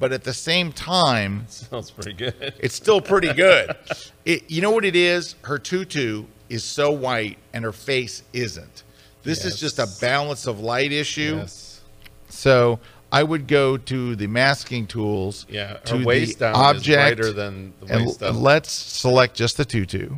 [0.00, 2.54] but at the same time, Sounds pretty good.
[2.58, 3.76] it's still pretty good.
[4.24, 5.36] It, you know what it is?
[5.42, 8.82] Her tutu is so white and her face isn't.
[9.22, 11.36] This is just a balance of light issue.
[11.36, 11.82] Yes.
[12.28, 12.80] So
[13.12, 15.46] I would go to the masking tools.
[15.48, 18.34] Yeah, her to waist the down is object, brighter than the waist up.
[18.36, 20.10] let's select just the tutu.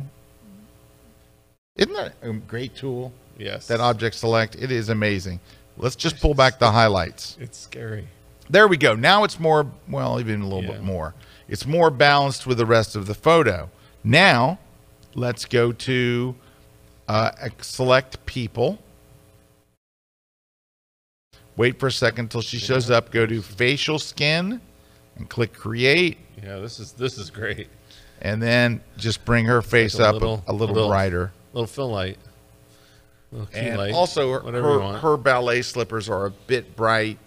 [1.75, 3.13] Isn't that a great tool?
[3.37, 3.67] Yes.
[3.67, 4.55] That object select.
[4.55, 5.39] It is amazing.
[5.79, 7.37] Let's just pull back the highlights.
[7.39, 8.07] It's scary.
[8.49, 8.95] There we go.
[8.95, 11.15] Now it's more, well, even a little bit more.
[11.47, 13.69] It's more balanced with the rest of the photo.
[14.03, 14.59] Now,
[15.15, 16.35] let's go to
[17.07, 17.31] uh,
[17.61, 18.79] select people.
[21.55, 23.11] Wait for a second until she shows up.
[23.11, 24.61] Go to facial skin
[25.15, 26.17] and click create.
[26.41, 27.67] Yeah, this is this is great.
[28.21, 31.31] And then just bring her face Like up a, a little, brighter.
[31.53, 32.17] A little fill light.
[33.53, 37.19] And light, also, her, her, ballet slippers are a bit bright.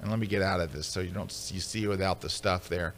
[0.00, 2.68] And let me get out of this so you don't you see without the stuff
[2.68, 2.94] there.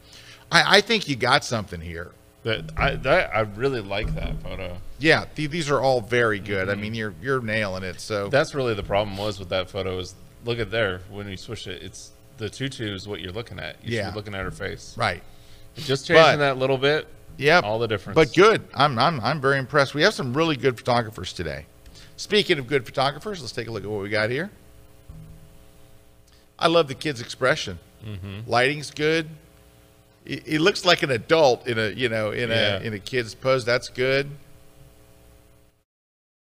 [0.50, 2.10] I, I think you got something here.
[2.44, 4.78] That I that I really like that photo.
[4.98, 6.68] Yeah, th- these are all very good.
[6.68, 6.80] I Mm-hmm.
[6.80, 8.00] mean, you're you're nailing it.
[8.00, 10.14] So That's really the problem was with that photo is
[10.44, 11.82] look at there when you switch it.
[11.82, 13.76] It's the tutu is what you're looking at.
[13.82, 14.10] You should Yeah.
[14.10, 14.94] be looking at her face.
[14.96, 15.22] right.
[15.76, 17.06] Just changing But- that little bit.
[17.36, 18.16] Yeah, All the difference.
[18.16, 18.62] But good.
[18.74, 19.94] I'm I'm I'm very impressed.
[19.94, 21.66] We have some really good photographers today.
[22.18, 24.50] Speaking of good photographers, let's take a look at what we got here.
[26.58, 27.78] I love the kid's expression.
[28.04, 28.46] Mhm.
[28.46, 29.28] Lighting's good.
[30.24, 32.78] He, he looks like an adult in a you know in Yeah.
[32.78, 33.64] a in a kid's pose.
[33.64, 34.28] That's good.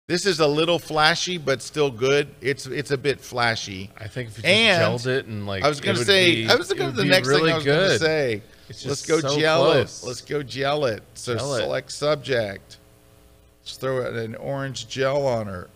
[0.08, 2.28] This is a little flashy, but still good.
[2.40, 3.90] It's it's a bit flashy.
[3.96, 6.34] I think if you just and gelled it and like I was going to say,
[6.46, 8.42] be- I was it going to the next thing I was going to say.
[8.68, 10.02] It's Let's go so gel close.
[10.02, 10.06] it.
[10.08, 11.02] Let's go gel it.
[11.14, 11.60] So Gel it.
[11.62, 12.77] select subject.
[13.68, 15.68] Just throw an orange gel on her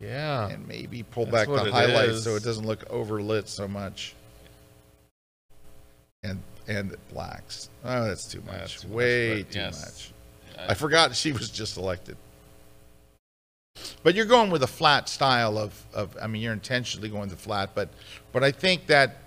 [0.00, 0.48] Yeah.
[0.48, 4.14] and maybe pull That's back the highlights so it doesn't look overlit so much.
[6.24, 7.70] And and blacks.
[7.84, 8.54] Oh, that's too much.
[8.56, 10.12] That's too Way but too yes.
[10.56, 10.68] much.
[10.68, 12.16] I forgot she was just elected.
[14.02, 17.36] But you're going with a flat style of, of I mean you're intentionally going the
[17.36, 17.90] flat, but
[18.32, 19.18] but I think that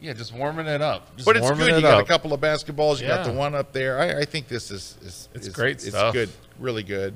[0.00, 1.16] Yeah, just warming it up.
[1.16, 1.70] Just but it's good.
[1.70, 3.00] It You got a couple of basketballs.
[3.00, 3.98] You got the one up there.
[3.98, 6.12] I, I think this is is It's is- great It's stuff.
[6.14, 7.14] good, really good.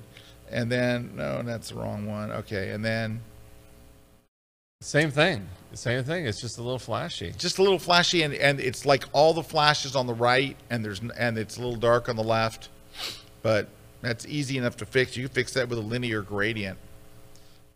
[0.51, 2.31] And then no, that's the wrong one.
[2.33, 3.21] Okay, and then
[4.81, 5.47] Same thing.
[5.75, 6.27] Same thing.
[6.27, 7.33] It's just a little flashy.
[7.39, 10.85] just a little flashy, and and it's like all the flashes on the right, and
[10.85, 12.71] there's and it's a little dark on the left,
[13.43, 13.69] but
[14.01, 15.17] that's easy enough to fix.
[15.17, 16.79] You can fix that with a linear gradient.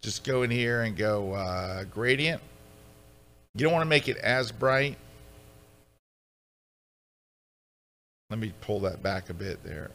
[0.00, 2.42] Just go in here and go uh, gradient.
[3.54, 4.96] You don't want to make it as bright.
[8.30, 9.90] Let me pull that back a bit there.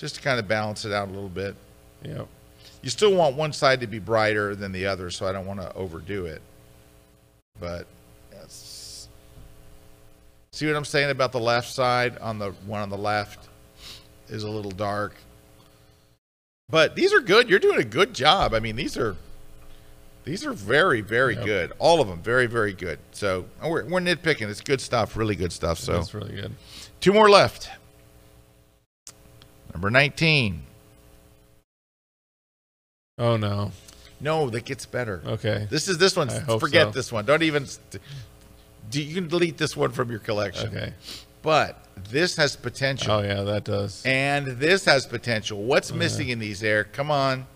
[0.00, 1.54] Just to kind of balance it out a little bit.
[2.04, 2.26] Yep.
[2.80, 5.60] You still want one side to be brighter than the other, so I don't want
[5.60, 6.40] to overdo it.
[7.60, 7.86] But
[8.32, 9.08] yes.
[10.54, 13.48] See what I'm saying about the left side on the one on the left
[14.28, 15.12] is a little dark.
[16.70, 17.50] But these are good.
[17.50, 18.54] You're doing a good job.
[18.54, 19.16] I mean, these are
[20.24, 21.44] these are very very Yep.
[21.44, 21.72] good.
[21.78, 22.98] All of them very very good.
[23.12, 24.48] So we're we're nitpicking.
[24.48, 25.14] It's good stuff.
[25.16, 25.78] Really good stuff.
[25.78, 26.54] So That's really good.
[27.00, 27.68] two more left.
[29.72, 30.62] Number 19.
[33.18, 33.72] Oh no.
[34.20, 35.22] No, that gets better.
[35.24, 35.66] Okay.
[35.70, 36.28] This is this one.
[36.58, 36.90] Forget so.
[36.90, 37.24] this one.
[37.24, 37.66] Don't even.
[38.90, 40.68] do- You can delete this one from your collection.
[40.68, 40.92] Okay.
[41.42, 43.12] But this has potential.
[43.12, 44.02] Oh yeah, that does.
[44.04, 45.62] And this has potential.
[45.62, 46.92] What's oh, missing in these, Erik?
[46.92, 47.46] Come on.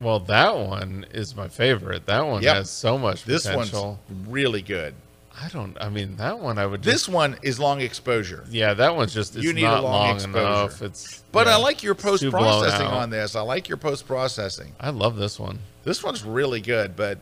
[0.00, 2.06] Well, that one is my favorite.
[2.06, 2.56] That one Yep.
[2.56, 4.00] has so much This potential.
[4.10, 4.94] one's really good.
[5.42, 5.76] I don't.
[5.80, 6.82] I mean, that one I would.
[6.82, 8.44] This one is long exposure.
[8.50, 9.34] yeah, that one's just.
[9.34, 10.38] It's You need a long long, exposure.
[10.38, 10.82] enough.
[10.82, 11.22] It's.
[11.32, 13.34] But yeah, I like your post processing on this.
[13.34, 14.72] I like your post processing.
[14.78, 15.58] I love this one.
[15.84, 17.18] This one's really good, but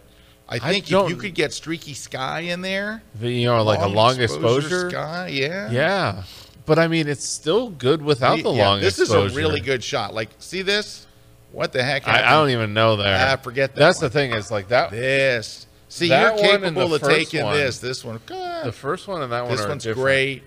[0.48, 3.80] I I think if you could get streaky sky in there, The, you know, like
[3.80, 4.90] a long exposure.
[4.90, 6.22] sky, yeah, Yeah,
[6.66, 9.26] but I mean, it's still good without the Yeah, long This exposure.
[9.28, 10.12] is a really good shot.
[10.12, 11.06] Like, see this?
[11.52, 12.06] What the heck?
[12.06, 13.16] I, I don't even know there.
[13.30, 14.06] Ah, forget that That's one.
[14.06, 14.32] the thing.
[14.32, 14.90] Is like that.
[14.90, 15.66] This.
[15.90, 17.54] See, That you're one and the capable of taking one.
[17.56, 17.78] this.
[17.80, 18.20] This one.
[18.24, 20.02] God, The first one and that one this one's different.
[20.04, 20.42] great.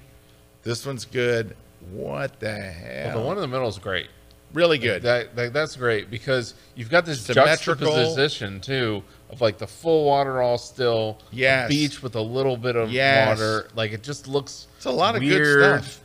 [0.63, 1.55] This one's good.
[1.91, 3.07] What the hell?
[3.15, 4.07] Well, the one in the middle is great.
[4.53, 5.01] really good.
[5.01, 7.87] That, that that's great because you've got this Symmetrical.
[7.87, 11.67] juxtaposition too of like the full water all still, Yes.
[11.69, 13.37] beach with a little bit of Yes.
[13.39, 13.67] water.
[13.75, 14.67] Like it just looks.
[14.77, 15.43] it's a lot of weird.
[15.59, 16.02] good stuff.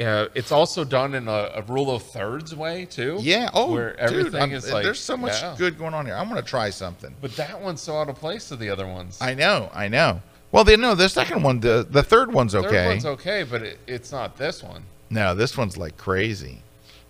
[0.00, 3.18] Yeah, it's also done in a, a rule of thirds way too.
[3.20, 3.50] Yeah.
[3.52, 5.54] Oh, where dude, everything I'm- is like there's so much yeah.
[5.58, 6.14] good going on here.
[6.14, 7.14] I'm gonna try something.
[7.20, 9.18] But that one's so out of place to the other ones.
[9.20, 9.70] I know.
[9.74, 10.22] I know.
[10.52, 11.60] Well, they know the second one.
[11.60, 12.70] The the third one's okay.
[12.70, 14.84] Third one's okay, but it, it's not this one.
[15.10, 16.62] No, this one's like crazy.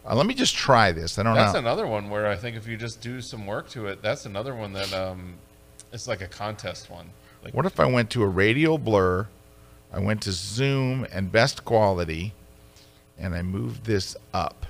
[0.05, 1.17] Uh, let me just try this.
[1.17, 1.53] I don't That's know.
[1.53, 4.27] That's another one where I think if you just do some work to it, that's
[4.27, 5.35] another one that um,
[5.93, 7.09] it's like a contest one.
[7.45, 9.29] Like What if I went to a radial blur,
[9.93, 12.33] I went to zoom and best quality,
[13.21, 14.67] and I move this up,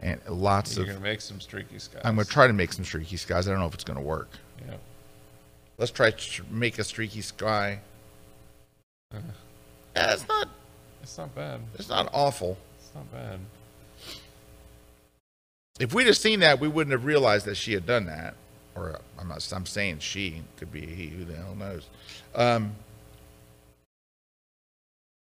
[0.00, 1.00] and lots of you're of.
[1.00, 2.02] gonna make some streaky skies.
[2.04, 3.46] I'm gonna try to make some streaky skies.
[3.46, 4.30] I don't know if it's gonna work.
[4.66, 4.74] Yeah.
[5.78, 7.80] Let's try to make a streaky sky.
[9.12, 9.18] Uh.
[9.96, 10.48] Yeah, it's not.
[11.02, 11.60] It's not bad.
[11.74, 12.56] It's not awful.
[12.78, 13.38] It's not bad.
[15.80, 18.34] If we'd have seen that, we wouldn't have realized that she had done that.
[18.76, 19.46] Or I'm not.
[19.52, 21.08] I'm saying she could be he.
[21.08, 21.88] Who the hell knows?
[22.34, 22.74] Um,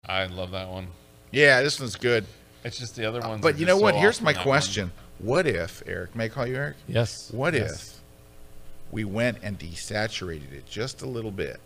[0.06, 0.88] I love that one.
[1.30, 2.24] yeah, this one's good.
[2.64, 3.42] It's just the other ones.
[3.42, 3.94] But you know what?
[3.94, 4.92] so Here's my on that question.
[5.18, 6.76] What if, Erik, may I call you Erik?
[6.86, 6.94] one.
[6.94, 7.30] Yes.
[7.32, 7.70] What Yes.
[7.72, 8.00] if
[8.92, 11.60] we went and desaturated it just a little bit?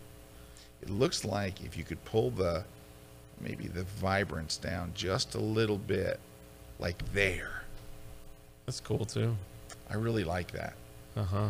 [0.81, 2.63] It looks like if you could pull the
[3.41, 6.19] maybe the vibrance down just a little bit,
[6.79, 7.63] like there.
[8.65, 9.35] That's cool too.
[9.89, 10.73] I really like that.
[11.15, 11.47] Uh huh.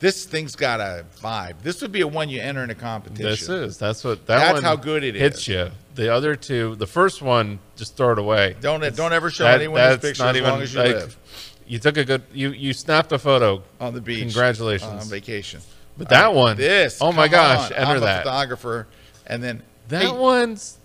[0.00, 1.60] This thing's got a vibe.
[1.62, 3.24] This would be a one you enter in a competition.
[3.26, 3.78] This is.
[3.78, 4.26] That's what.
[4.26, 5.48] That That's one how good it hits is.
[5.48, 5.70] you.
[5.96, 8.54] The other two, the first one, just throw it away.
[8.60, 11.16] Don't don't ever show That- anyone this picture as long as you like, live
[11.66, 12.22] You took a good.
[12.32, 13.62] You you snapped a photo.
[13.80, 14.20] on the beach.
[14.20, 14.90] Congratulations.
[15.02, 15.60] on vacation.
[15.96, 16.98] But that Uh, one, this.
[17.00, 18.20] oh my gosh, on, enter I'm that.
[18.20, 18.86] A photographer,
[19.26, 20.76] and then That hey, one's.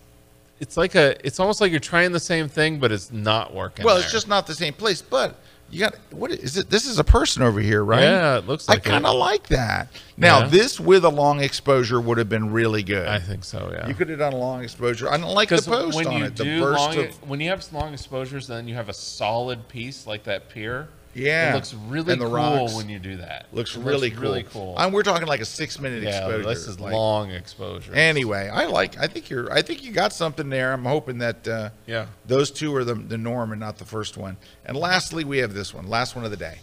[0.59, 1.15] It's like a.
[1.25, 3.85] It's almost like you're trying the same thing, but it's not working.
[3.85, 5.35] Well, it's just not the same place, but
[5.73, 6.69] you got what is it?
[6.69, 8.03] This is a person over here, right?
[8.03, 9.89] Yeah, it looks like I kind of like that.
[10.15, 10.47] Now, Yeah.
[10.47, 13.07] this with a long exposure would have been really good.
[13.07, 13.71] I think so.
[13.73, 13.87] Yeah.
[13.87, 15.09] You could have done a long exposure.
[15.09, 16.35] I don't like the post on it.
[16.35, 20.05] The burst long, of when you have long exposures, then you have a solid piece
[20.05, 20.87] like that pier.
[21.15, 21.51] Yeah.
[21.51, 22.73] it looks really And the cool rocks.
[22.75, 23.45] when you do that.
[23.51, 24.21] looks It really cool.
[24.21, 24.75] really cool.
[24.77, 26.43] And we're talking like a six minute yeah, exposure.
[26.43, 27.93] this is like- long exposure.
[27.93, 28.97] Anyway, I like.
[28.99, 29.51] I think you're.
[29.53, 30.73] I think you got something there.
[30.73, 34.17] I'm hoping that uh, yeah, those two are the the norm and not the first
[34.17, 34.37] one.
[34.65, 35.87] And lastly, we have this one.
[35.87, 36.57] Last one of the day.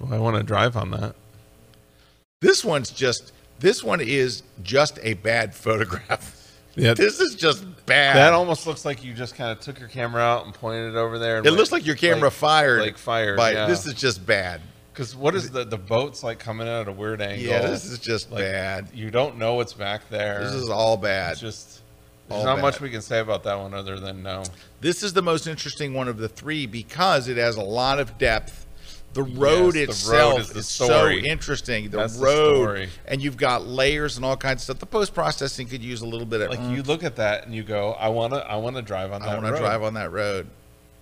[0.00, 1.14] well, I want to drive on that.
[2.40, 3.32] This one's just.
[3.60, 6.38] This one is just a bad photograph.
[6.74, 8.16] Yeah, This is just bad.
[8.16, 10.96] that almost looks like you just kind of took your camera out and pointed it
[10.96, 11.36] over there.
[11.38, 12.80] And it went- looks like your camera like- fired.
[12.80, 13.36] like fired.
[13.36, 13.66] But yeah.
[13.66, 14.60] this is just bad.
[14.92, 17.44] because what is the the boat's like coming out at a weird angle?
[17.46, 18.88] Yeah, this is just like, bad.
[18.94, 20.42] You don't know what's back there.
[20.44, 21.32] This is all bad.
[21.32, 21.80] It's just
[22.28, 22.62] There's all not bad.
[22.62, 24.42] much we can say about that one other than no.
[24.80, 28.16] This is the most interesting one of the three because it has a lot of
[28.18, 28.66] depth.
[29.14, 31.90] The road Yes, the itself road is, is the so interesting.
[31.90, 32.88] The That's the road, story.
[33.06, 34.78] and you've got layers and all kinds of stuff.
[34.78, 36.50] The post processing could use a little bit of.
[36.50, 39.20] Like mm, you look at that and you go, I wanna, I wanna drive on
[39.20, 39.26] that.
[39.26, 39.32] Road.
[39.32, 39.58] I want to road.
[39.58, 40.46] drive on that road.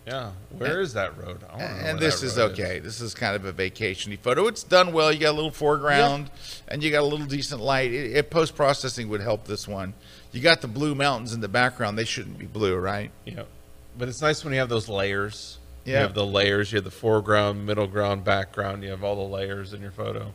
[0.07, 1.45] Yeah, Where is that road?
[1.49, 2.81] I wanna know And this is okay.
[2.81, 4.49] This is kind of a vacationy photo.
[4.49, 5.13] It's done well.
[5.13, 6.31] You got a little foreground,
[6.67, 7.93] and you got a little decent light.
[7.93, 9.95] It, it post processing would help this one.
[10.33, 11.97] You got the blue mountains in the background.
[11.97, 13.13] They shouldn't be blue, right?
[13.25, 13.43] Yeah,
[13.97, 15.59] but it's nice when you have those layers.
[15.85, 16.73] You have the layers.
[16.73, 18.83] You have the foreground, middle ground, background.
[18.83, 20.33] You have all the layers in your photo.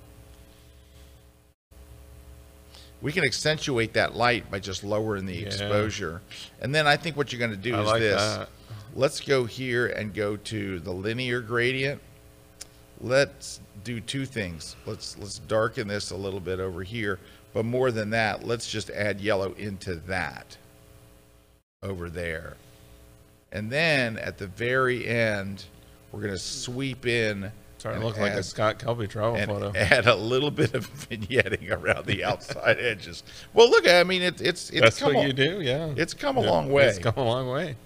[3.02, 5.48] We can accentuate that light by just lowering the Yeah.
[5.48, 6.22] exposure.
[6.60, 8.22] And then I think what you're going to do I is like this.
[8.22, 8.50] that.
[8.96, 12.02] Let's go here and go to the linear gradient.
[13.02, 14.76] Let's do two things.
[14.86, 17.20] Let's let's darken this a little bit over here,
[17.54, 20.58] but more than that, let's just add yellow into that
[21.84, 22.56] over there.
[23.56, 25.64] And then at the very end,
[26.12, 29.72] we're going to sweep in to look like a Scott Kelby travel and photo.
[29.74, 33.24] add a little bit of vignetting around the outside edges.
[33.54, 35.62] Well, look, I mean, it, it's it's That's what you do.
[35.62, 36.88] Yeah, It's come a Yeah, long way.
[36.88, 37.78] It's come a long way.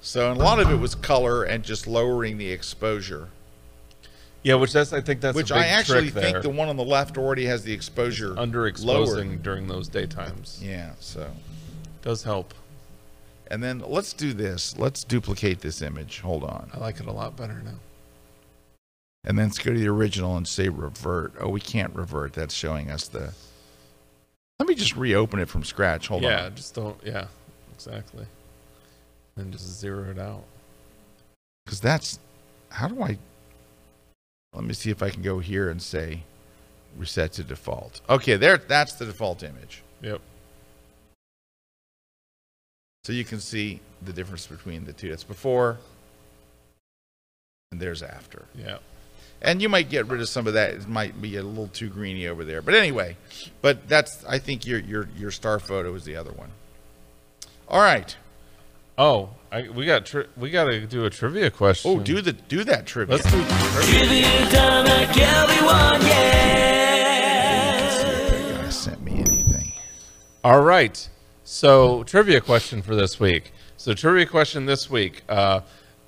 [0.00, 3.28] So, and a lot of it was color and just lowering the exposure,
[4.42, 7.18] Yeah, which that's I think that's which I actually think the one on the left
[7.18, 11.30] already has the exposure underexposing during those daytimes Yeah, so
[12.00, 12.54] does help.
[13.50, 14.76] And then let's do this.
[14.78, 16.20] Let's duplicate this image.
[16.20, 17.78] Hold on, I like it a lot better now.
[19.24, 21.32] and then let's go to the original and say revert.
[21.40, 22.32] Oh, we can't revert.
[22.32, 23.32] That's showing us the.
[24.58, 26.08] Let me just reopen it from scratch.
[26.08, 26.96] Hold yeah, on, Yeah, just don't.
[27.04, 27.26] Yeah,
[27.74, 28.26] exactly.
[29.36, 30.44] And just zero it out.
[31.64, 32.18] because that's
[32.70, 33.18] how do I?
[34.54, 36.22] Let me see if I can go here and say
[36.96, 38.00] reset to default.
[38.08, 38.58] Okay, there.
[38.58, 39.82] That's the default image.
[40.02, 40.20] Yep.
[43.04, 45.10] So you can see the difference between the two.
[45.10, 45.78] That's before,
[47.70, 48.46] and there's after.
[48.54, 48.78] Yeah.
[49.42, 50.70] And you might get rid of some of that.
[50.72, 52.62] It might be a little too greeny over there.
[52.62, 53.18] But anyway,
[53.60, 56.48] but that's I think your your your star photo is the other one.
[57.68, 58.16] All right.
[58.96, 61.90] Oh, I, we got tri- we got to do a trivia question.
[61.90, 63.16] Oh, do the do that trivia.
[63.16, 64.22] Let's do trivia.
[68.14, 69.72] That guy sent me anything.
[70.42, 71.08] All right.
[71.46, 73.52] So, trivia question for this week.
[73.76, 75.22] So, trivia question this week.
[75.28, 75.60] Uh,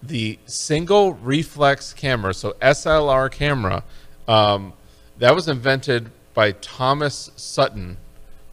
[0.03, 3.85] the single reflex camera, so SLR camera,
[4.27, 4.73] um,
[5.19, 7.99] that was invented by Thomas Sutton.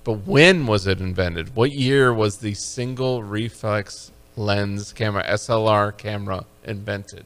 [0.04, 1.56] But when was it invented?
[1.56, 7.26] What year was the single reflex lens camera, SLR camera, invented?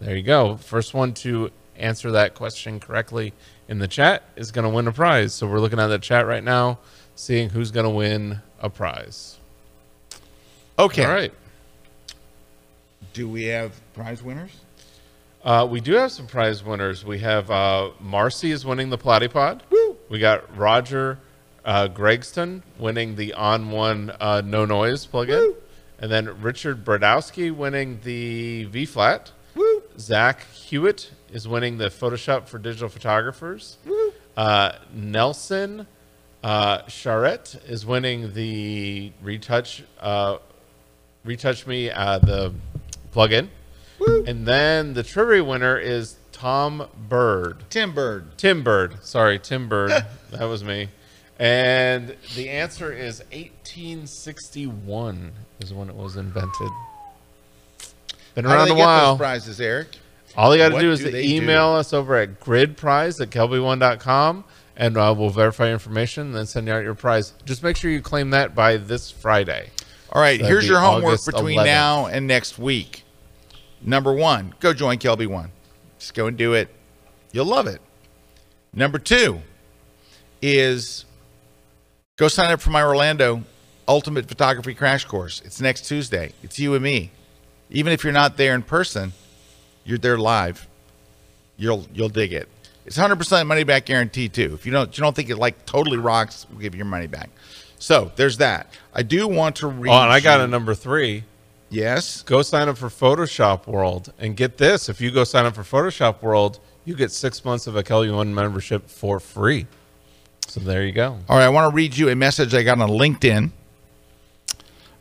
[0.00, 0.58] There you go.
[0.58, 3.32] First one to answer that question correctly
[3.68, 5.32] in the chat is going to win a prize.
[5.32, 6.78] So we're looking at the chat right now,
[7.16, 9.38] seeing who's going to win a prize.
[10.78, 11.04] Okay.
[11.04, 11.32] All right.
[13.12, 14.52] Do we have prize winners?
[15.42, 17.04] Uh, we do have some prize winners.
[17.04, 19.60] We have uh, Marcy is winning the Platypod.
[19.70, 19.96] Woo!
[20.08, 21.18] We got Roger
[21.64, 25.54] uh, Gregston winning the ON1 uh, NoNoise plugin,
[25.98, 29.30] and then Richard Bradowski winning the V-Flat.
[29.54, 29.82] Woo!
[29.98, 33.78] Zach Hewitt is winning the Photoshop for digital photographers.
[33.86, 34.12] Woo!
[34.36, 35.86] Uh, Nelson
[36.46, 40.38] uh, Charette is winning the Retouch uh,
[41.24, 42.54] Retouch Me uh, the
[43.12, 43.48] plugin.
[44.28, 47.64] And then the trivia winner is Tom Bird.
[47.68, 48.38] Tim Bird.
[48.38, 49.04] Tim Bird.
[49.04, 49.90] Sorry, Tim Bird.
[50.30, 50.88] that was me.
[51.40, 56.70] And the answer is 1861 is when it was invented.
[58.36, 59.10] Been How do around they a get while.
[59.14, 59.88] those prizes, Erik?
[60.36, 61.80] All you got to do is do to email do?
[61.80, 64.44] us over at gridprize at kelbyone.com
[64.76, 67.32] and uh, we'll verify information and then send you out your prize.
[67.44, 69.70] Just make sure you claim that by this Friday.
[70.12, 71.64] All right, That'd here's your homework August between 11th.
[71.64, 73.02] now and next week.
[73.82, 75.50] Number one, go join KelbyOne.
[75.98, 76.68] Just go and do it.
[77.32, 77.80] You'll love it.
[78.72, 79.40] Number two
[80.42, 81.04] is
[82.16, 83.42] go sign up for my Orlando
[83.88, 85.40] Ultimate Photography Crash Course.
[85.44, 86.32] It's next Tuesday.
[86.42, 87.10] It's you and me.
[87.70, 89.12] Even if you're not there in person,
[89.84, 90.66] you're there live.
[91.56, 92.48] You'll you'll dig it.
[92.86, 94.54] It's 100% money back guarantee too.
[94.54, 97.08] If you don't you don't think it like totally rocks, we'll give you your money
[97.08, 97.30] back.
[97.78, 98.68] So there's that.
[98.94, 99.90] I do want to read.
[99.90, 101.24] Oh, and I got a number three.
[101.68, 102.22] Yes.
[102.22, 104.88] Go sign up for Photoshop World and get this.
[104.88, 108.32] If you go sign up for Photoshop World, you get six months of a KelbyOne
[108.32, 109.66] membership for free.
[110.46, 111.18] So there you go.
[111.28, 113.50] All right, I want to read you a message I got on LinkedIn.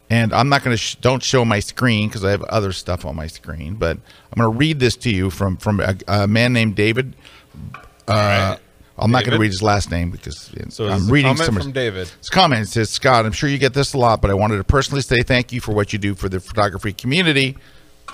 [0.09, 3.05] And I'm not going to sh- don't show my screen because I have other stuff
[3.05, 6.27] on my screen, but I'm going to read this to you from from a, a
[6.27, 7.15] man named David
[8.07, 8.57] uh,
[8.97, 12.09] I'm not going to read his last name because So I'm reading some from David.
[12.19, 12.61] It's a comment.
[12.63, 15.01] It says, Scott, I'm sure you get this a lot, but I wanted to personally
[15.01, 17.57] say thank you for what you do for the photography community.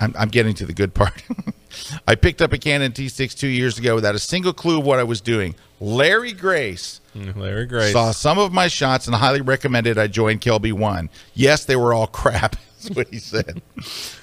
[0.00, 1.22] I'm, I'm getting to the good part.
[2.08, 4.98] I picked up a Canon T6 two years ago without a single clue of what
[4.98, 5.54] I was doing.
[5.80, 7.00] Larry Grace
[7.36, 7.92] Larry Grace.
[7.92, 11.08] saw some of my shots and highly recommended I join KelbyOne.
[11.34, 12.56] Yes, they were all crap.
[12.82, 13.62] That's what he said.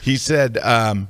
[0.01, 1.07] he said, um,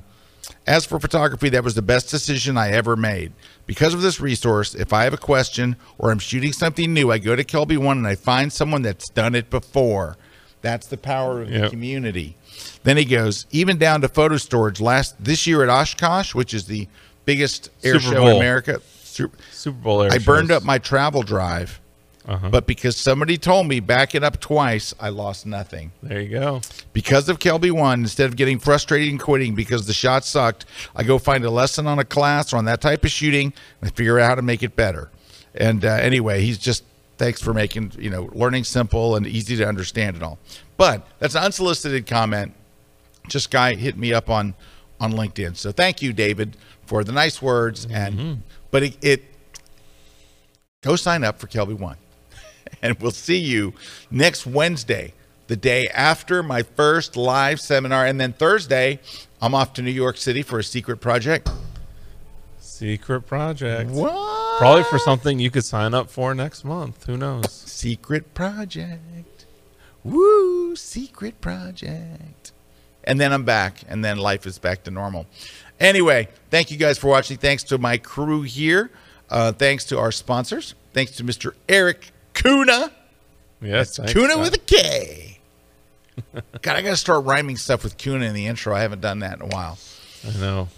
[0.70, 3.32] as for photography, that was the best decision I ever made.
[3.66, 7.18] Because of this resource, if I have a question or I'm shooting something new, I
[7.18, 10.16] go to KelbyOne and I find someone that's done it before.
[10.62, 11.70] That's the power of the Yep.
[11.70, 12.36] community.
[12.84, 14.80] Then he goes, even down to photo storage.
[14.80, 16.86] Last this year at Oshkosh, which is the
[17.24, 20.58] biggest air Super show in America, Super, Super Bowl air I burned shows.
[20.58, 21.79] up my travel drive,
[22.30, 22.48] Uh-huh.
[22.48, 25.90] but because somebody told me back it up twice, I lost nothing.
[26.02, 26.60] There you go.
[26.92, 31.18] Because of KelbyOne, instead of getting frustrated and quitting because the shot sucked, I go
[31.18, 33.52] find a lesson on a class or on that type of shooting
[33.82, 35.10] and figure out how to make it better.
[35.54, 36.84] And uh, anyway, he's just
[37.18, 40.38] thanks for making you know learning simple and easy to understand and all.
[40.76, 42.54] But that's an unsolicited comment.
[43.28, 44.54] Just guy hit me up on
[45.00, 45.56] on LinkedIn.
[45.56, 47.86] So thank you, David, for the nice words.
[47.90, 49.24] And but it, it
[50.82, 51.96] go sign up for KelbyOne,
[52.82, 53.74] and we'll see you
[54.10, 55.12] next Wednesday,
[55.46, 59.00] the day after my first live seminar, and then Thursday,
[59.40, 61.48] I'm off to New York City for a secret project.
[62.58, 63.90] Secret project.
[63.90, 64.58] What?
[64.58, 67.06] Probably for something you could sign up for next month.
[67.06, 67.50] Who knows?
[67.50, 69.46] Secret project.
[70.04, 70.76] Woo!
[70.76, 72.52] Secret project.
[73.04, 75.26] And then I'm back, and then life is back to normal.
[75.78, 77.38] Anyway, thank you guys for watching.
[77.38, 78.90] Thanks to my crew here.
[79.30, 80.74] Uh, thanks to our sponsors.
[80.92, 81.52] Thanks to Mr.
[81.68, 82.12] Erik
[82.42, 82.90] Kuna.
[83.62, 83.96] Yes.
[83.96, 85.38] thanks, Kuna with a K.
[86.62, 88.74] God, I got to start rhyming stuff with Kuna in the intro.
[88.74, 89.78] I haven't done that in a while.
[90.26, 90.68] I know.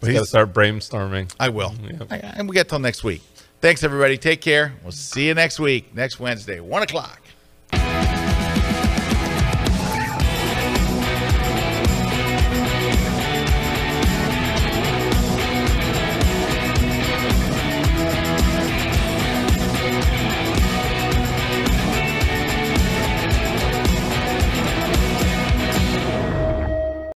[0.00, 1.34] But But got to start brainstorming.
[1.38, 1.74] I will.
[1.82, 2.06] Yep.
[2.10, 3.22] I, and we get till next week.
[3.60, 4.18] Thanks, everybody.
[4.18, 4.72] Take care.
[4.82, 7.21] We'll see you next week, next Wednesday, 1 o'clock.